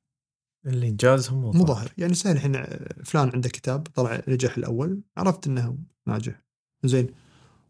[0.65, 1.93] اللي إنجازهم مو ظاهر.
[1.97, 2.53] يعني سهل الحين
[3.03, 5.77] فلان عنده كتاب طلع نجح الأول عرفت إنه
[6.07, 6.43] ناجح.
[6.83, 7.07] زين.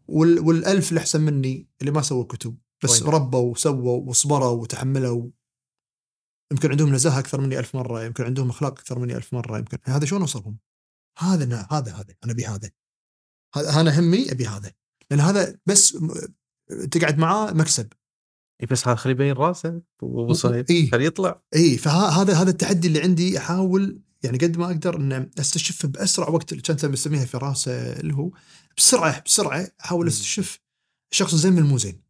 [0.08, 5.30] وال والألف اللي أحسن مني اللي ما سووا كتب بس وين؟ ربوا وسووا وصبروا وتحملوا.
[6.52, 9.78] يمكن عندهم نزاهة أكثر مني ألف مرة يمكن عندهم أخلاق أكثر مني ألف مرة يمكن.
[9.84, 10.58] هذا شلون اوصلهم؟
[11.18, 12.70] هذا أنا هذا هذا أنا أبي هذا.
[13.54, 14.72] هذا أنا همي أبي هذا.
[15.10, 15.98] لأن هذا بس
[16.90, 17.92] تقعد معاه مكسب.
[18.62, 19.82] إي بس هذا خليه يبين راسه
[20.32, 20.90] صهيب إيه.
[20.90, 21.42] خليه يطلع.
[21.54, 26.52] إي فهذا هذا التحدي اللي عندي أحاول يعني قد ما أقدر ان أستشف بأسرع وقت
[26.52, 28.30] اللي كانت بسميها فراسه اللي هو
[28.76, 30.06] بسرعة بسرعة أحاول.
[30.06, 30.60] أستشف
[31.12, 32.02] الشخص زين من المو زين.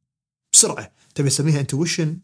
[0.52, 0.92] بسرعة.
[1.14, 2.20] تبي تسميها انتويشن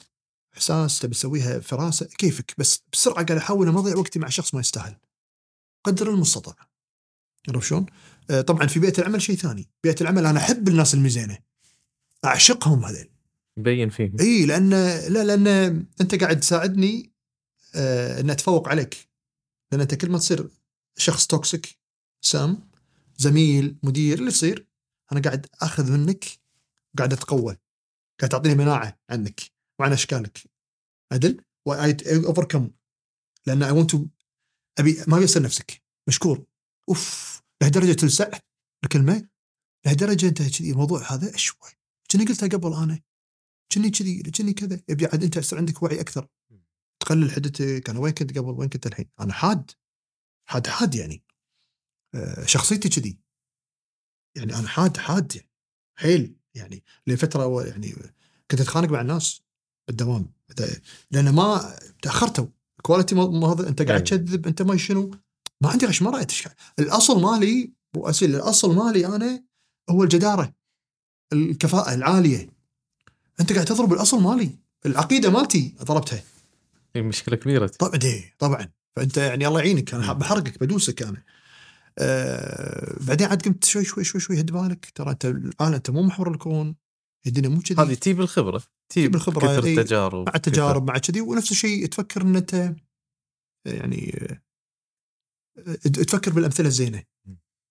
[0.57, 4.61] إحساس تبي تسويها فراسه كيفك؟ بس بسرعة قاعد احاول ما اضيع وقتي مع شخص ما
[4.61, 4.97] يستاهل.
[5.85, 6.57] قدر المستطاع.
[7.49, 7.87] عرفت شلون؟
[8.31, 11.39] آه، طبعا في بيئة العمل شيء ثاني، بيئة العمل أنا أحب الناس المزينة.
[12.25, 13.09] أعشقهم هذول
[13.57, 14.17] يبين فيهم.
[14.21, 14.71] إي لأن
[15.09, 15.47] لا لأن
[16.01, 17.13] أنت قاعد تساعدني
[17.75, 19.09] آه ان أتفوق عليك.
[19.73, 20.49] لأن أنت كل ما تصير
[20.97, 21.79] شخص توكسيك
[22.21, 22.69] سام
[23.17, 24.67] زميل مدير اللي تصير
[25.13, 26.25] أنا قاعد آخذ منك
[26.99, 27.57] قاعد أتقوى.
[28.21, 29.54] قاعد تعطيني مناعة عنك.
[29.81, 30.39] وعن أشكالك.
[31.13, 31.97] عدل؟ واي
[32.27, 32.71] اوفركم
[33.47, 33.95] لأن اي ونت
[34.79, 35.83] أبي ما يصير نفسك.
[36.09, 36.47] مشكور.
[36.89, 37.43] أوف.
[37.63, 38.31] لهالدرجه تلسع
[38.85, 39.29] الكلمة
[39.87, 40.71] لهالدرجه انت كذي.
[40.71, 41.71] الموضوع هذا شوي
[42.11, 43.01] كني قلتها قبل أنا.
[43.73, 44.23] كني كذي.
[44.23, 44.83] كني كذا.
[44.89, 46.29] يبي عاد أنت يصير عندك وعي أكثر.
[47.01, 49.11] تقلل حدتك أنا وين كنت قبل وين كنت الحين.
[49.21, 49.71] أنا حاد.
[50.49, 51.25] حاد حاد يعني.
[52.15, 53.19] آه، شخصيتي كذي.
[54.37, 55.51] يعني أنا حاد حاد يعني.
[55.99, 56.85] حيل يعني.
[57.07, 57.93] لفترة يعني
[58.51, 59.44] كنت أتخانق مع الناس.
[59.89, 60.31] بالدوام.
[61.11, 62.47] لأن ما تأخرتوا.
[62.83, 64.25] كواليتي ما هذا أنت قاعد أيوة.
[64.25, 65.11] تكذب أنت ما شنو
[65.61, 66.33] ما عندي غش ما رأيت
[66.79, 69.45] الأصل مالي أبو أسيل الأصل مالي أنا
[69.91, 70.55] هو الجدارة
[71.33, 72.51] الكفاءة العالية.
[73.41, 74.51] أنت قاعد تضرب الأصل مالي
[74.87, 76.23] العقيدة مالتي ضربتها.
[76.97, 77.67] هي مشكلة كبيرة.
[77.67, 78.69] طبعا إيه طبعا.
[78.97, 81.23] فأنت يعني الله يعينك أنا بحرقك بدوسك أنا.
[81.99, 84.93] آه بعدين عاد قمت شوي شوي شوي شوي هد بالك.
[84.95, 86.75] ترى أنت الآن أنت مو محور الكون.
[87.27, 87.83] الدنيا مو كذي.
[87.83, 88.63] هذه تجيب الخبرة.
[88.89, 89.67] تجيب الخبرة، كثر.
[89.67, 92.75] التجارب مع التجارب مع كذي ونفس الشيء تفكر إن أنت
[93.67, 94.29] يعني
[95.83, 97.05] تفكر بالأمثلة الزينة.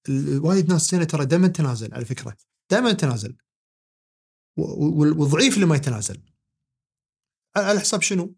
[0.09, 2.38] ال- وايد ناس زينة ترى دائما تنازل على فكرة.
[2.71, 3.38] دائما تنازل.
[4.57, 6.21] والضعيف اللي ما يتنازل.
[7.55, 8.35] على حساب شنو؟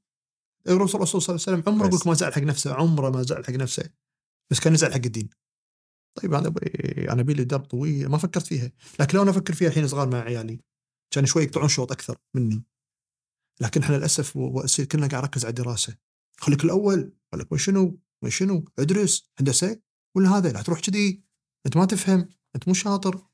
[0.68, 1.88] الرسول صلى الله عليه وسلم عمره.
[1.88, 3.90] يقول ما زعل حق نفسه عمره ما زعل حق نفسه.
[4.52, 5.30] بس كان يزعل حق الدين.
[6.22, 6.54] طيب أنا
[7.14, 8.72] أنا أبي لي درب طويل ما فكرت فيها.
[9.00, 10.62] لكن لو أنا أفكر فيها الحين صغار مع عيالي
[11.12, 12.64] كان شوي يقطعون شوط أكثر مني.
[13.62, 14.38] لكن إحنا للأسف
[14.92, 15.98] كلنا قاعد اركز على الدراسة.
[16.38, 19.82] خليك الأول خليك ما شنو ما شنو ادرس هندسة
[20.16, 21.24] ولا هذا لا تروح كذي.
[21.66, 23.28] أنت ما تفهم أنت مو شاطر.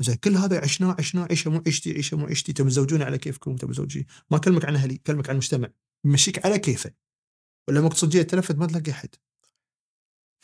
[0.00, 3.56] زين كل هذا عشناه عشناه عيشه مو عيشتي عيشه مو عيشتي تبي تزوجوني على كيفكم؟
[3.56, 5.68] تبي زوجي ما أكلمك عن أهلي أكلمك عن المجتمع.
[6.04, 6.92] بمشيك على كيفه.
[7.68, 9.08] ولا مقصود جيت تلفت ما تلاقي أحد.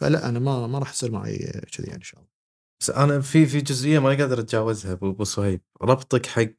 [0.00, 1.38] فلا أنا ما ما راح يصير معي
[1.72, 2.38] كذي يعني إن شاء الله.
[2.80, 6.52] بس أنا في في جزئية ما قادر أتجاوزها أبو صهيب ربطك حق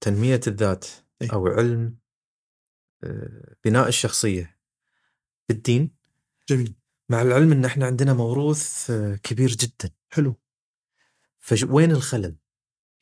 [0.00, 0.86] تنمية الذات
[1.22, 1.32] إيه.
[1.32, 1.96] أو علم
[3.04, 4.60] آه، بناء الشخصية
[5.48, 5.96] بالدين
[6.48, 6.74] جميل
[7.08, 10.34] مع العلم إن إحنا عندنا موروث آه، كبير جدا حلو
[11.38, 12.36] فوين الخلل؟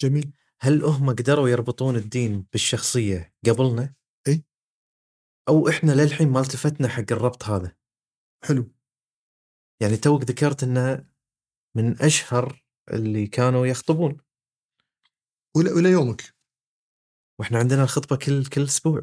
[0.01, 3.95] جميل هل هم قدروا يربطون الدين بالشخصية قبلنا؟
[4.29, 4.45] إيه.
[5.49, 7.77] أو إحنا للحين ما التفتنا حق الربط هذا
[8.45, 8.73] حلو
[9.81, 11.05] يعني توك ذكرت إنه
[11.79, 14.17] من أشهر اللي كانوا يخطبون.
[15.57, 16.35] ولا ولا يومك.
[17.39, 19.03] وإحنا عندنا الخطبة كل كل أسبوع.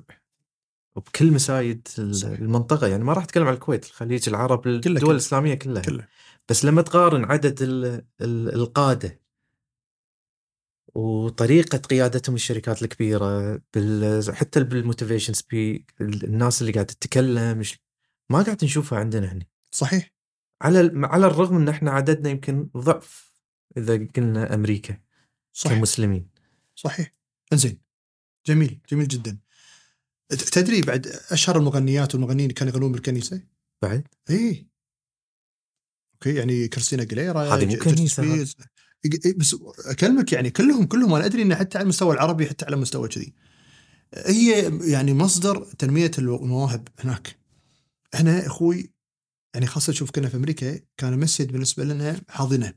[0.96, 1.88] وبكل مسايد.
[2.24, 2.88] المنطقة.
[2.88, 5.12] يعني ما راح أتكلم عن الكويت الخليج العرب الدول كله.
[5.12, 5.82] الإسلامية كلها.
[5.82, 6.08] كله
[6.50, 7.86] بس لما تقارن عدد ال
[8.22, 9.22] ال القادة
[10.96, 17.62] وطريقة قيادتهم الشركات الكبيرة بال حتى بال motivation speak الناس اللي قاعدة تتكلم
[18.30, 20.15] ما قاعد نشوفها عندنا هنا صحيح.
[20.66, 23.32] على على الرغم إن إحنا عددنا يمكن ضعف
[23.78, 24.98] إذا قلنا أمريكا
[25.54, 26.30] صح كمسلمين.
[26.76, 27.14] صحيح.
[27.54, 27.80] إنزين.
[28.48, 29.38] جميل جميل جدا.
[30.30, 33.42] تدري بعد أشهر المغنيات والمغنيين كانوا يغنون بالكنيسة؟
[33.82, 34.68] بعد؟ اي
[36.14, 38.28] okay يعني كريستينا أغيليرا هذه مو ج- جاستن كنيسة هذه.
[38.30, 38.56] سبيرز.
[39.08, 39.56] إي- إي، بس
[39.86, 41.14] أكلمك يعني كلهم كلهم.
[41.14, 43.34] أنا أدري انه حتى على المستوى العربي حتى على مستوى كذي.
[44.14, 47.36] هي يعني مصدر تنمية المواهب هناك.
[48.16, 48.92] إحنا أخوي
[49.56, 52.74] يعني خاصة شوف كنا في أمريكا كان المسجد بالنسبة لنا حاضنة.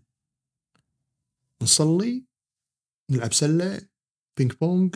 [1.63, 2.25] نصلي
[3.11, 3.81] نلعب سلة
[4.37, 4.95] بينج بونج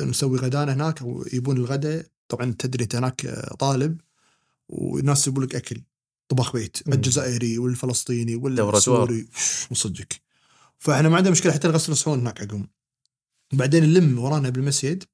[0.00, 2.06] نسوي غدانا هناك أو يبون الغداء.
[2.28, 3.26] طبعا تدري أنت هناك
[3.58, 4.00] طالب
[4.68, 5.82] وناس يجيبوا لك أكل
[6.28, 6.88] طباخ بيت.
[6.88, 9.28] الجزائري والفلسطيني والسوري
[9.70, 10.08] وصدق
[10.78, 12.66] فإحنا ما عندنا مشكلة حتى نغسل الصحون هناك عقب.
[13.52, 15.04] بعدين نلم ورانا بالمسجد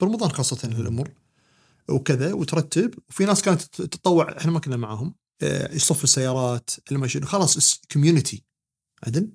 [0.00, 1.10] برمضان خاصة الأمور
[1.90, 2.94] وكذا وترتب.
[3.08, 5.14] وفي ناس كانت تتطوع إحنا ما كنا معاهم.
[5.42, 8.44] آه، يصف السيارات اللي ما شنو خلاص community
[9.06, 9.32] عدل؟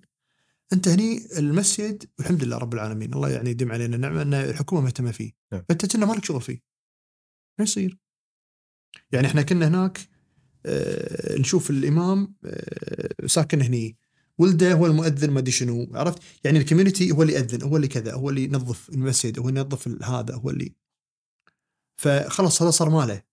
[0.74, 3.14] أنت هني المسجد والحمد لله رب العالمين.
[3.14, 5.32] الله يعني يديم علينا النعمه إن الحكومة مهتمة فيه.
[5.54, 5.64] نعم.
[5.70, 6.60] فانت كنا مالك شغل فيه.
[7.60, 7.98] ما يصير.
[9.12, 10.00] يعني إحنا كنا هناك
[10.66, 13.98] آه، نشوف الإمام آه، ساكن هني.
[14.38, 17.88] ولده هو المؤذن ما أدري شنو عرفت؟ يعني ال community هو اللي يأذن هو اللي
[17.88, 20.74] كذا هو اللي ينظف المسجد هو اللي ينظف هذا هو اللي
[21.96, 23.24] فخلاص هذا صار ماله.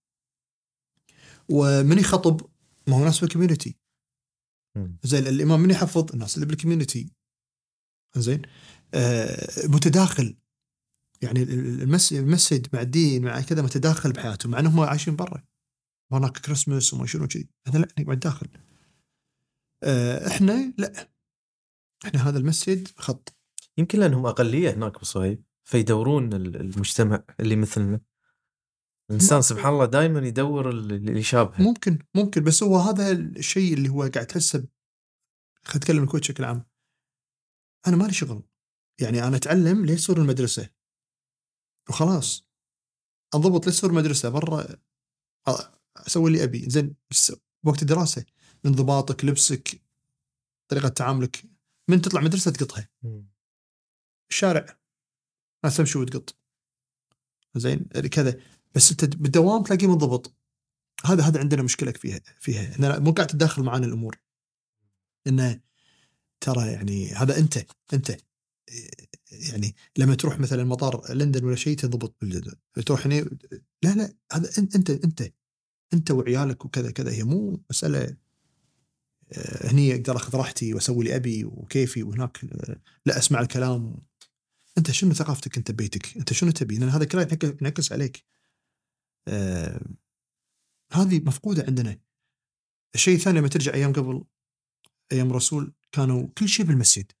[1.49, 2.49] ومن يخطب
[2.87, 3.77] ما هو ناس بال community.
[5.03, 7.11] زين الإمام من يحفظ؟ الناس اللي بال community
[8.17, 8.41] زين.
[8.93, 10.37] آه متداخل.
[11.21, 15.43] يعني المسجد مع الدين مع كذا متداخل بحياتهم مع إنهم عايشين برا.
[16.11, 18.47] هناك كريسماس وما شنو كذي إحنا لا نقعد داخل.
[19.83, 21.09] آه إحنا لا.
[22.05, 23.35] إحنا هذا المسجد خط.
[23.77, 28.01] يمكن لأنهم أقلية هناك بصهيب فيدورون ال- المجتمع اللي مثلنا.
[29.11, 31.61] الإنسان سبحان الله دائما يدور ال- اللي يشابهه.
[31.61, 34.67] ممكن ممكن بس هو هذا الشيء اللي هو قاعد تحسه
[35.63, 36.65] خلينا نتكلم الكويت بشكل عام.
[37.87, 38.43] أنا مالي شغل.
[39.01, 40.69] يعني أنا أتعلم ليش صور المدرسة.
[41.89, 42.47] وخلاص.
[43.35, 44.67] انضبط ليش صور المدرسة برا
[45.97, 46.69] أسوي اللي أبي.
[46.69, 47.33] زين بس
[47.65, 48.25] وقت الدراسة.
[48.65, 49.81] انضباطك لبسك
[50.71, 51.43] طريقة تعاملك.
[51.89, 52.89] من تطلع مدرسة تقطها.
[54.29, 54.79] الشارع.
[55.63, 56.35] ناس تمشي وتقط
[57.55, 58.41] زين كذا.
[58.75, 60.35] بس انت بالدوام تلاقيه منضبط.
[61.05, 62.75] هذا هذا عندنا مشكلة فيها فيها.
[62.95, 64.19] ان مو قاعد تدخل معانا الأمور.
[65.27, 65.59] إنه
[66.39, 68.17] ترى يعني هذا انت أنت
[69.31, 73.15] يعني لما تروح مثلا مطار لندن ولا شيء تضبط بال- تروح هنا
[73.83, 75.31] لا لا هذا أن- انت أنت
[75.93, 77.11] أنت وعيالك وكذا كذا.
[77.11, 78.17] هي مو مسألة
[79.33, 82.75] آه، هني أقدر آخذ راحتي وأسوي اللي أبي وكيفي وهناك آه،
[83.05, 83.95] لا أسمع الكلام.
[84.77, 87.27] أنت شنو ثقافتك؟ أنت ببيتك؟ أنت شنو تبي؟ لأن هذا كله
[87.61, 88.25] ينعكس عليك.
[89.27, 89.81] آه
[90.93, 91.99] هذه مفقودة عندنا.
[92.95, 94.23] الشيء الثاني لما ترجع أيام قبل
[95.11, 97.11] أيام الرسول كانوا كل شيء بالمسجد.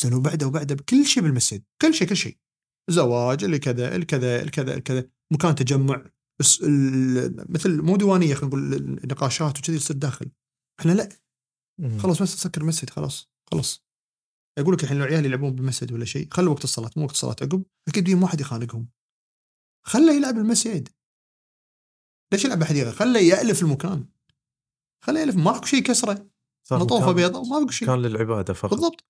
[0.00, 2.38] زين وبعده وبعده كل شيء بالمسجد، كل شيء كل شيء.
[2.90, 6.10] زواج اللي كذا الكذا الكذا الكذا مكان تجمع
[6.40, 6.62] بس
[7.48, 10.30] مثل مو ديوانية خلينا نقول النقاشات وكذي تصير داخل.
[10.80, 11.08] إحنا لا.
[11.98, 13.86] خلاص بس سكر المسجد خلاص خلاص
[14.58, 17.36] أقول لك الحين لو عيال يلعبون بالمسجد ولا شيء خلوا وقت الصلاة مو وقت الصلاه
[17.42, 18.88] عقب أكيد يوم واحد يخانقهم
[19.86, 20.88] خله يلعب بالمسجد
[22.32, 24.04] ليش يلعب بحديقة؟ خله يألف المكان.
[25.00, 26.26] خله يألف ماكو شيء كسره.
[26.72, 27.88] نطوفه بيضاء بقى شيء.
[27.88, 28.70] كان للعبادة فقط.
[28.74, 29.04] بالضبط.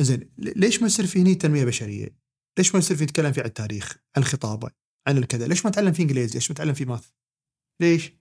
[0.00, 2.16] زين ليش ما يصير في هني تنمية بشرية؟
[2.58, 4.70] ليش ما يصير في نتكلم في عن التاريخ، عن الخطابة،
[5.06, 7.08] عن الكذا، ليش ما نتعلم في إنجليزي؟ ليش ما نتعلم في ماث؟
[7.80, 8.12] ليش؟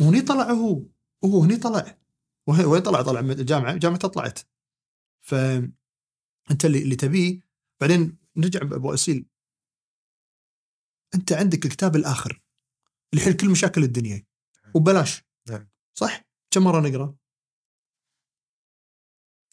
[0.00, 0.82] مو هني طلع هو.
[1.24, 1.98] هو هني طلع.
[2.46, 4.38] وين طلع؟ طلع من الجامعة، جامعته طلعت.
[5.20, 5.34] ف
[6.50, 7.40] انت اللي, اللي تبيه.
[7.80, 9.26] بعدين نرجع ابو اسيل
[11.14, 12.42] أنت عندك الكتاب الآخر
[13.12, 14.24] اللي يحل كل مشاكل الدنيا.
[14.74, 15.68] وببلاش نعم.
[15.94, 17.14] صح؟ كم مرة نقرأ؟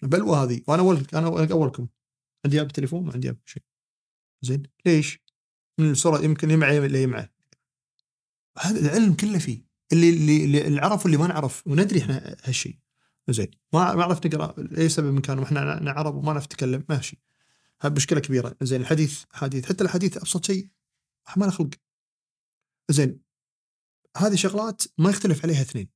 [0.04, 1.88] بلوى هذه وأنا اول أنا أولكم.
[2.46, 3.64] عندي اب تليفون ما عندي اب شيء
[4.42, 4.64] زين.
[4.86, 5.20] ليش؟
[5.78, 7.30] من الصورة يمكن اللي معي اللي معه
[8.60, 9.66] هذا العلم كله فيه.
[9.92, 11.68] اللي اللي اللي عرف واللي ما نعرف.
[11.68, 12.80] وندري إحنا هالشيء.
[13.30, 13.52] زين.
[13.74, 16.84] ما ما عرفت نقرأ لأي سبب من كان وإحنا عرب وما نعرف نتكلم.
[16.90, 17.22] ماشي.
[17.82, 18.56] هذه مشكلة كبيرة.
[18.62, 18.82] زين.
[18.82, 19.66] الحديث حديث.
[19.66, 20.70] حتى الحديث أبسط شيء.
[21.38, 21.70] ما له خلق
[22.92, 23.22] زين.
[24.18, 25.90] هذه شغلات ما يختلف عليها اثنين.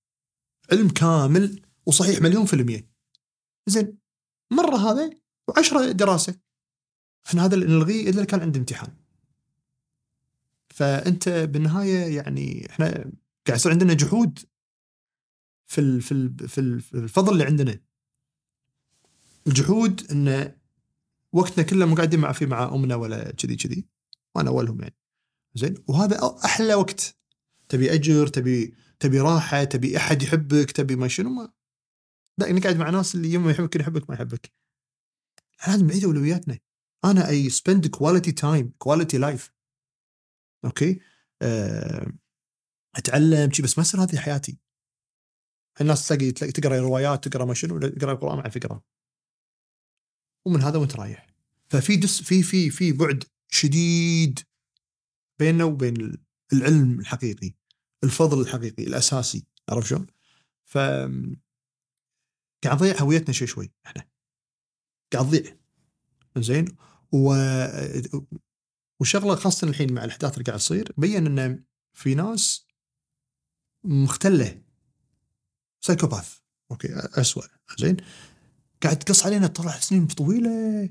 [0.72, 2.90] علم كامل وصحيح مليون في المية.
[3.68, 3.98] زين.
[4.52, 5.10] مرة هذا
[5.48, 6.40] وعشرة دراسة.
[7.28, 8.98] إحنا هذا اللي نلغيه إلا كان عندي امتحان.
[10.70, 12.86] فأنت بالنهاية يعني إحنا
[13.48, 14.40] قاعد يصير عندنا جحود
[15.68, 17.80] في في في ال- في الفضل اللي عندنا.
[19.48, 20.58] الجحود إن
[21.34, 23.88] وقتنا كله مو قاعدين مع في مع أمنا ولا كذي كذي.
[24.36, 24.96] وأنا أولهم يعني.
[25.58, 27.18] زين؟ وهذا أحلى وقت.
[27.70, 31.54] تبي أجر تبي تبي راحة تبي أحد يحبك تبي ما شنو ما.
[32.38, 34.52] لا إنك قاعد مع ناس اللي يوم يحبك يحبك ما يحبك.
[35.68, 36.60] لازم نعيد أولوياتنا.
[37.06, 39.52] أنا I spend quality time quality life
[40.66, 41.00] okay؟
[41.42, 42.14] أه
[42.96, 44.58] أتعلم شي بس ما يصير هذه حياتي
[45.82, 48.84] الناس تلاقي تقرأ روايات تقرأ ما شنو تقرأ القرآن على فكرة.
[50.46, 51.28] ومن هذا وأنت رايح.
[51.70, 54.40] ففي دس في في في بعد شديد
[55.40, 56.18] بيننا وبين
[56.54, 57.54] العلم الحقيقي
[58.04, 60.08] الفضل الحقيقي الأساسي عرفت شلون؟
[60.66, 60.78] ف
[62.64, 64.10] قاعد نضيع هويتنا شوي شوي إحنا.
[65.14, 65.58] قاعد تضيع
[66.38, 66.78] زين؟
[67.12, 67.36] و
[69.02, 72.68] وشغلة خاصة الحين مع الأحداث اللي قاعد تصير بين ان في ناس
[73.84, 74.64] مختلة.
[75.82, 76.38] psychopath.
[76.72, 77.46] Okay اسوء
[77.80, 77.98] زين؟
[78.84, 80.90] قاعد تقص علينا طلع سنين طويلة.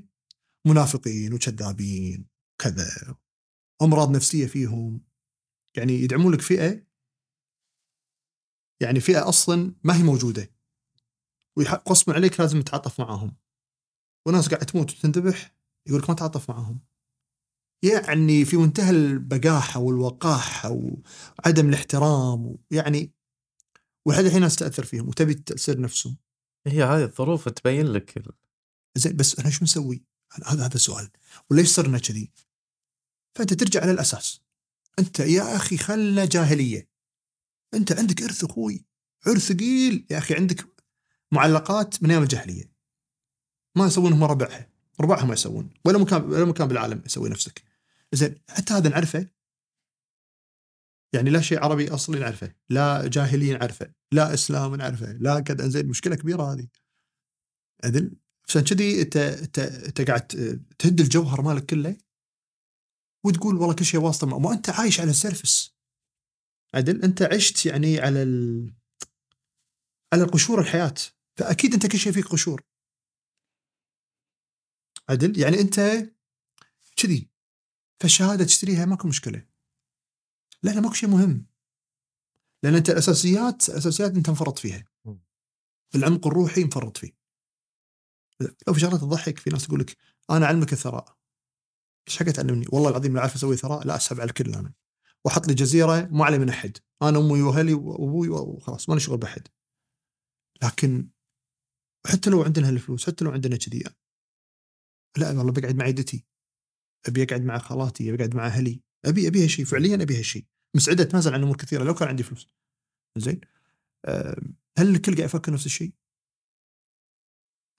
[0.67, 2.27] منافقين وكذابين
[2.61, 3.17] كذا
[3.81, 5.01] أمراض نفسية فيهم.
[5.77, 6.87] يعني يدعمون لك فئة
[8.81, 10.51] يعني فئة أصلا ما هي موجودة.
[11.57, 13.35] ويقصون عليك لازم تتعاطف معاهم
[14.27, 15.55] وناس قاعد تموت وتنذبح
[15.87, 16.79] يقول لك ما تعاطف معاهم
[17.83, 23.13] يعني في منتهى البجاحه والوقاحه وعدم الاحترام يعني
[24.05, 26.17] ولحد الحين ناس تأثر فيهم وتبي تأثير نفسهم.
[26.67, 28.23] هي هذه الظروف تبين لك
[28.95, 31.09] زين بس إحنا شو نسوي؟ هذا هذا السؤال
[31.49, 32.31] وليش صرنا كذي؟
[33.37, 34.41] فأنت ترجع على الأساس.
[34.99, 36.89] أنت يا أخي خلنا جاهلية.
[37.73, 38.85] أنت عندك إرث أخوي
[39.27, 40.07] عرث ثقيل.
[40.09, 40.67] يا أخي عندك
[41.31, 42.71] معلقات من أيام الجاهلية.
[43.75, 44.69] ما يسوونهم ربعها
[45.01, 45.69] ربعها ما يسوون.
[45.85, 47.63] ولا مكان ولا مكان بالعالم يسوي نفسك.
[48.13, 49.27] زين حتى هذا نعرفه؟
[51.13, 55.67] يعني لا شيء عربي أصلي نعرفه لا جاهلي نعرفه لا إسلام نعرفه لا كذا.
[55.67, 56.67] زين مشكلة كبيرة هذه.
[57.83, 58.15] عدل؟
[58.47, 60.27] عشان كذي أنت أنت أنت قاعد
[60.79, 62.06] تهد الجوهر مالك كله.
[63.27, 65.75] وتقول والله كل شيء واسطه ما أنت عايش على السيرفس.
[66.73, 68.73] عدل أنت عشت يعني على ال...
[70.13, 70.95] على قشور الحياة.
[71.37, 72.63] فأكيد أنت كل شيء فيك قشور.
[75.09, 75.79] عدل يعني أنت
[76.95, 77.29] كذي
[77.99, 79.45] فالشهادة تشتريها ماكو مشكلة.
[80.63, 81.45] لا لا ماكو شيء مهم.
[82.63, 84.85] لأن أنت الأساسيات الأساسيات أنت مفرط فيها.
[85.95, 87.17] العمق الروحي مفرط فيه.
[88.67, 89.97] لو في شغلة تضحك في ناس تقول لك
[90.29, 91.16] أنا اعلمك الثراء.
[92.07, 94.73] إيش حق تعلمني؟ والله العظيم لا أعرف أسوي ثراء لا اسحب على الكل أنا.
[95.25, 96.77] وأحط لي جزيرة ما علي من أحد.
[97.01, 99.47] أنا امي وأهلي وأبوي وخلاص ماني شغل بأحد.
[100.63, 101.09] لكن
[102.07, 103.83] حتى لو عندنا هالفلوس حتى لو عندنا كذي
[105.17, 106.25] لا والله بقعد مع جدتي
[107.07, 108.81] أبي أقعد مع خالاتي أبي أقعد مع أهلي.
[109.05, 112.47] ابي ابي هالشيء فعليا ابي هالشيء مستعد اتنازل عن أمور كثيرة لو كان عندي فلوس.
[113.17, 113.41] زين؟
[114.77, 115.93] هل الكل قاعد يفكر نفس الشيء؟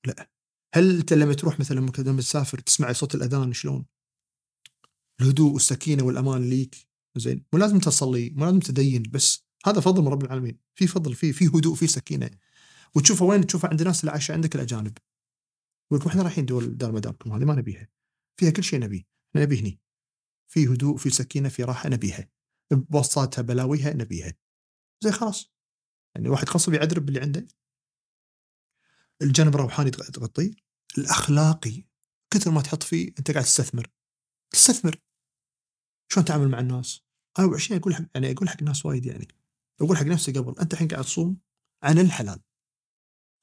[0.06, 0.30] لا.
[0.74, 3.86] هل أنت لما تروح مثلا لما تسافر تسمع صوت الأذان شلون؟
[5.20, 6.88] الهدوء والسكينة والأمان ليك.
[7.16, 7.44] زين.
[7.52, 10.58] مو لازم تصلي مو لازم تدين بس هذا فضل من رب العالمين.
[10.74, 12.30] في فضل في في هدوء في سكينة.
[12.96, 14.98] وتشوفه وين؟ تشوفه عند الناس اللي عايشة عندك الأجانب.
[15.92, 17.88] يقول إحنا رايحين دول دار مداركم هذه ما نبيها.
[18.40, 19.80] فيها كل شيء نبيه إحنا نبي هني.
[20.52, 22.28] في هدوء في سكينة في راحة نبيها.
[22.72, 24.34] بوسطاتها بلاويها نبيها.
[25.04, 25.52] زي خلاص.
[26.14, 27.46] يعني واحد خاص بيعدرب باللي عنده.
[29.22, 30.52] الجانب الروحاني تغطيه.
[30.98, 31.84] الأخلاقي.
[32.30, 33.90] كثر ما تحط فيه أنت قاعد تستثمر.
[34.50, 35.00] تستثمر.
[36.12, 37.00] شلون تعامل مع الناس؟
[37.38, 39.28] أنا أبو 20 أقول حق يعني أقول حق الناس وايد يعني.
[39.80, 41.40] أقول حق نفسي قبل أنت الحين قاعد تصوم
[41.82, 42.40] عن الحلال.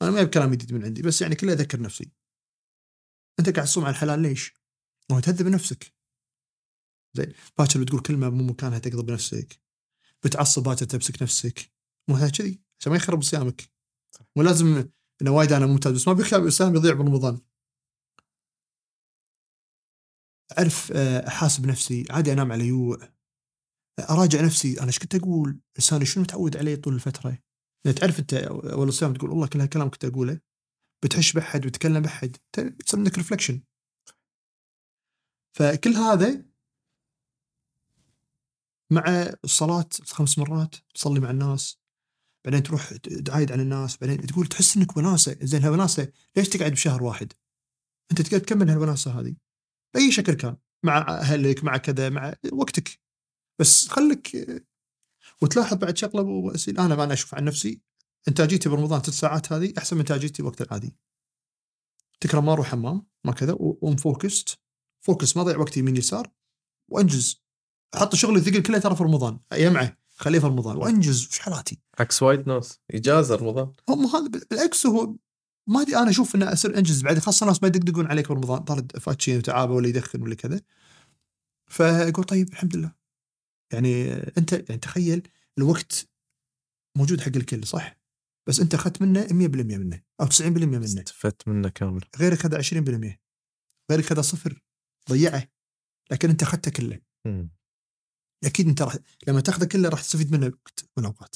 [0.01, 2.11] أنا ما بكلام جديد من عندي بس يعني كله اذكر نفسي.
[3.39, 4.53] أنت قاعد تصوم عن الحلال ليش؟
[5.11, 5.93] ما تهذب نفسك.
[7.13, 9.61] زين باكر بتقول كلمة مو مكانها تقضي بنفسك.
[10.23, 11.71] بتعصب باكر تمسك نفسك.
[12.09, 13.69] مو كذي؟ عشان ما يخرب صيامك.
[14.35, 14.89] مو لازم
[15.21, 17.41] إنه وايد أنا ممتاز بس ما بيخلي الصيام يضيع برمضان
[20.57, 22.97] أعرف آه، أحاسب نفسي عادي أنام على يوع
[23.99, 27.29] أراجع نفسي أنا إيش كنت أقول؟ لساني شنو متعود عليه طول الفترة؟
[27.85, 30.39] يعني تعرف أنت أول الصيام تقول والله كل هالكلام كنت أقوله
[31.03, 33.61] بتحش بحد وتتكلم بحد تصير عندك ريفلكشن
[35.57, 36.45] فكل هذا
[38.91, 39.03] مع
[39.43, 41.79] الصلاة خمس مرات تصلي مع الناس
[42.45, 42.93] بعدين تروح
[43.25, 47.33] تعايد على الناس بعدين تقول تحس إنك وناسة زين هالوناسة ليش تقعد بشهر واحد؟
[48.11, 49.35] أنت تقدر تكمل هالوناسة هذه.
[49.95, 52.99] باي شكل كان مع أهلك مع كذا مع وقتك.
[53.59, 54.47] بس خليك
[55.41, 57.81] وتلاحظ بعد شغلة واسيل أنا أنا أشوف عن نفسي
[58.27, 60.95] إنتاجيتي برمضان ثلاث ساعات هذه أحسن من انتاجيتي وقت العادي.
[62.19, 64.59] تكرم ما أروح حمام ما كذا و focused
[65.01, 66.31] focus ما ضيع وقتي يمين يسار.
[66.91, 67.43] وأنجز.
[67.95, 69.39] أحط شغلي الثقيل كله ترى في رمضان.
[69.53, 70.77] يمعه خليه في رمضان.
[70.77, 71.27] وأنجز.
[71.27, 72.79] وش حالاتي؟ عكس وايد ناس.
[72.91, 73.71] إجازة رمضان.
[73.89, 75.15] هم هذا بالعكس هو
[75.67, 78.97] ما أدري أنا أشوف انه اصير انجز بعد خاصة الناس ما يدقدقون عليك برمضان طارد
[78.97, 80.61] فاتشين وتعابه ولا يدخن ولا كذا.
[81.71, 82.95] فأقول طيب الحمد لله.
[83.73, 85.27] يعني أنت يعني تخيل
[85.57, 86.09] الوقت
[86.97, 87.97] موجود حق الكل صح؟
[88.47, 90.85] بس أنت أخذت منه 100% منه أو 90% منه.
[90.85, 92.01] استفدت منه كامل.
[92.17, 93.19] غيرك هذا 20%
[93.91, 94.63] غيرك هذا صفر
[95.09, 95.47] ضيعه.
[96.11, 97.01] لكن أنت أخذته كله.
[97.27, 97.47] م.
[98.43, 98.97] أكيد أنت راح
[99.27, 101.35] لما تأخذه كله راح تستفيد منه وقت من الأوقات.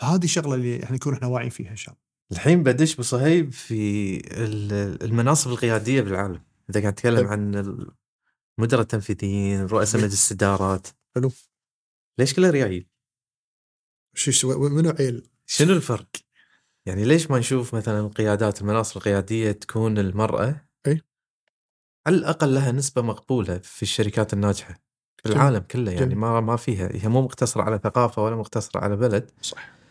[0.00, 2.11] فهذه الشغله اللي يعني نكون إحنا واعيين فيها إن شاء الله.
[2.32, 4.20] الحين بدش بصهيب في
[5.04, 6.42] المناصب القيادية بالعالم.
[6.70, 7.54] إذا قاعد تتكلم عن
[8.58, 10.88] المدراء التنفيذيين رؤساء مجلس الإدارات.
[11.14, 11.32] حلو.
[12.18, 12.86] ليش كله ريايل؟
[14.14, 16.08] شو منو عيل؟ شنو الفرق؟
[16.86, 21.02] يعني ليش ما نشوف مثلا القيادات المناصب القيادية تكون المرأة؟ إي.
[22.06, 24.82] على الأقل لها نسبة مقبولة في الشركات الناجحة
[25.22, 26.14] في العالم كله يعني.
[26.14, 26.88] ما ما فيها.
[26.92, 29.30] هي مو مقتصرة على ثقافة ولا مقتصرة على بلد.
[29.42, 29.81] صح.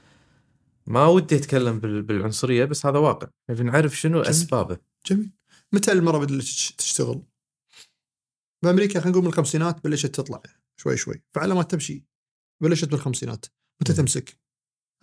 [0.87, 3.27] ما ودي أتكلم بالعنصرية بس هذا واقع.
[3.49, 4.29] نبي نعرف شنو جميل.
[4.29, 4.77] أسبابه.
[5.05, 5.31] جميل.
[5.73, 6.43] متى المراه بدات
[6.77, 7.23] تشتغل؟
[8.63, 10.41] بأمريكا خلينا نقول من الخمسينات بلشت تطلع
[10.77, 11.23] شوي شوي.
[11.35, 12.05] فعلى ما تمشي
[12.61, 13.45] بلشت بالخمسينات
[13.81, 14.39] متى تمسك؟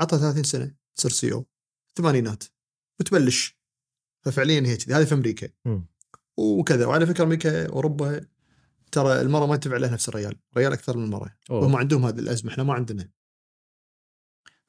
[0.01, 1.47] عطها 30 سنة تصير سي أو.
[1.89, 2.45] الثمانينات
[3.01, 3.59] وتبلش
[4.25, 5.49] ففعليا هي كذي هذه في أمريكا.
[5.65, 5.81] م.
[6.37, 6.87] وكذا.
[6.87, 8.21] وعلى فكرة أمريكا أوروبا
[8.93, 12.53] ترى المراه ما تبع لها نفس الرجال، الرجال أكثر من المراه وهم عندهم هذه الأزمة.
[12.53, 13.11] إحنا ما عندنا.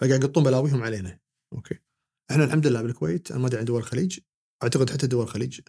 [0.02, 1.20] فقاعد يقطون بلاويهم علينا.
[1.54, 1.80] Okay.
[2.32, 4.20] إحنا الحمد لله بالكويت أنا ما أدري عن دول الخليج.
[4.64, 5.60] أعتقد حتى دول الخليج.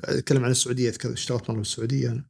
[0.00, 2.24] أتكلم عن السعودية أذكر اشتغلت مرة بالسعودية أنا.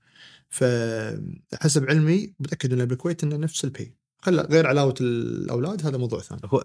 [0.48, 6.20] فحسب علمي متأكد إن بالكويت إنه نفس ال pay خلا غير علاوة الأولاد هذا موضوع
[6.20, 6.40] ثاني.
[6.44, 6.64] هو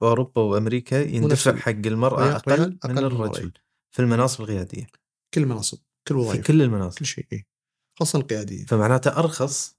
[0.00, 3.52] باوروبا وأمريكا يندفع حق المرأة أقل, أقل, أقل من الرجل
[3.90, 4.86] في المناصب القيادية.
[5.34, 5.78] كل المناصب
[6.08, 6.98] كل الوظائف في كل المناصب.
[6.98, 7.46] كل شيء إيه.
[7.98, 8.64] خاصة القيادية.
[8.64, 9.77] فمعناته أرخص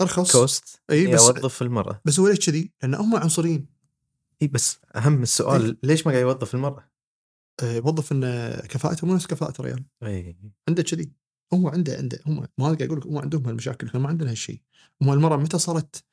[0.00, 0.32] أرخص.
[0.32, 0.82] cost.
[0.90, 3.66] إي بس يوظف المراه بس هو ليش كذي؟ لأن هم عنصريين.
[4.42, 6.90] إي بس أهم السؤال إيه؟ ليش ما قاعد يوظف المراه؟
[7.62, 10.36] يوظف ان كفاءته مو نفس كفاءة الرجال إي.
[10.68, 11.12] عنده كذي.
[11.54, 14.62] هو عنده عنده هم ما قاعد أقول لك هم عندهم هالمشاكل إحنا ما عندنا هالشيء
[15.02, 16.04] هم المراه متى صارت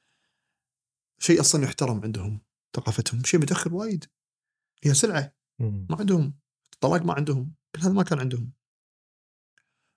[1.19, 2.41] شيء أصلا يحترم عندهم
[2.75, 4.05] ثقافتهم؟ شيء متأخر وايد.
[4.83, 5.35] هي سلعة.
[5.59, 6.33] ما عندهم.
[6.73, 7.53] الطلاق ما عندهم.
[7.75, 8.51] كل هذا ما كان عندهم.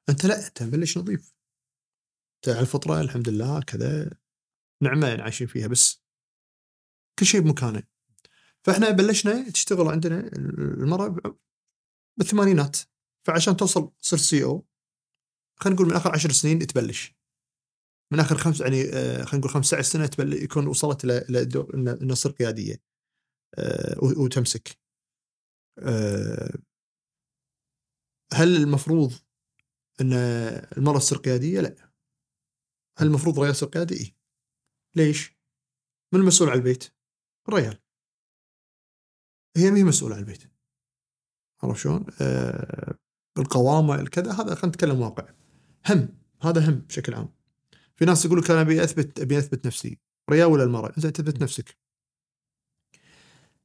[0.09, 1.35] أنت لا أنت بلش نظيف.
[2.49, 4.11] على الفطره الحمد لله كذا
[4.83, 6.03] نعمة عايشين فيها بس
[7.19, 7.83] كل شيء بمكانه.
[8.65, 11.39] فإحنا بلشنا تشتغل عندنا المرأة
[12.19, 12.77] بالثمانينات.
[13.27, 14.67] فعشان توصل تصير سي أو
[15.57, 17.15] خلينا نقول من آخر عشر سنين تبلش.
[18.13, 21.19] من آخر خمس يعني آه، خلينا نقول 15 سنه تبل يكون وصلت إلى
[21.75, 22.83] انها تصير قيادية.
[23.59, 24.79] آه، وتمسك.
[25.79, 26.59] آه،
[28.33, 29.13] هل المفروض
[30.01, 30.13] إن
[30.77, 31.90] المرأة تصير قيادية؟ لا.
[32.99, 34.17] هل المفروض يصير قيادي؟ إيه.
[34.97, 35.41] ليش؟
[36.13, 36.95] من المسؤول على البيت؟
[37.49, 37.79] الرجال
[39.57, 40.43] هي ما هي مسؤولة عن البيت.
[41.63, 42.99] عرفت شلون؟ آه
[43.39, 44.33] القوامه الكذا.
[44.33, 45.35] هذا خلينا نتكلم واقع.
[45.89, 46.19] هم.
[46.43, 47.33] هذا هم بشكل عام.
[47.97, 49.99] في ناس يقول لك أنا أبي اثبت أبي أثبت نفسي.
[50.31, 51.79] ريال ولا المرأة؟ إنت تثبت نفسك.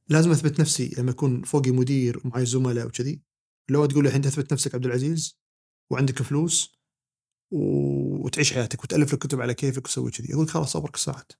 [0.08, 3.22] لازم أثبت نفسي لما يكون فوقي مدير ومعي زملاء وكذي.
[3.70, 5.40] لو تقول لي الحين تثبت نفسك عبد العزيز
[5.90, 6.76] وعندك فلوس
[7.50, 10.34] وتعيش حياتك وتألف لك كتب على كيفك وتسوي كذي.
[10.34, 11.32] أقول خلاص صبرك ساعات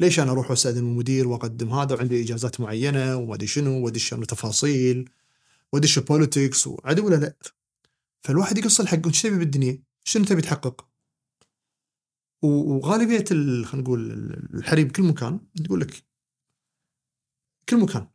[0.00, 5.10] ليش أنا أروح وأستأذن المدير وأقدم هذا وعندي إجازات معينة وما ادري شنو وادش تفاصيل
[5.72, 7.36] وادش بوليتكس وعدو ولا لا.
[8.22, 10.88] فالواحد يقص الحق وش تبي بالدنيا؟ شنو تبي تحقق؟
[12.42, 13.24] وغالبية
[13.64, 14.10] خلينا نقول
[14.54, 16.04] الحريم كل مكان تقول لك
[17.68, 18.08] كل مكان.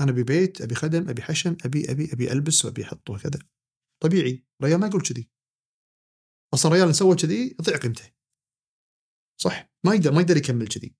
[0.00, 3.38] أنا أبي بيت أبي خدم أبي حشم أبي أبي أبي ألبس وأبي أحط وكذا
[4.00, 4.44] طبيعي.
[4.62, 5.28] ريال ما يقول كذي.
[6.54, 8.10] أصلا ريال سوى كذي يضيع قيمته
[9.36, 10.94] صح ما يقدر ما يقدر يكمل كذي.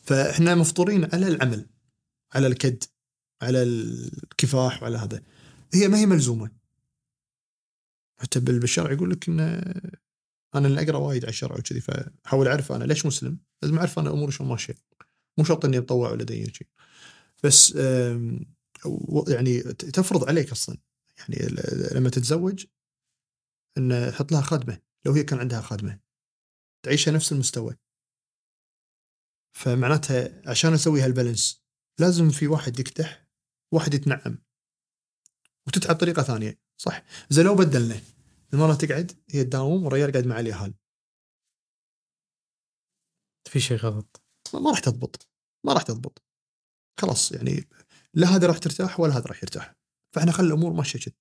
[0.00, 1.70] فإحنا مفطورين على العمل
[2.34, 2.84] على الكد
[3.42, 5.22] على الكفاح وعلى هذا.
[5.74, 6.50] هي ما هي ملزومة.
[8.20, 9.40] حتى بالشرع يقول لك إن
[10.54, 14.10] أنا اللي أقرأ وايد على الشرع وكذي فحاول أعرف أنا ليش مسلم؟ لازم أعرف أنا
[14.10, 14.74] أموري شلون ماشية.
[15.38, 16.68] مو شرط إني أتطوع ولا دين شيء.
[17.44, 17.74] بس
[19.28, 20.78] يعني تفرض عليك أصلا.
[21.18, 21.56] يعني
[21.94, 22.66] لما تتزوج
[23.78, 26.00] إن تحط لها خادمة لو هي كان عندها خادمة.
[26.84, 27.76] تعيشها نفس المستوى.
[29.56, 31.64] فمعناتها عشان أسوي هالبالانس
[32.00, 33.26] لازم في واحد يكتح
[33.74, 34.38] واحد يتنعم.
[35.66, 36.60] وتتعب طريقة ثانية.
[36.80, 37.02] صح.
[37.30, 38.00] زي لو بدلنا
[38.54, 40.74] المراه تقعد هي تداوم والرجال قاعد مع اليهال
[43.48, 44.22] في شيء غلط.
[44.54, 45.28] ما راح تضبط.
[45.66, 46.22] ما راح تضبط.
[47.00, 47.68] خلاص يعني
[48.14, 49.74] لا هذا راح ترتاح ولا هذا راح يرتاح.
[50.14, 51.14] فإحنا خلي الأمور ماشية كذا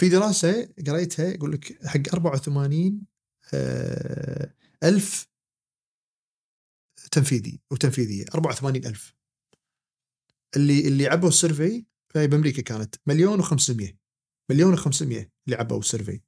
[0.00, 3.06] في دراسة قريتها يقول لك حق 84
[3.54, 4.54] آه،
[4.84, 5.26] ألف
[7.12, 9.14] تنفيذي وتنفيذيه 84 ألف.
[10.56, 11.84] اللي اللي عبوا ال survey
[12.14, 13.94] فهي بأمريكا كانت مليون و500
[14.50, 16.20] مليون و500 اللي عبوا ال survey.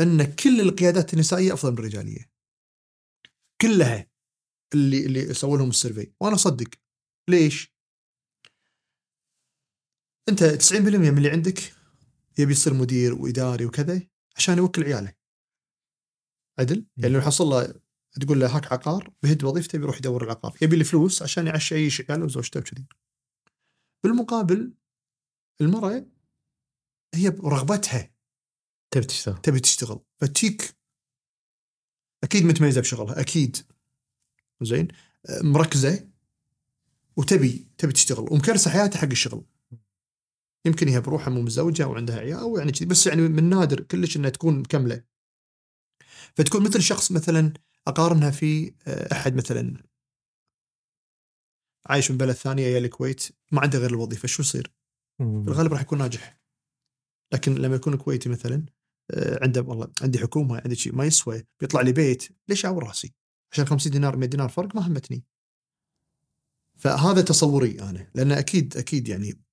[0.00, 2.30] إن كل القيادات النسائية أفضل من الرجالية.
[3.60, 4.06] كلها
[4.74, 6.12] اللي اللي سووا لهم ال survey.
[6.20, 6.68] وأنا أصدق.
[7.30, 7.73] ليش؟
[10.28, 11.74] انت 90% من اللي عندك
[12.38, 14.02] يبي يصير مدير وإداري وكذا
[14.36, 15.14] عشان يوكل عياله.
[16.58, 17.74] عدل؟ يعني لو حصل له
[18.20, 20.56] تقول له هاك عقار بهد وظيفته بيروح يدور العقار.
[20.62, 22.86] يبي لي فلوس عشان يعشى عيش عياله وزوجته وكذي.
[24.04, 24.74] بالمقابل
[25.60, 26.06] المرأة
[27.14, 28.10] هي برغبتها.
[28.90, 29.40] تبي تشتغل.
[29.40, 30.00] تبي تشتغل.
[30.20, 30.76] فتيك
[32.24, 33.56] أكيد متميزة بشغلها أكيد.
[34.62, 34.88] زين؟
[35.42, 36.08] مركزة
[37.16, 38.32] وتبي تبي تشتغل.
[38.32, 39.44] ومكرسة حياتها حق الشغل.
[40.64, 42.86] يمكن هي بروحها مو متزوجة أو عندها عيال أو يعني كذي.
[42.86, 45.02] بس يعني من نادر كلش إنها تكون مكملة.
[46.34, 47.52] فتكون مثل شخص مثلا
[47.86, 49.82] أقارنها في آه، أحد مثلا
[51.86, 54.28] عايش من بلد ثانية يا الكويت ما عنده غير الوظيفة.
[54.28, 54.72] شو يصير؟
[55.18, 56.40] في الغالب راح يكون ناجح.
[57.32, 58.66] لكن لما يكون كويتي مثلا
[59.10, 63.14] آه، عنده والله عندي حكومة عندي شيء ما يسوى بيطلع لي بيت ليش أعور رأسي؟
[63.52, 65.24] عشان 50 دينار 100 دينار فرق ما همتني.
[66.78, 69.43] فهذا تصوري أنا لأن أكيد أكيد يعني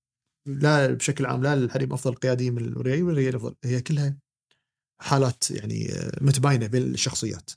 [0.46, 4.18] لا بشكل عام لا الحريم أفضل قيادي من الريال والريال افضل هي كلها
[5.02, 7.52] حالات يعني آه، متباينة بين الشخصيات.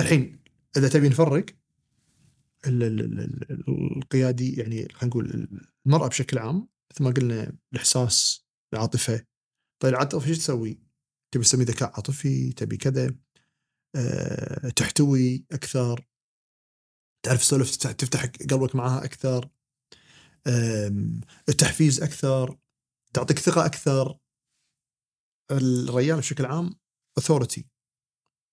[0.00, 0.38] الحين
[0.76, 1.46] إذا تبي نفرق
[2.66, 5.48] القيادي يعني خلينا نقول
[5.86, 9.24] المرأة بشكل عام مثل ما قلنا الإحساس العاطفة
[9.82, 10.80] طيب العاطفة إيش تسوي؟
[11.30, 13.14] تبي تسمي ذكاء عاطفي تبي كذا
[13.96, 16.06] أه، تحتوي أكثر
[17.22, 19.48] تعرف تسولف تفتح قلبك معها أكثر
[21.48, 22.58] التحفيز أكثر
[23.12, 24.18] تعطيك ثقة أكثر.
[25.50, 26.74] الرجال بشكل عام
[27.18, 27.66] اوثورتي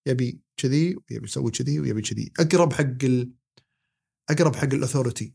[0.07, 2.33] يبي كذي ويبي يسوي كذي ويبي كذي.
[2.39, 3.33] أقرب حق ال...
[4.29, 5.33] أقرب حق الاثورتي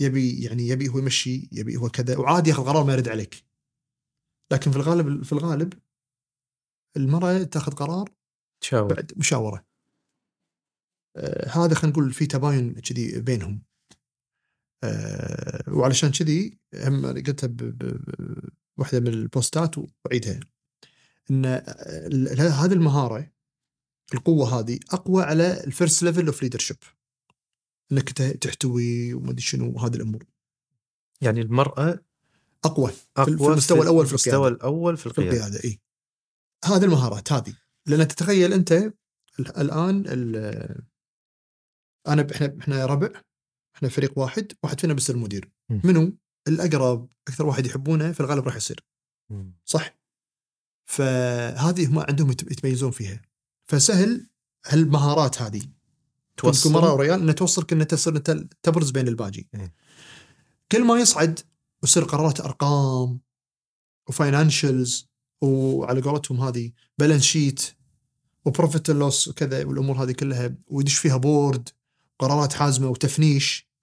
[0.00, 3.44] يبي يعني يبي هو يمشي يبي هو كذا وعادي ياخذ قرار ما يرد عليك.
[4.52, 5.82] لكن في الغالب في الغالب
[6.96, 8.14] المرأة تاخذ قرار
[8.60, 9.66] تشاور بعد مشاورة.
[11.16, 13.62] آه هذا خلينا نقول في تباين كذي بينهم.
[14.84, 17.48] آه وعلشان كذي هم قلتها
[18.76, 20.40] بواحده من البوستات وأعيدها.
[21.30, 21.46] إن
[22.38, 23.30] هذه المهارة
[24.14, 26.76] القوة هذه أقوى على ال first level of leadership
[27.92, 30.24] إنك تحتوي وما أدري شنو وهذه الأمور.
[31.20, 31.98] يعني المرأة
[32.64, 35.64] أقوى, أقوى في المستوى الأول في المستوى الأول في القياده, في القيادة.
[35.64, 35.80] إي.
[36.64, 37.54] هذه المهارات هذه.
[37.86, 38.92] لأن تتخيل أنت
[39.40, 40.06] الآن
[42.08, 43.22] أنا إحنا إحنا ربع
[43.84, 45.50] إحنا فريق واحد واحد فينا بيصير مدير.
[45.70, 46.16] منو؟
[46.48, 48.84] الأقرب أكثر واحد يحبونه في الغالب راح يصير.
[49.64, 49.98] صح؟
[50.84, 53.22] فهذه هم عندهم يت- يتميزون فيها.
[53.66, 54.26] فسهل
[54.66, 55.62] هالمهارات هذه.
[56.36, 58.18] توصل مرة وريال انها توصلك انها تصير
[58.62, 59.48] تبرز بين الباجي.
[59.54, 59.74] إيه.
[60.72, 61.40] كل ما يصعد
[61.82, 63.20] ويصير قرارات أرقام
[64.08, 65.08] و financials
[65.42, 67.62] وعلى قولتهم هذه balance sheet
[68.44, 71.68] و profit loss وكذا والأمور هذه كلها ويدش فيها board
[72.18, 73.73] قرارات حازمة وتفنيش.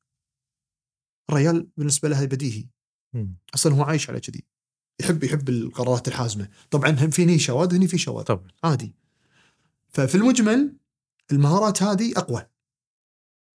[1.30, 2.66] الريال بالنسبة له هذه بديهي.
[3.14, 3.36] مم.
[3.54, 4.44] أصلا هو عايش على كذي.
[5.00, 6.50] يحب يحب القرارات الحازمة.
[6.72, 8.24] طبعا هم في هني شواذ هني في شواذ.
[8.24, 8.48] طبعا.
[8.64, 8.94] عادي.
[9.90, 10.74] ففي المجمل
[11.32, 12.48] المهارات هذه أقوى.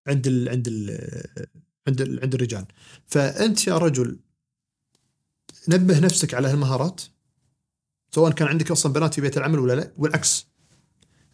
[0.08, 1.08] عند ال عند ال
[1.88, 2.66] عند ال عند الرجال.
[3.06, 4.18] فأنت يا رجل
[5.68, 7.00] نبه نفسك على هالمهارات
[8.14, 10.46] سواء كان عندك أصلا بنات في بيت العمل ولا لا والعكس.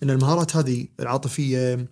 [0.03, 1.89] إن المهارات هذه العاطفية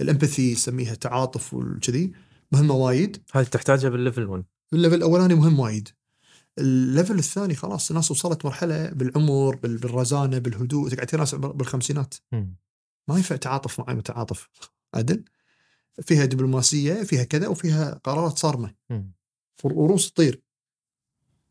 [0.00, 2.12] ال empathy يسميها تعاطف والكذي
[2.52, 3.22] مهمة وايد.
[3.32, 5.88] هذه تحتاجها بال level 1 ال level الأولاني مهم وايد.
[6.58, 12.14] ال level الثاني خلاص الناس وصلت مرحلة بالعمر بال- بالرزانة بالهدوء تقعد ناس بالخمسينات.
[13.08, 14.48] ما ينفع تعاطف معي متعاطف.
[14.94, 15.24] عدل.
[16.02, 18.74] فيها دبلوماسية فيها كذا وفيها قرارات صارمة.
[19.64, 20.42] ورؤوس تطير.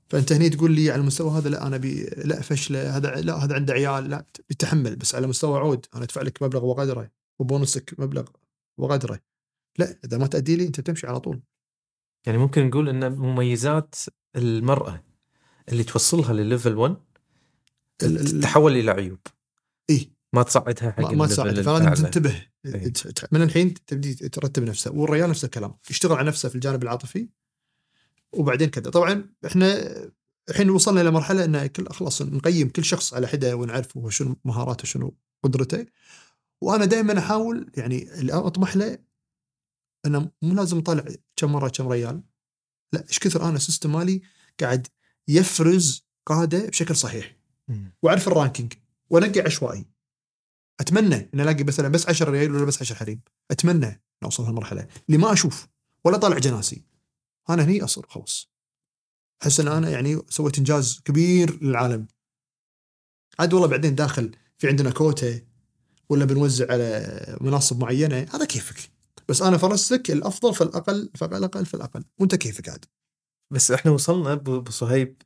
[0.10, 3.56] فأنت هني تقول لي على المستوى هذا لا أنا بي لا فشلة هذا لا هذا
[3.56, 5.86] عنده عيال لا يتحمل بس على مستوى عود.
[5.96, 8.28] أنا أدفع لك مبلغ وقدره وبونصك مبلغ
[8.78, 9.20] وقدره
[9.78, 11.42] لا إذا ما تأدي لي أنت بتمشي على طول.
[12.26, 13.96] يعني ممكن نقول إن مميزات
[14.36, 15.04] المرأة
[15.70, 16.96] اللي توصلها لل level 1
[18.04, 19.20] ال- ال- تتحول إلى عيوب.
[19.90, 22.04] اي ما تصعدها حق ما, تساعد فلازم.
[22.06, 22.46] تنتبه.
[22.66, 22.94] إيه.
[23.32, 24.92] من الحين تبدي ترتب نفسه.
[24.92, 25.74] والريال نفس الكلام.
[25.90, 27.30] يشتغل على نفسه في الجانب العاطفي.
[28.34, 28.90] وبعدين كذا.
[28.90, 29.92] طبعا إحنا
[30.50, 34.36] الحين وصلنا إلى مرحلة إن كل خلاص نقيم كل شخص على حدة ونعرف هو شنو
[34.46, 35.86] مهاراته شنو قدرته.
[36.62, 38.98] وأنا دائما أحاول يعني اللي أطمح له
[40.06, 41.06] انه مو لازم أطالع
[41.36, 42.24] كم مرة كم ريال.
[42.94, 44.22] لا إيش كثر أنا system مالي
[44.60, 44.88] قاعد
[45.28, 47.36] يفرز قادة بشكل صحيح.
[48.02, 48.74] وأعرف ال ranking.
[49.10, 49.86] وأنقي عشوائي.
[50.80, 53.22] أتمنى ان ألاقي مثلا بس 10 ريال ولا بس 10 حريم.
[53.52, 54.88] أتمنى نوصل هالمرحلة.
[55.08, 55.68] اللي ما أشوف
[56.04, 56.84] ولا طالع جناسي.
[57.50, 58.52] أنا هني أصير خلاص.
[59.44, 62.08] احس ان أنا يعني سويت إنجاز كبير للعالم.
[63.40, 65.42] عاد والله بعدين داخل في عندنا كوتا
[66.10, 68.95] ولا بنوزع على مناصب معينة هذا كيفك؟
[69.30, 72.86] بس أنا فرستك الأفضل فالاقل فالاقل فالاقل وأنت كيفك عاد
[73.52, 75.22] بس إحنا وصلنا ب- بصهيب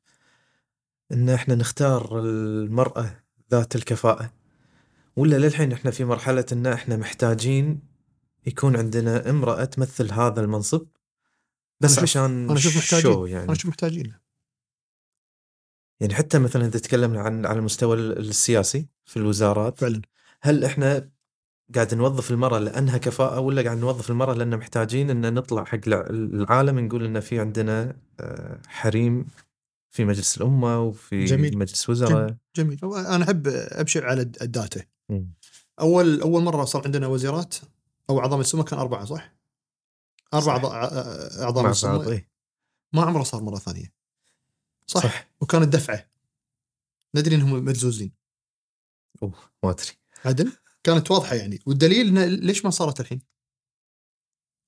[1.11, 4.33] إن إحنا نختار المرأة ذات الكفاءة.
[5.15, 7.79] ولا للحين إحنا في مرحلة إن إحنا محتاجين
[8.47, 10.87] يكون عندنا امرأة تمثل هذا المنصب
[11.79, 13.13] بس أنا عشان أنا أشوف محتاجين.
[13.13, 13.45] شو يعني.
[13.45, 14.13] أنا شو محتاجين.
[15.99, 20.01] يعني حتى مثلا إذا تكلمنا عن على المستوى ال- السياسي في الوزارات فعلا.
[20.41, 21.09] هل إحنا
[21.75, 26.07] قاعد نوظف المرأة لأنها كفاءة ولا قاعد نوظف المرأة لأن محتاجين أن نطلع حق الع-
[26.09, 29.27] العالم نقول أن في عندنا آه، حريم
[29.91, 31.57] في مجلس الأمة وفي جميل.
[31.57, 35.33] مجلس وزراء جميل أنا أحب أبشر على الد- الداتا مم.
[35.79, 37.55] أول أول مرة صار عندنا وزيرات
[38.09, 39.33] أو اعضاء السمه كان أربعة صح؟
[40.33, 40.51] أربع صح.
[40.53, 42.29] أعضاء- أعضاء مع السمه بعض إيه.
[42.93, 43.93] ما عمره صار مرة ثانية
[44.87, 45.29] صح, صح.
[45.41, 46.05] وكانت دفعة
[47.15, 48.11] ندري إنهم مدزوزين
[49.23, 49.33] أوه
[49.63, 49.85] ما أدري
[50.25, 50.51] عدل
[50.85, 51.59] كانت واضحة يعني.
[51.67, 52.13] والدليل
[52.45, 53.21] ليش ما صارت الحين؟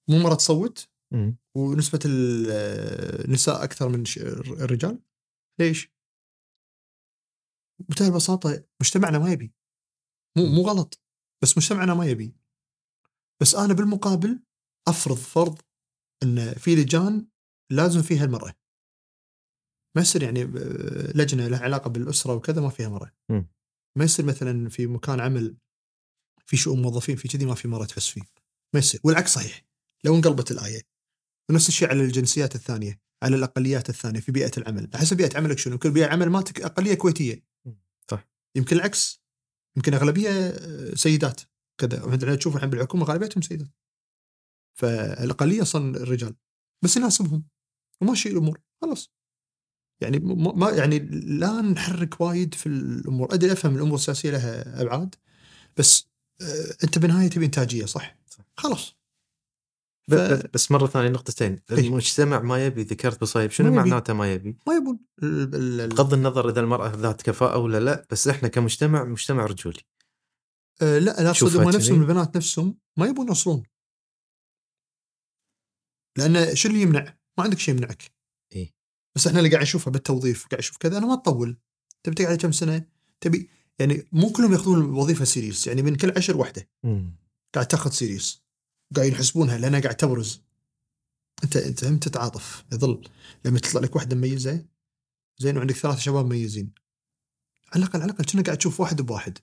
[0.10, 1.38] مو مرة تصوت؟ مم.
[1.58, 2.52] ونسبة ال-
[3.26, 4.04] النساء أكثر من
[4.48, 5.04] الرجال؟
[5.60, 5.92] ليش؟
[7.80, 9.54] بمنتهى البساطة مجتمعنا ما يبي.
[10.38, 11.02] مو مو غلط.
[11.44, 12.36] بس مجتمعنا ما يبي.
[13.42, 14.44] بس أنا بالمقابل
[14.88, 15.62] أفرض فرض
[16.24, 17.28] إن في لجان
[17.72, 18.54] لازم فيها المرأة.
[19.96, 23.12] ما يصير يعني آه، لجنة لها علاقة بالأسرة وكذا ما فيها مرأة.
[23.98, 25.58] ما يصير مثلا في مكان عمل
[26.46, 28.22] في شؤون موظفين في كذي ما في مراه تحس فيه.
[28.74, 29.00] ما يصير.
[29.04, 29.66] والعكس صحيح.
[30.04, 30.82] لو انقلبت الآية.
[31.50, 34.90] ونفس الشيء على الجنسيات الثانية على الأقليات الثانية في بيئة العمل.
[34.96, 35.78] حسب بيئة عملك شنو.
[35.78, 37.44] كل بيئة عمل مالتك أقلية كويتية.
[38.12, 38.30] صح.
[38.56, 39.22] يمكن العكس.
[39.78, 41.42] يمكن أغلبية آه، سيدات.
[41.78, 42.04] كذا.
[42.04, 43.68] وعندنا تشوف الحين بالحكومة غالبيتهم سيدات.
[44.74, 46.36] فالأقلية أصلا الرجال.
[46.84, 47.48] بس يناسبهم.
[48.02, 48.62] وماشي الأمور.
[48.82, 49.12] خلاص.
[50.02, 51.00] يعني ما يعني
[51.40, 53.34] لا نحرك وايد في الأمور.
[53.34, 55.16] أدري أفهم الأمور السياسية لها أبعاد.
[55.78, 56.11] بس
[56.84, 58.16] انت بالنهايه تبي إنتاجية صح؟
[58.58, 58.96] خلاص
[60.10, 60.14] ف-
[60.54, 61.78] بس مرة ثانية نقطتين إيه.
[61.80, 63.72] المجتمع ما يبي ذكرت بصايب شنو.
[63.74, 65.00] معناته ما يبي ما يبون
[65.88, 69.80] بغض النظر إذا المرأة ذات كفاءة ولا لا بس إحنا كمجتمع مجتمع رجولي
[70.82, 71.66] آه، لا لا كذي.
[71.78, 73.64] نفسهم البنات نفسهم ما يبون يوصلون
[76.18, 78.12] لأن شو اللي يمنع؟ ما عندك شيء يمنعك
[78.56, 78.74] إيه.
[79.16, 81.58] بس إحنا اللي قاعد نشوفه بالتوظيف قاعد نشوف كذا أنا ما تطول
[82.04, 82.86] تبي تقعد كم سنة
[83.22, 83.50] تبي
[83.82, 87.16] يعني مو كلهم ياخذون الوظيفة serious يعني من كل عشر واحدة مم.
[87.54, 88.44] قاعد تاخذ serious
[88.96, 90.42] قاعد يحسبونها لأنها قاعد تبرز.
[91.44, 93.02] انت أنت هم تتعاطف يظل.
[93.46, 94.66] لما تطلع لك واحدة مميزة
[95.38, 96.72] زين وعندك ثلاثة شباب مميزين.
[97.74, 99.38] على الاقل على الأقل كنا قاعد تشوف واحد بواحد.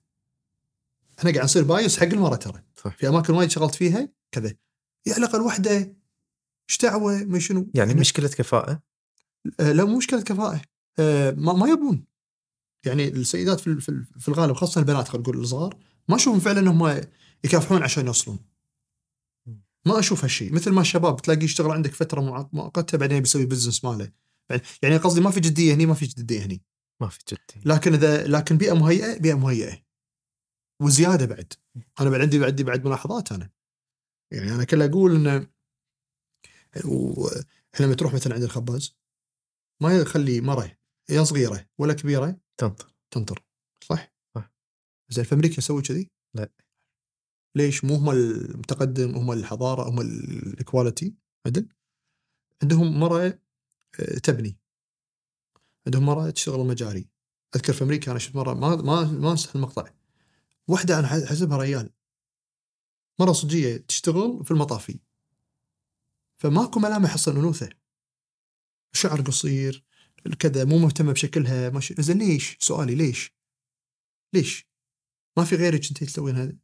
[1.18, 2.62] إحنا قاعد نصير bias حق المراه ترى.
[2.74, 4.54] في أماكن وايد شغلت فيها كذا.
[5.06, 5.96] يا على الأقل واحدة
[6.70, 8.82] إيش دعوة؟ ما شنو؟ يعني مشكلة كفاءة؟
[9.60, 10.60] آه لا مو مشكلة كفاءة.
[10.98, 12.04] آه ما, ما يبون.
[12.86, 13.80] يعني السيدات في
[14.18, 15.78] في الغالب خاصة البنات خلينا نقول الصغار
[16.08, 17.00] ما أشوفهم فعلا إنهم
[17.44, 18.38] يكافحون عشان يوصلون.
[19.86, 20.52] ما أشوف هالشيء.
[20.52, 24.12] مثل ما الشباب تلاقيه يشتغل عندك فترة مؤ- مؤقتة بعدين بيسوي بزنس ماله.
[24.50, 26.62] يعني- يعني قصدي ما في جدية هني ما في جدية هني.
[27.00, 29.82] ما في جدي لكن اذا لكن بيئة مهيئة بيئة مهيئة.
[30.82, 31.52] وزيادة بعد.
[32.00, 33.50] أنا بعد عندي عندي بعد ملاحظات أنا.
[34.32, 35.46] يعني أنا كله أقول إنه
[37.74, 38.96] إحنا لما تروح مثلا عند الخباز
[39.82, 40.77] ما يخلي مرة
[41.10, 43.44] يا صغيرة ولا كبيرة تنطر تنطر
[43.84, 44.52] صح؟ صح.
[45.08, 46.52] زين في أمريكا يسوي كذي؟ لا.
[47.54, 51.14] ليش؟ مو هم المتقدم هم الحضارة هم الكواليتي
[51.46, 51.68] عدل؟
[52.62, 53.40] عندهم مره
[54.00, 54.58] آه، تبني
[55.86, 57.08] عندهم مره تشتغل المجاري
[57.56, 59.90] أذكر في أمريكا أنا شفت مرة ما ما ما أنسى المقطع
[60.68, 61.90] واحدة أنا حسبها ريال
[63.20, 65.00] مرة صجية تشتغل في المطافي
[66.36, 67.68] فماكو ملامح أصلا أنوثة
[68.92, 69.84] شعر قصير
[70.38, 73.34] كذا مو مهتمة بشكلها ماشي زين ليش؟ سؤالي ليش؟
[74.34, 74.68] ليش؟
[75.38, 76.56] ما في غيرك أنت تسوين هذا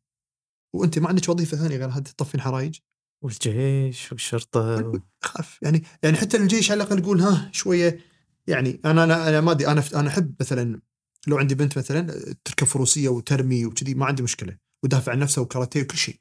[0.74, 2.78] وأنت ما عندك وظيفة ثانية غير هذه تطفين حرايج
[3.24, 8.00] والجيش والشرطة خاف يعني يعني حتى الجيش على الأقل يقول ها شوية
[8.46, 10.80] يعني أنا أنا أنا ما أدري أنا أنا أحب مثلا
[11.26, 15.82] لو عندي بنت مثلا تركب فروسية وترمي وكذي ما عندي مشكلة ودافع عن نفسها وكاراتيه
[15.82, 16.20] وكل شيء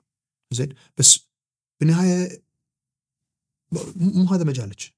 [0.53, 1.29] زين بس
[1.79, 2.43] بالنهاية
[3.95, 4.93] مو هذا مجالك.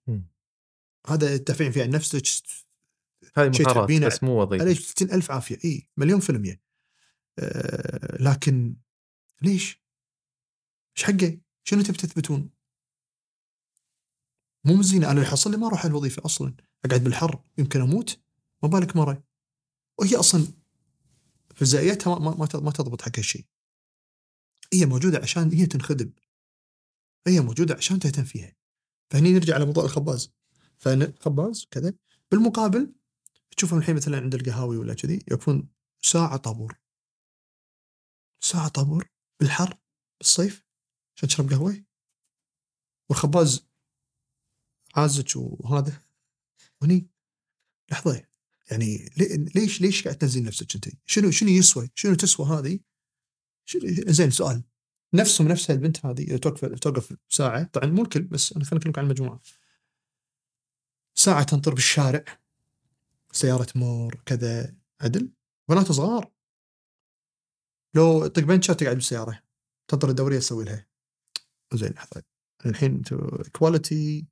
[1.07, 3.91] هذا تدافعين فيه عن نفسك شيء مهارات.
[3.91, 6.61] بس مو وظيفة عليك 60 ألف عافية إي مليون في المية
[7.39, 8.75] أه لكن
[9.41, 9.83] ليش؟
[10.97, 12.49] إيش حقه؟ شنو تبي تثبتون؟
[14.65, 16.53] مو مزينة أنا اللي حصل لي ما أروح على الوظيفة أصلا
[16.85, 18.19] أقعد بالحر يمكن أموت
[18.63, 19.23] ما بالك مرة
[19.97, 20.47] وهي أصلا
[21.55, 23.45] فيزيائيتها ما, ما, ما تضبط حق هالشيء
[24.73, 26.11] هي موجودة عشان هي تنخدم
[27.27, 28.55] هي موجودة عشان تهتم فيها
[29.09, 30.31] فهني نرجع على موضوع الخباز
[30.85, 31.93] فخباز كذا.
[32.31, 32.93] بالمقابل
[33.57, 35.69] تشوفهم الحين مثلا عند القهاوي ولا كذي يكون
[36.01, 36.79] ساعة طابور.
[38.43, 39.09] ساعة طابور
[39.39, 39.77] بالحر
[40.19, 40.65] بالصيف
[41.17, 41.83] عشان تشرب قهوة.
[43.09, 43.67] والخباز
[44.95, 46.01] عازك وهذا.
[46.81, 47.09] هني.
[47.91, 48.25] لحظة
[48.71, 52.79] يعني لي- ليش ليش قاعد تنزل نفسك أنت؟ شنو شنو يسوى؟ شنو تسوى هذه؟
[54.07, 54.63] زين سؤال.
[55.13, 57.63] نفسهم نفسها البنت هذه توقف توقف ساعة.
[57.63, 59.41] طبعا مو الكل بس أنا خليني أكلمك عن المجموعة.
[61.25, 62.23] ساعة تنطر بالشارع.
[63.31, 65.31] سيارة تمر كذا عدل.
[65.69, 66.31] بنات صغار.
[67.95, 69.41] لو طق بنشات تقعد بالسيارة
[69.87, 70.87] تنطر الدورية تسوي لها.
[71.73, 72.23] زين لحظة
[72.65, 73.01] الحين
[73.51, 74.27] كواليتي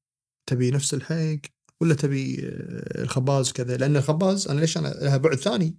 [0.45, 1.49] تبي نفس الحق
[1.81, 5.77] ولا تبي آه، الخباز كذا؟ لأن الخباز أنا ليش أنا لها بعد ثاني؟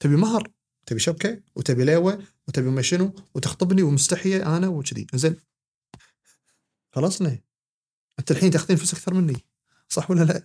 [0.00, 0.52] تبي مهر
[0.86, 5.06] تبي شبكة وتبي ليوة وتبي ما شنو وتخطبني ومستحية أنا وكذي.
[5.14, 5.36] زين.
[6.92, 7.38] خلصنا.
[8.18, 9.49] أنت الحين تاخذين فلوس أكثر مني.
[9.90, 10.44] صح ولا لا؟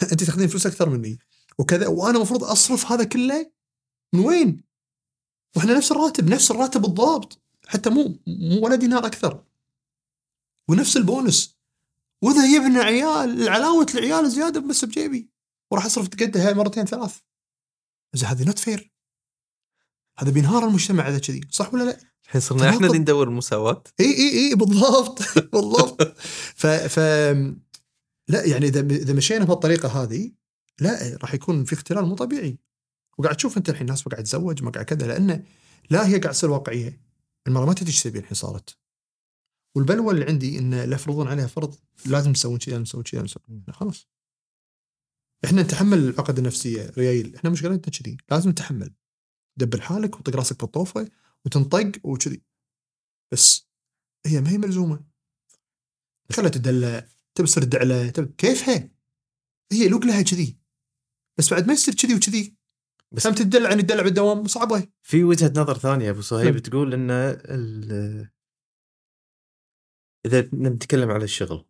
[0.12, 1.18] أنت تاخذين فلوس أكثر مني.
[1.58, 3.50] وكذا وأنا المفروض أصرف هذا كله
[4.12, 4.62] من وين؟
[5.56, 7.42] وإحنا نفس الراتب نفس الراتب بالضبط.
[7.66, 9.44] حتى مو مو ولا دينار أكثر.
[10.68, 11.58] ونفس البونس.
[12.22, 15.28] وإذا يبنى عيال العلاوة العيال زيادة بس بجيبي.
[15.70, 17.16] وراح أصرف قدها مرتين ثلاث.
[18.14, 18.92] زين هذه not fair
[20.18, 21.40] هذا بينهار المجتمع إذا كذي.
[21.50, 22.86] صح ولا لا؟ الحين صرنا إحنا.
[22.86, 23.84] اللي ندور المساواة.
[24.00, 25.22] إي إي إي بالضبط.
[25.54, 26.02] بالضبط.
[26.56, 26.98] ف ف
[28.28, 30.32] لا يعني إذا إذا مشينا بهالطريقة هذه
[30.80, 32.58] لا راح يكون في اختلال مو طبيعي.
[33.18, 35.44] وقاعد تشوف أنت الحين ناس قاعد تتزوج ما قاعد كذا لأنه
[35.90, 37.00] لا هي قاعد تصير واقعية.
[37.46, 38.78] المرأة ما تدري إيش تبي الحين صارت.
[39.74, 41.74] والبلوه اللي عندي انه لا يفرضون عليها فرض
[42.06, 44.08] لازم تسوون كذي لازم تسوون كذي لازم تسوون لا خلاص.
[45.44, 48.16] إحنا نتحمل العقد النفسية ريايل إحنا مشكلتنا كذي.
[48.30, 48.94] لازم نتحمل
[49.56, 51.10] دبر حالك وطق راسك بالطوفة
[51.44, 52.42] وتنطق وكذي.
[53.32, 53.68] بس
[54.26, 55.04] هي ما هي ملزومة.
[56.32, 57.08] خلها تدلع.
[57.40, 58.90] تبي دعلة تبي كيفها
[59.72, 60.56] هي؟ لوك لها كذي.
[61.38, 62.54] بس بعد ما يصير كذي وكذي
[63.12, 66.58] بس- هم تدلع عن الدلع بالدوام صعبه في وجهة نظر ثانية أبو صهيب نعم.
[66.58, 68.28] تقول إن ال-
[70.26, 71.64] إذا نتكلم على الشغل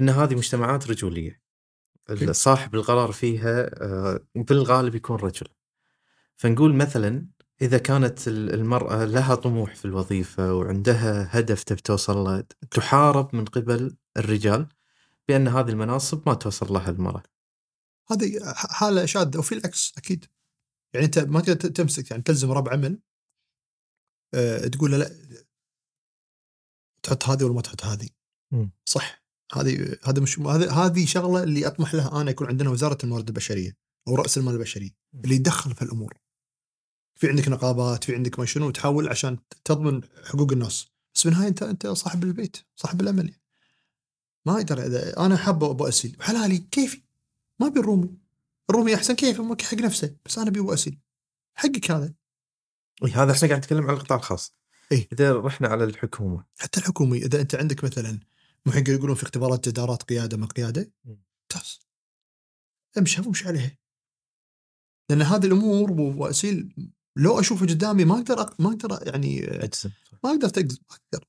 [0.00, 1.42] إن هذه مجتمعات رجولية.
[2.30, 5.46] صاحب القرار فيها آه، بالغالب يكون رجل.
[6.36, 7.26] فنقول مثلا
[7.62, 13.44] إذا كانت ال- المرأة لها طموح في الوظيفة وعندها هدف تبي توصل له تحارب من
[13.44, 14.68] قبل الرجال
[15.28, 17.22] بأن هذه المناصب ما توصل لها المرأة.
[18.10, 20.26] هذه حالة شاذه وفي العكس أكيد.
[20.94, 22.98] يعني أنت ما تقدر تمسك يعني تلزم رب عمل
[24.34, 25.10] أه تقول له لا
[27.02, 28.08] تحط هذه ولا ما تحط هذه.
[28.52, 28.72] مم.
[28.84, 29.22] صح.
[29.52, 33.76] هذه هذا مش هذه هذه شغلة اللي أطمح لها أنا يكون عندنا وزارة الموارد البشرية
[34.08, 34.94] أو رأس المال البشري
[35.24, 36.18] اللي يدخل في الأمور.
[37.20, 40.86] في عندك نقابات في عندك ما شنو تحاول عشان تضمن حقوق الناس.
[41.14, 43.34] بس بالنهايه أنت أنت صاحب البيت صاحب العمل.
[44.46, 44.78] ما أقدر
[45.18, 46.16] أنا حابه أبو أسيل.
[46.20, 47.02] حلالي كيفي؟
[47.60, 48.14] ما أبي الرومي.
[48.70, 50.98] الرومي أحسن كيف حق نفسه بس أنا أبي أبو أسيل.
[51.54, 52.14] حقك هذا.
[53.04, 54.54] إي هذا إحنا قاعد نتكلم عن القطاع الخاص.
[54.92, 55.08] إيه.
[55.12, 56.44] إذا رحنا على الحكومة.
[56.58, 58.20] حتى الحكومي إذا أنت عندك مثلا
[58.68, 61.80] حق يقولون في اختبارات جدارات قيادة ما قيادة ممتاز
[62.98, 63.78] امشي وامشي عليها.
[65.10, 68.60] لأن هذه الأمور أبو أسيل لو أشوفه قدامي ما أقدر أق...
[68.60, 69.90] ما أقدر يعني أجزم.
[70.24, 71.28] ما أقدر تجزم ما أقدر.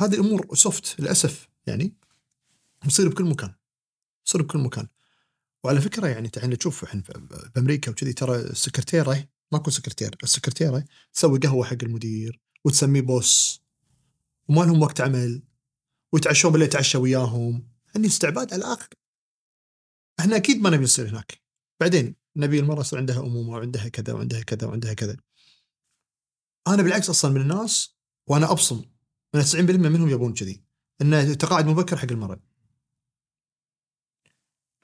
[0.00, 1.94] هذه الأمور شفت للأسف يعني.
[2.86, 3.54] تصير بكل مكان
[4.24, 4.88] تصير بكل مكان.
[5.64, 11.38] وعلى فكرة يعني إحنا تشوف إحنا في أمريكا وكذي ترى السكرتيرة ماكو سكرتير السكرتيرة تسوي
[11.38, 13.62] قهوة حق المدير وتسميه boss.
[14.48, 15.42] وما لهم وقت عمل
[16.12, 17.68] ويتعشون بالليل يتعشى وياهم.
[17.94, 18.88] يعني استعباد على الآخر.
[20.20, 21.42] إحنا أكيد ما نبي نصير هناك.
[21.80, 25.16] بعدين نبي المراه يصير عندها أمومة وعندها كذا وعندها كذا وعندها كذا.
[26.68, 27.96] أنا بالعكس أصلا من الناس
[28.26, 28.84] وأنا أبصم.
[29.34, 30.62] من 90% منهم يبون كذي.
[31.00, 32.40] انه تقاعد مبكر حق المراه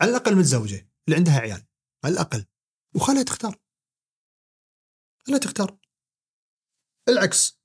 [0.01, 1.67] على الأقل متزوجة اللي عندها عيال
[2.05, 2.47] على الأقل.
[2.97, 3.61] وخلها تختار.
[5.27, 5.79] خلها تختار.
[7.09, 7.61] العكس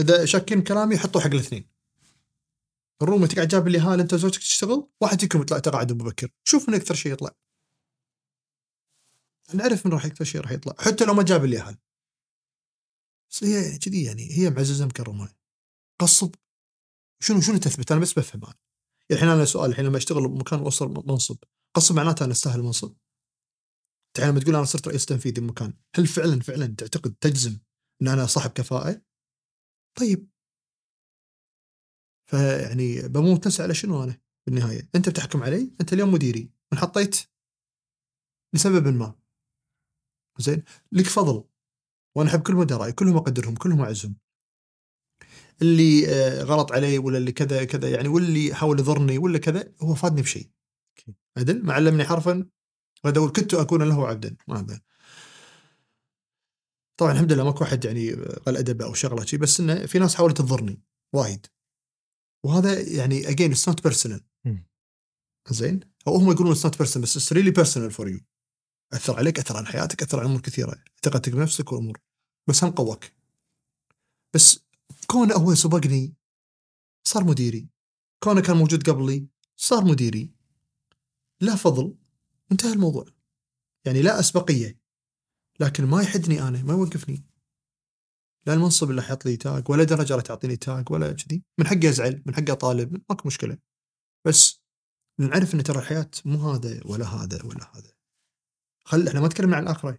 [0.00, 1.70] إذا شاكين كلامي حطوا حق الاثنين.
[3.02, 6.74] الروم تقعد جاب لي هال أنت وزوجتك تشتغل؟ واحد فيكم يطلع تقاعد مبكر شوف من
[6.74, 7.30] أكثر شيء يطلع.
[9.54, 10.74] نعرف من راح أكثر شيء راح يطلع.
[10.78, 11.78] حتى لو ما جاب لي هال.
[13.30, 15.34] بس هي كذي يعني هي معززة مكرمة.
[16.00, 16.34] قصب.
[17.22, 18.67] شنو شنو تثبت؟ أنا بس بفهم أنا
[19.10, 21.36] الحين أنا سؤال الحين لما أشتغل بمكان وأوصل منصب
[21.76, 22.96] قصب معناته أنا أستاهل المنصب.
[24.18, 27.58] يعني لما تقول أنا صرت رئيس تنفيذي بمكان هل فعلا فعلا تعتقد تجزم
[28.02, 29.02] إن أنا صاحب كفاءة؟
[29.98, 30.30] طيب.
[32.30, 36.50] فيعني بموت نفسي على شنو أنا بالنهاية؟ أنت بتحكم علي؟ أنت اليوم مديري.
[36.72, 37.16] انحطيت
[38.54, 39.14] لسبب ما.
[40.38, 40.62] زين؟
[40.92, 41.44] لك فضل.
[42.16, 44.16] وأنا أحب كل مدراء كلهم أقدرهم كلهم أعزهم.
[45.62, 49.94] اللي آه، غلط علي ولا اللي كذا كذا يعني واللي حاول يضرني ولا كذا هو
[49.94, 50.50] فادني بشيء.
[51.36, 52.46] عدل؟ ما علمني حرفا
[53.06, 54.36] غدا كنت أكون له عبدا.
[54.48, 54.80] ما هذا.
[56.96, 60.14] طبعا الحمد لله ماكو أحد يعني قل أدب أو شغلة شيء بس إنه في ناس
[60.14, 60.82] حاولت تضرني
[61.12, 61.46] وايد.
[62.44, 64.20] وهذا يعني again it's not personal
[65.50, 68.20] زين؟ أو هم يقولون it's not personal بس it's really personal for you
[68.92, 70.84] أثر عليك أثر على حياتك أثر على أمور كثيرة.
[71.02, 72.00] ثقتك بنفسك وأمور.
[72.48, 73.12] بس هم قواك.
[74.34, 74.67] بس
[75.10, 76.14] كونه هو سبقني
[77.04, 77.68] صار مديري.
[78.22, 80.32] كونه كان موجود قبلي صار مديري.
[81.40, 81.96] لا فضل
[82.52, 83.04] انتهى الموضوع.
[83.86, 84.80] يعني لا أسبقية.
[85.60, 87.24] لكن ما يحدني أنا ما يوقفني.
[88.46, 91.44] لا المنصب اللي حيط لي تاج ولا درجة راح تعطيني تاج ولا كذي.
[91.58, 93.58] من حقي أزعل من حقي أطالب ماكو مشكلة.
[94.26, 94.62] بس
[95.18, 97.92] نعرف إن ترى الحياة مو هذا ولا هذا ولا هذا.
[98.84, 99.98] خل إحنا ما تكلمنا عن الآخرة.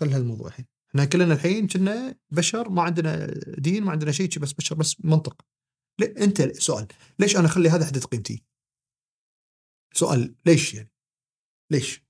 [0.00, 0.75] خل هالموضوع الحين.
[0.88, 3.26] إحنا كلنا الحين كنا بشر ما عندنا
[3.58, 5.44] دين ما عندنا شيء بس بشر بس منطق
[6.02, 6.86] أنت سؤال
[7.18, 8.42] ليش أنا أخلي هذا حدد قيمتي؟
[9.92, 10.92] سؤال ليش يعني؟
[11.70, 12.02] ليش؟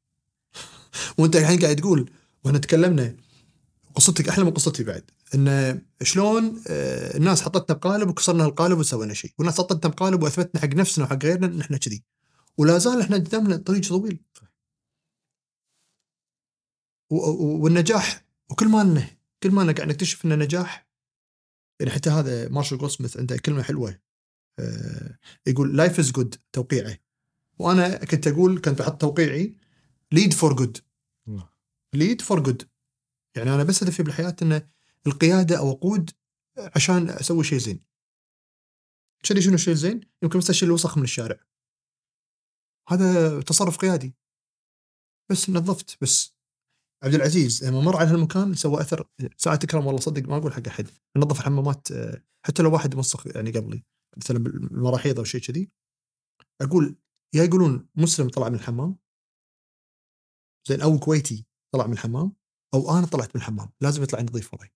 [1.19, 2.11] وأنت الحين قاعد تقول
[2.45, 3.17] وإحنا تكلمنا
[3.95, 9.33] قصتك أحلى من قصتي بعد إن شلون آه، الناس حطتنا بقالب وكسرنا القالب وسوينا شيء،
[9.39, 12.05] والناس حطتنا بقالب وأثبتنا حق نفسنا وحق غيرنا إن إحنا كذي.
[12.59, 14.21] ولا زال إحنا قدامنا طريق طويل.
[17.11, 19.11] والنجاح وكل ما لنا
[19.43, 20.89] كل ما قاعد نكتشف ان النجاح
[21.81, 24.01] يعني حتى هذا Marshall Goldsmith عنده كلمة حلوة
[24.59, 26.99] آه، يقول life is good توقيعه.
[27.59, 29.59] وأنا كنت أقول كنت بحط توقيعي
[30.13, 30.79] lead for good
[31.95, 32.69] lead for good
[33.37, 34.69] يعني أنا بس هدفي بالحياة ان
[35.07, 36.11] القيادة أو أقود
[36.59, 37.87] عشان أسوي شيء زين.
[39.23, 41.41] شنو شنو الشيء الزين؟ يمكن بس اشيل الوسخ من الشارع.
[42.89, 44.15] هذا تصرف قيادي.
[45.31, 46.36] بس نظفت بس
[47.07, 49.09] عبد العزيز لما مر على هالمكان سوى أثر.
[49.37, 50.89] ساعة تكرم والله صدق ما أقول حق أحد.
[51.17, 51.89] نظف الحمامات
[52.47, 53.85] حتى لو واحد موسخ يعني قبلي
[54.17, 55.71] مثلا بالمراحيض أو شيء كذي.
[56.61, 56.97] أقول
[57.35, 58.99] يا يقولون مسلم طلع من الحمام.
[60.69, 62.33] زين أو كويتي طلع من الحمام
[62.75, 63.73] أو أنا طلعت من الحمام.
[63.81, 64.73] لازم يطلع نظيف وضعي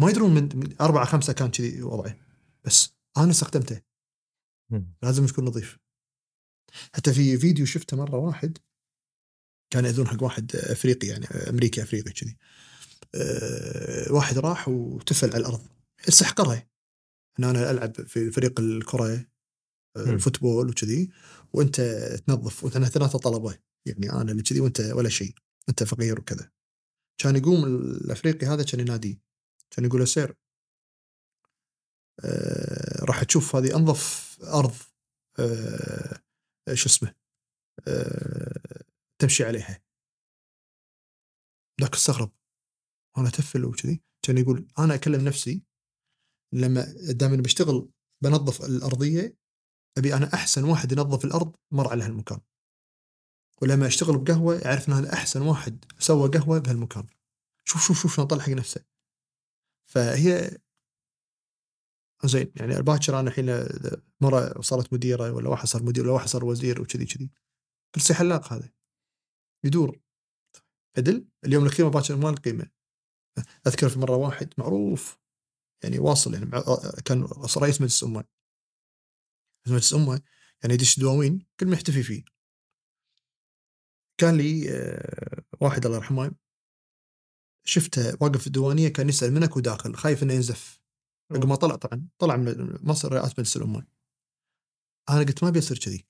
[0.00, 2.20] ما يدرون من أربعة خمسة كان كذي وضعي
[2.64, 3.82] بس أنا استخدمته.
[5.02, 5.78] لازم تكون نظيف.
[6.94, 8.58] حتى في فيديو شفته مرة واحد
[9.70, 12.36] كان يأذون حق واحد أفريقي يعني أمريكي أفريقي كذي.
[13.14, 15.62] أه واحد راح وتفل على الأرض.
[16.08, 16.66] استحقره
[17.38, 19.26] إن أنا ألعب في فريق الكرة
[19.96, 21.10] الفوتبول وكذي
[21.52, 21.80] وأنت
[22.26, 23.58] تنظف وأنت ثلاثة طلبة.
[23.86, 25.34] يعني أنا اللي كذي وأنت ولا شيء.
[25.68, 26.50] أنت فقير وكذا.
[27.18, 29.20] كان يقوم الأفريقي هذا كان يناديه
[29.70, 30.36] كان يقول له سير.
[32.24, 34.74] آه راح تشوف هذه أنظف أرض
[35.38, 36.20] آه،
[36.74, 37.14] شو اسمه؟
[37.88, 38.84] آه،
[39.20, 39.82] تمشي عليها.
[41.80, 42.32] ذاك استغرب.
[43.16, 45.62] وأنا تفل وكذي كان يقول أنا أكلم نفسي
[46.52, 47.90] لما دائما بشتغل
[48.22, 49.36] بنظف الأرضية
[49.98, 52.40] أبي أنا أحسن واحد ينظف الأرض مر على هالمكان.
[53.62, 57.06] ولما أشتغل بقهوة اعرف ان هذا أحسن واحد سوى قهوة بهالمكان.
[57.64, 58.84] شوف شوف شوف شلون طلع حق نفسه.
[59.90, 60.58] فهي
[62.24, 63.46] زين يعني باكر أنا الحين
[64.20, 67.30] مرة صارت مديرة ولا واحد صار مدير ولا واحد صار وزير وكذي كذي.
[67.94, 68.72] كرسي حلاق هذا.
[69.64, 70.00] يدور.
[70.98, 72.70] عدل اليوم القيمه باكر ما القيمة.
[73.66, 75.18] أذكر في مرة واحد معروف
[75.84, 76.50] يعني واصل يعني
[77.04, 77.24] كان
[77.56, 78.24] رئيس مجلس الامه
[79.68, 80.22] مجلس الامه
[80.62, 82.24] يعني يدش دواوين كل ما يحتفي فيه.
[84.20, 86.32] كان لي آه، واحد الله يرحمه
[87.66, 90.80] شفته واقف في الديوانية كان يسأل منك وداخل خايف إنه ينزف.
[91.32, 92.08] عقب ما طلع طبعا.
[92.18, 93.86] طلع من مصر رئاسة مجلس الأمة.
[95.10, 96.06] أنا قلت ما أبي أصير كذي.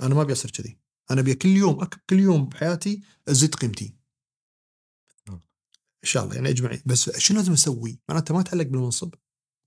[0.00, 0.79] أنا ما أبي أصير كذي.
[1.10, 3.96] أنا ابي كل يوم كل يوم بحياتي أزيد قيمتي.
[6.04, 6.34] إن شاء الله.
[6.34, 6.82] يعني أجمعي.
[6.86, 9.14] بس شنو لازم أسوي؟ معناته ما تعلق بالمنصب.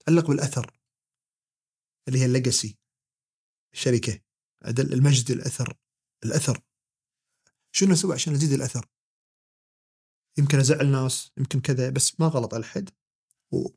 [0.05, 0.79] تعلق بالأثر.
[2.07, 2.77] اللي هي الليجاسي.
[3.73, 4.19] الشركة.
[4.65, 5.77] المجد الأثر.
[6.25, 6.61] الأثر.
[7.71, 8.89] شنو أسوي عشان أزيد الأثر؟
[10.37, 12.89] يمكن أزعل ناس يمكن كذا بس ما غلط على حد.
[13.51, 13.67] و...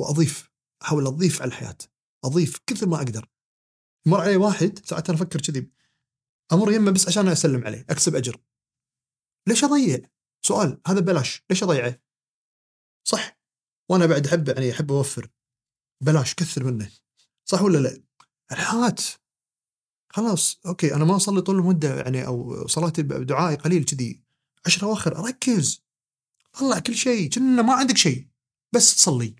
[0.00, 0.50] وأضيف.
[0.82, 1.78] أحاول أضيف على الحياة.
[2.24, 3.28] أضيف كثر ما أقدر.
[4.06, 5.75] مر علي واحد ساعات أنا أفكر كذي.
[6.52, 8.40] أمر يمه بس عشان أسلم عليه أكسب أجر.
[9.48, 10.10] ليش أضيع؟
[10.42, 12.00] سؤال هذا ببلاش ليش أضيعه؟
[13.08, 13.38] صح.
[13.90, 15.30] وأنا بعد احب يعني أحب أوفر.
[16.04, 16.90] بلاش كثر منه.
[17.44, 18.02] صح ولا لا؟
[18.52, 18.94] الحياة
[20.12, 24.22] خلاص أوكي أنا ما أصلي طول المدة يعني أو صلاتي بدعائي قليل كذي.
[24.66, 25.84] عشر أواخر ركز
[26.52, 28.28] طلع كل شيء كنا ما عندك شيء.
[28.74, 29.36] بس تصلي.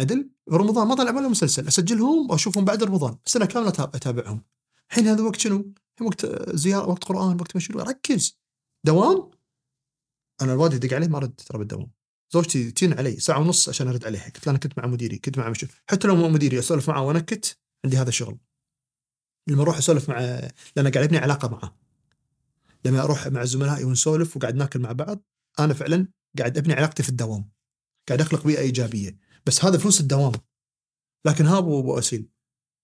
[0.00, 1.68] عدل؟ رمضان ما طلع ولا مسلسل.
[1.68, 3.18] أسجلهم وأشوفهم بعد رمضان.
[3.26, 4.44] سنة كاملة أتابعهم.
[4.90, 8.38] الحين هذا وقت شنو؟ وقت زيارة وقت قرآن وقت مشروع ركز.
[8.86, 9.30] دوام؟
[10.42, 11.90] أنا الوالد يدق عليه ما رد ترى بالدوام.
[12.32, 15.50] زوجتي تين علي ساعة ونص عشان أرد عليها قلت أنا كنت مع مديري كنت مع
[15.50, 18.38] مشروع حتى لو مو مديري أسولف معه وانكت عندي هذا الشغل.
[19.48, 20.20] لما أروح أسولف مع
[20.76, 21.78] لأن قاعد ابني علاقة معه.
[22.84, 25.22] لما أروح مع زملائي ونسولف وقاعد ناكل مع بعض
[25.58, 26.08] أنا فعلا
[26.38, 27.50] قاعد أبني علاقتي في الدوام.
[28.08, 29.18] قاعد أخلق بيئة إيجابية.
[29.46, 30.32] بس هذا فلوس الدوام.
[31.26, 32.00] لكن ها أبو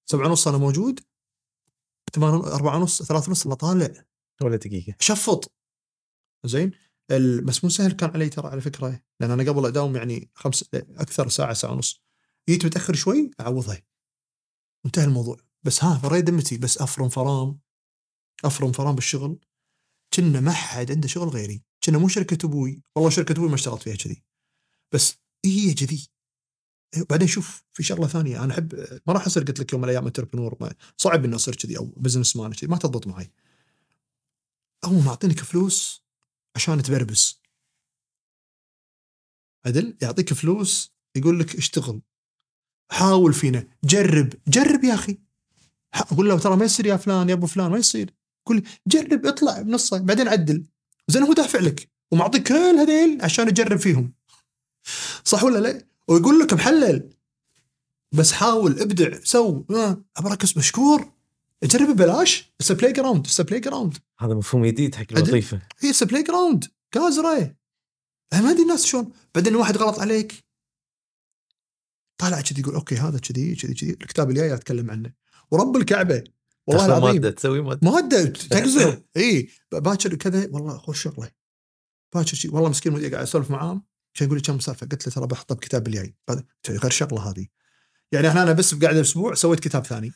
[0.06, 1.00] سبعة ونص أنا موجود.
[2.14, 4.04] ثمان أربعة ونص ثلاثة ونص أنا طالع.
[4.42, 4.94] ولا دقيقة.
[5.00, 5.52] شفط.
[6.46, 6.72] زين؟
[7.44, 9.02] بس مو سهل كان علي ترى على فكرة.
[9.20, 12.02] لأن أنا قبل أداوم يعني خمس أكثر ساعة ساعة ونص.
[12.48, 13.82] جيت متأخر شوي أعوضها.
[14.86, 15.36] انتهى الموضوع.
[15.62, 17.60] بس ها أبري ذمتي بس أفرم فرام.
[18.44, 19.38] أفرم فرام بالشغل.
[20.14, 21.62] كنا ما حد عنده شغل غيري.
[21.84, 22.82] كنا مو شركة أبوي.
[22.96, 24.24] والله شركة أبوي ما اشتغلت فيها كذي.
[24.94, 26.08] بس هي كذي.
[27.10, 28.44] بعدين شوف في شغلة ثانية.
[28.44, 28.74] أنا أحب
[29.06, 32.52] ما راح أصير قلت لك يوم من الأيام entrepreneur صعب إني أصير كذي أو businessman
[32.52, 33.30] كذي ما تضبط معي.
[34.84, 36.04] هو معطينك فلوس
[36.56, 37.40] عشان تبربس.
[39.66, 42.02] عدل؟ يعطيك فلوس يقول لك اشتغل.
[42.92, 45.18] حاول فينا جرب جرب يا أخي.
[45.94, 48.14] أقول له ترى ما يصير يا فلان يا أبو فلان ما يصير.
[48.46, 50.66] قول جرب اطلع بنصة بعدين عدل.
[51.08, 54.14] زين هو دافع لك ومعطيك كل هذيل عشان يجرب فيهم.
[55.24, 57.10] صح ولا لا؟ ويقول لك محلل
[58.12, 59.64] بس حاول ابدع سو
[60.16, 61.12] ابركس مشكور.
[61.64, 62.52] جرب ببلاش.
[62.60, 65.62] اتس بلاي جراوند اتس بلاي جراوند هذا مفهوم جديد حق الوظيفة.
[65.78, 67.56] هي اتس بلاي جراوند كازره
[68.32, 69.12] ما أدري الناس شلون.
[69.34, 70.44] بعدين واحد غلط عليك.
[72.18, 73.90] طالع كذي يقول أوكي هذا كذي كذي كذي.
[73.90, 75.12] الكتاب الجاي أتكلم عنه.
[75.50, 76.24] ورب الكعبة.
[76.66, 77.04] والله العظيم.
[77.04, 77.90] مادة تسوي مادة.
[77.90, 81.30] مادة تقزر اي باكر كذا والله خوش شغلة.
[82.14, 83.82] باكر شيء والله مسكين قاعد أسولف معاه
[84.14, 86.16] كان يقول لي كم سالفه قلت له ترى بحطه بكتاب الجاي
[86.68, 87.46] غير شغلة هذه.
[88.12, 90.12] يعني إحنا أنا بس بقعده أسبوع سويت كتاب ثاني.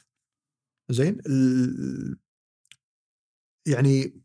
[0.91, 2.19] زين؟ ال...
[3.67, 4.23] يعني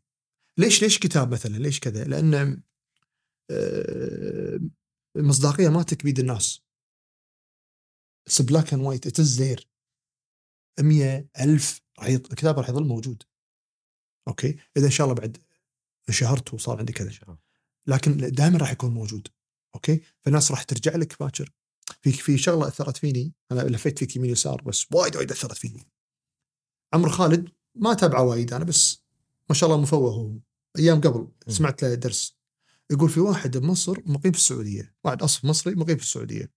[0.58, 2.62] ليش ليش كتاب مثلا؟ ليش كذا؟ لأن
[5.16, 6.62] المصداقيه آه، مالتك بيد الناس.
[8.26, 9.68] it's black and white it's there
[10.80, 13.22] 100 ألف راح الكتاب راح يظل موجود.
[14.28, 15.38] أوكي؟ إذا إن شاء الله بعد
[16.08, 17.38] انشهرت وصار عندي كذا.
[17.86, 19.28] لكن دائما راح يكون موجود.
[19.74, 21.52] أوكي؟ فالناس راح ترجع لك باكر.
[22.02, 23.34] في في شغلة أثرت فيني.
[23.52, 25.86] أنا لفيت فيك يمين يسار بس وايد وايد أثرت فيني.
[26.92, 29.04] عمرو خالد ما تابعه وايد أنا بس
[29.48, 30.12] ما شاء الله مفوه.
[30.12, 30.38] هو
[30.78, 32.40] أيام قبل سمعت له درس.
[32.90, 34.94] يقول في واحد بمصر مقيم في السعودية.
[35.04, 36.52] واحد أصل مصري مقيم في السعودية.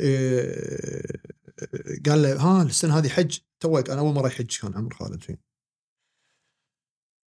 [0.00, 1.22] إيه
[2.06, 5.38] قال له ها السنة هذه حج؟ تو أنا أول مرة يحج كان عمر خالد فين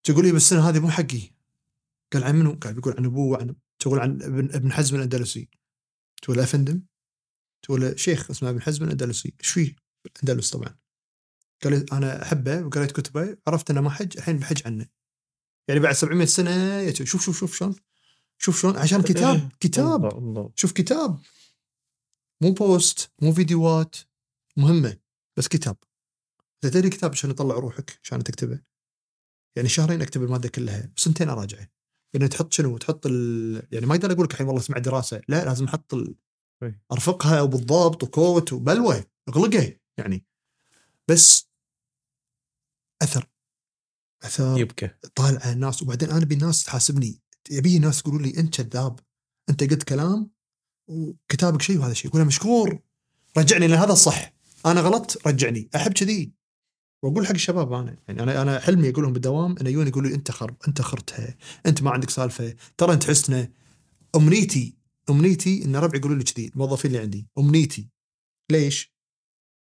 [0.03, 1.31] تقول لي بس السنة هذه مو حقي.
[2.13, 5.49] قال عن منو؟ قال بيقول عن أبوه وعن تقول عن ابن ابن حزم الأندلسي.
[6.23, 6.83] تقول أفندم.
[7.63, 9.35] تقول شيخ اسمه ابن حزم الأندلسي.
[9.41, 9.77] إيش فيه؟
[10.07, 10.79] الأندلس طبعا.
[11.65, 14.89] قال أنا أحبه وقريت كتبه عرفت إنه ما حج الحين بحج عنه.
[15.69, 17.75] يعني بعد 700 سنة شوف شوف شوف شلون؟
[18.39, 20.19] شوف شلون؟ عشان كتاب كتاب.
[20.19, 21.21] الله شوف كتاب.
[22.43, 23.97] مو بوست مو فيديوهات
[24.57, 24.99] مهمة
[25.37, 25.77] بس كتاب.
[26.65, 28.61] إذا تدري كتاب عشان يطلع روحك عشان تكتبه.
[29.57, 31.69] يعني شهرين أكتب المادة كلها سنتين أراجعه.
[32.15, 33.63] لأن تحط شنو؟ تحط ال...
[33.73, 35.21] يعني ما أقدر أقول لك الحين والله اسمع دراسة.
[35.29, 36.15] لا لازم أحط ال...
[36.63, 36.81] إي.
[36.93, 40.27] أرفقها وبالضبط وكوت وبلوه اغلقه يعني.
[41.09, 41.49] بس
[43.03, 43.29] أثر.
[44.23, 45.83] أثر يبكى طالعه الناس.
[45.83, 47.21] وبعدين أنا أبي الناس تحاسبني.
[47.51, 49.01] يبي الناس يقولوا لي أنت كذاب.
[49.49, 50.31] أنت قلت كلام
[50.89, 52.11] وكتابك شيء وهذا شيء.
[52.11, 52.81] أقول مشكور.
[53.39, 54.33] رجعني لأن هذا الصح.
[54.67, 55.71] أنا غلطت رجعني.
[55.77, 56.33] أحب كذي.
[57.03, 57.97] وأقول حق الشباب أنا.
[58.09, 61.37] يعني أنا أنا حلمي أقول لهم بالدوام إنه يجون يقولوا لي أنت خرب أنت خرتها
[61.67, 62.57] أنت ما عندك سالفة.
[62.77, 63.49] ترى أنت حسنة.
[64.17, 64.77] أمنيتي
[65.11, 67.29] أمنيتي إن ربعي يقولوا لي كذي الموظفين اللي عندي.
[67.39, 67.89] أمنيتي.
[68.51, 68.95] ليش؟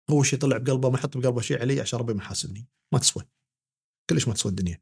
[0.09, 2.67] أول شيء طلع بقلبه ما يحط بقلبه شيء علي عشان ربي ما يحاسبني.
[2.93, 3.23] ما تسوى.
[4.09, 4.81] كلش ما تسوى الدنيا.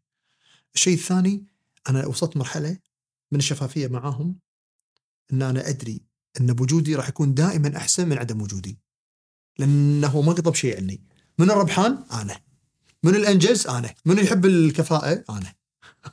[0.76, 1.46] الشيء الثاني
[1.90, 2.78] أنا وصلت مرحلة
[3.32, 4.40] من الشفافية معاهم
[5.34, 6.02] إن أنا أدري
[6.42, 8.80] إن بوجودي راح يكون دائما أحسن من عدم وجودي.
[9.60, 11.09] لأنه ما قطب شيء عني.
[11.40, 12.42] من الربحان؟ أنا.
[13.04, 13.96] من الأنجز؟ أنا.
[14.06, 15.56] من يحب الكفاءة؟ أنا.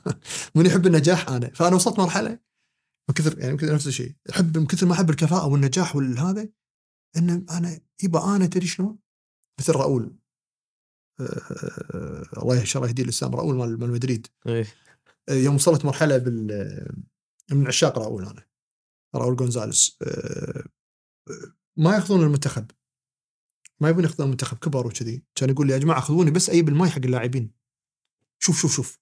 [0.55, 1.49] من يحب النجاح؟ أنا.
[1.49, 2.39] فأنا وصلت مرحلة
[3.09, 4.15] من كثر يعني من كثر نفس الشيء.
[4.29, 6.49] احب من كثر ما أحب الكفاءة والنجاح والهذا
[7.17, 8.99] ان أنا يبقى أنا تدري شلون؟
[9.59, 10.15] مثل راؤول
[11.19, 14.27] أه الله إن شاء الله يهديه الاسلام راؤول مال مال مدريد.
[14.47, 14.65] إيه.
[15.29, 16.87] يوم وصلت مرحلة بال
[17.51, 18.45] من عشاق راؤول أنا.
[19.15, 20.63] راؤول جونزاليس أه،
[21.77, 22.71] ما يأخذون المنتخب.
[23.79, 25.23] ما يبون ياخذون المنتخب كبر وكذي.
[25.35, 27.51] كان يقول لي يا جماعة خذوني بس أجيب الماي حق اللاعبين.
[28.39, 28.99] شوف شوف شوف.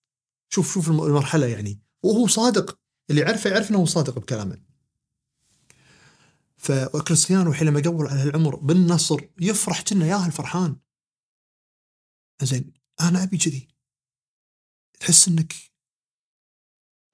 [0.50, 1.82] شوف شوف الم- المرحلة يعني.
[2.04, 2.80] وهو صادق.
[3.10, 4.62] اللي يعرفه يعرف إنه صادق بكلامه.
[6.58, 10.76] فكريستيانو حين لما يقول على هالعمر بالنصر يفرح كنا ياهل فرحان.
[12.42, 13.68] زين أنا أبي كذي.
[15.00, 15.54] تحس إنك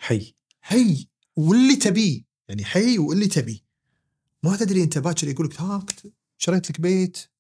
[0.02, 0.36] حي.
[0.62, 3.60] حي واللي تبيه يعني حي واللي تبيه
[4.44, 5.58] ما تدري أنت باكر يقول لك
[6.38, 7.31] شريت لك بيت.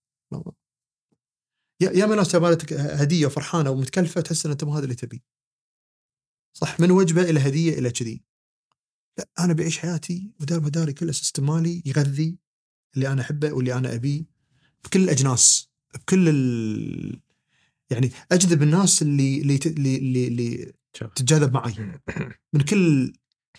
[1.81, 5.19] يا يا ناس جابت هدية وفرحانه ومتكلفة تحس إن أنت مو هذا اللي تبيه
[6.53, 8.23] صح من وجبة إلى هدية إلى كذي.
[9.17, 12.37] لا أنا بعيش حياتي ودار مداري كله سيستم مالي يغذي
[12.95, 14.25] اللي أنا أحبه واللي أنا أبيه
[14.83, 17.21] بكل الأجناس بكل ال...
[17.89, 20.73] يعني أجذب الناس اللي اللي ت- اللي, اللي.
[21.15, 21.73] تتجاذب معي.
[22.53, 23.13] من كل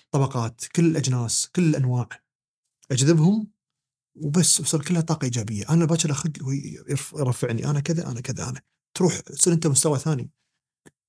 [0.05, 2.09] الطبقات كل الأجناس كل الأنواع.
[2.91, 3.51] أجذبهم
[4.15, 5.69] وبس وصار كلها طاقة إيجابية.
[5.71, 6.09] أنا باكر
[6.89, 7.67] يرف- يرفعني.
[7.67, 8.61] أنا كذا أنا كذا أنا.
[8.95, 10.31] تروح تصير أنت مستوى ثاني.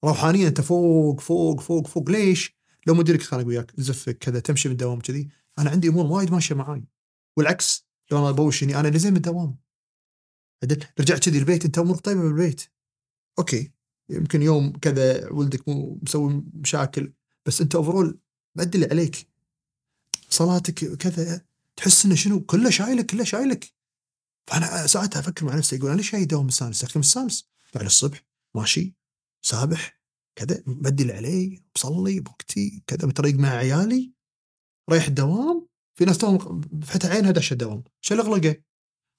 [0.03, 2.09] روحانيا أنت فوق فوق فوق فوق.
[2.09, 2.57] ليش؟
[2.87, 5.29] لو مديرك خانق وياك زفك كذا تمشي من الدوام كذي.
[5.59, 6.83] أنا عندي أمور وايد ماشية معاي.
[7.37, 9.57] والعكس لو أنا بوشني أنا اللي زين من الدوام
[10.99, 12.61] رجعت كذي البيت أنت أمورك طيبة بالبيت.
[13.39, 13.71] أوكي.
[14.09, 17.13] يمكن يوم كذا ولدك مو مسوي مشاكل
[17.45, 18.19] بس أنت overall
[18.55, 19.27] مأدي اللي عليك.
[20.29, 21.45] صلاتك كذا.
[21.75, 23.73] تحس إنه شنو كله شايلك كله شايلك
[24.47, 28.25] فأنا ساعتها أفكر مع نفسي أقول أنا ليش جاي دوام السادس؟ اختم السادس بعد الصبح
[28.55, 28.95] ماشي
[29.41, 29.99] سابح
[30.35, 34.13] كذا مأدي اللي علي بصلي بوقتي كذا بطريق مع عيالي
[34.89, 38.63] رايح الدوام في ناس توهم فتح عينها دش الدوام شو الاغلقه؟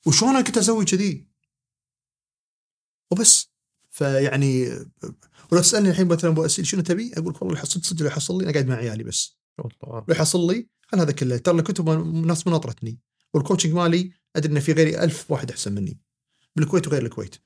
[0.07, 1.29] وشلون أنا كنت أسوي كذي؟
[3.13, 3.51] وبس
[3.91, 4.69] فيعني
[5.53, 8.39] ولو تسألني الحين مثلا ابو أسئلة شنو تبي؟ أقول لك والله صدق صدق اللي يحصل
[8.39, 11.89] لي أنا قاعد مع عيالي بس والله اللي يحصل لي خل هذا كله ترى الكتب
[12.27, 12.99] ناس مناطرتني
[13.35, 15.99] والكوتشنج مالي أدري ان في غيري ألف واحد أحسن مني
[16.57, 17.37] بالكويت وغير الكويت.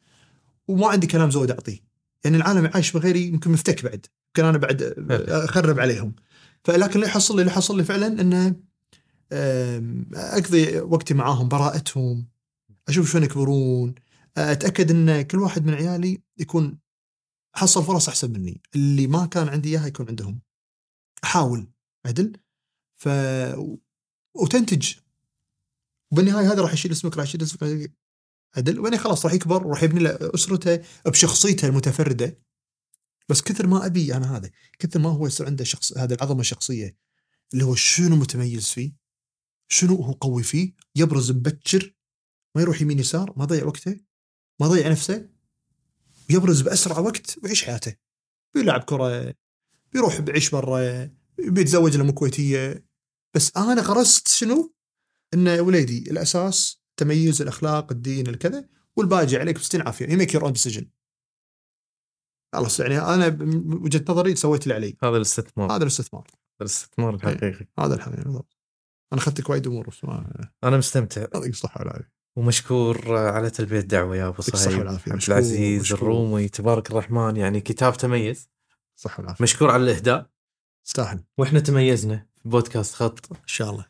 [0.69, 1.79] وما عندي كلام زود أعطيه.
[2.25, 4.83] يعني العالم عايش بغيري يمكن مفتك بعد يمكن أنا بعد
[5.29, 6.15] أخرب عليهم.
[6.65, 8.57] فلكن اللي حصل لي اللي حصل لي فعلا إنه
[10.15, 12.29] أقضي وقتي معاهم براءتهم
[12.89, 13.95] أشوف شلون يكبرون
[14.37, 16.79] أتأكد إن كل واحد من عيالي يكون
[17.55, 18.61] حصل فرص أحسن مني.
[18.75, 20.41] اللي ما كان عندي إياها يكون عندهم.
[21.25, 21.69] أحاول
[22.07, 22.33] عدل.
[22.99, 23.09] ف
[24.35, 24.95] وتنتج
[26.13, 27.93] وبالنهاية هذا راح يشيل اسمك راح يشيل اسمك
[28.57, 28.79] عدل.
[28.79, 32.39] وبعدين خلاص راح يكبر وراح يبني له أسرته بشخصيته المتفردة.
[33.29, 36.97] بس كثر ما أبي أنا هذا كثر ما هو يصير عنده شخص هذا العظمة الشخصية
[37.53, 38.93] اللي هو شنو متميز فيه
[39.69, 41.95] شنو هو قوي فيه يبرز مبكر
[42.57, 44.01] ما يروح يمين يسار ما يضيع وقته
[44.61, 45.29] ما يضيع نفسه
[46.31, 47.97] يبرز بأسرع وقت ويعيش حياته.
[48.55, 49.35] بيلعب كرة
[49.93, 52.88] بيروح بيعيش برا بيتزوج لأم كويتية.
[53.35, 54.75] بس أنا غرست شنو؟
[55.35, 60.07] إن وليدي الأساس تميز الأخلاق الدين الكذا والباقي عليك بستين عافية.
[60.09, 60.91] you make your own decision
[62.55, 64.97] خلاص يعني أنا من وجهة نظري سويت اللي علي.
[65.03, 65.73] هذا الاستثمار.
[65.73, 66.27] هذا الاستثمار.
[66.31, 67.67] هذا الاستثمار الحقيقي.
[67.79, 68.57] هذا الحقيقة بالضبط.
[69.13, 71.21] أنا أخذتك وايد أمور ما أنا مستمتع.
[71.21, 72.13] يعطيك الصحة والعافية.
[72.37, 74.89] ومشكور على تلبية الدعوة يا أبو صهيب.
[74.89, 75.99] عبد العزيز مشكور.
[75.99, 78.51] الرومي تبارك الرحمن يعني كتاب تميز.
[78.97, 79.43] الصحه والعافية.
[79.43, 80.31] مشكور على الإهداء.
[80.85, 81.25] تستاهل.
[81.39, 82.27] وإحنا تميزنا.
[82.49, 83.33] بودكاست خط.
[83.33, 83.85] إن شاء الله.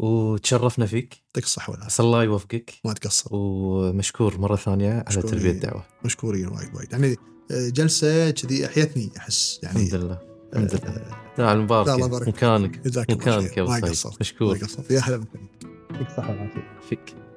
[0.00, 1.14] وتشرفنا فيك.
[1.14, 1.86] يعطيك الصحة والعافية.
[1.92, 2.74] عسى الله يوفقك.
[2.84, 3.30] ما تقصر.
[3.32, 5.22] ومشكور مرة ثانية على.
[5.22, 5.84] تلبية الدعوة.
[6.04, 6.92] مشكورين وايد وايد.
[6.92, 7.16] يعني
[7.50, 10.18] آه، جلسة كذي أحيتني أحس يعني الحمد لله.
[10.52, 10.94] الحمد لله.
[10.96, 12.28] آه، لا المبارك لا، الله يبارك.
[12.28, 14.56] مكانك مكانك يا ابو قصرت ما مشكور.
[14.56, 15.28] قصرت يا هلا بك.
[15.90, 16.80] يعطيك الصحة والعافية.
[16.88, 17.27] فيك.